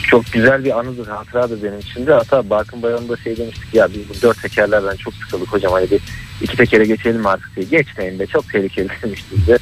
çok 0.07 0.31
güzel 0.31 0.63
bir 0.63 0.79
anıdır 0.79 1.07
hatıradır 1.07 1.63
benim 1.63 1.79
için 1.79 2.07
de. 2.07 2.13
Hatta 2.13 2.49
Barkın 2.49 2.81
Bayan'da 2.81 3.17
şey 3.17 3.37
demiştik 3.37 3.73
ya 3.73 3.87
biz 3.89 4.09
bu 4.09 4.21
dört 4.21 4.41
tekerlerden 4.41 4.95
çok 4.95 5.13
sıkıldık 5.13 5.47
hocam 5.47 5.71
hani 5.71 5.91
bir 5.91 5.99
iki 6.41 6.57
tekere 6.57 6.85
geçelim 6.85 7.25
artık 7.25 7.55
diye. 7.55 7.65
Geçmeyin 7.65 8.19
de 8.19 8.27
çok 8.27 8.49
tehlikeli 8.49 8.87
demişti 9.03 9.27
bize. 9.37 9.57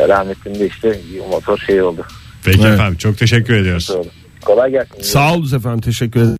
Ya 0.00 0.08
rahmetli 0.08 0.60
de 0.60 0.66
işte 0.66 1.00
motor 1.30 1.58
şey 1.58 1.82
oldu. 1.82 2.06
Peki 2.44 2.60
Evet. 2.62 2.74
efendim 2.74 2.98
çok 2.98 3.18
teşekkür 3.18 3.54
ediyoruz. 3.54 3.90
Kolay 4.44 4.70
gelsin. 4.70 5.02
Sağ 5.02 5.34
olun 5.34 5.56
efendim 5.56 5.80
teşekkür 5.80 6.20
ederim. 6.20 6.34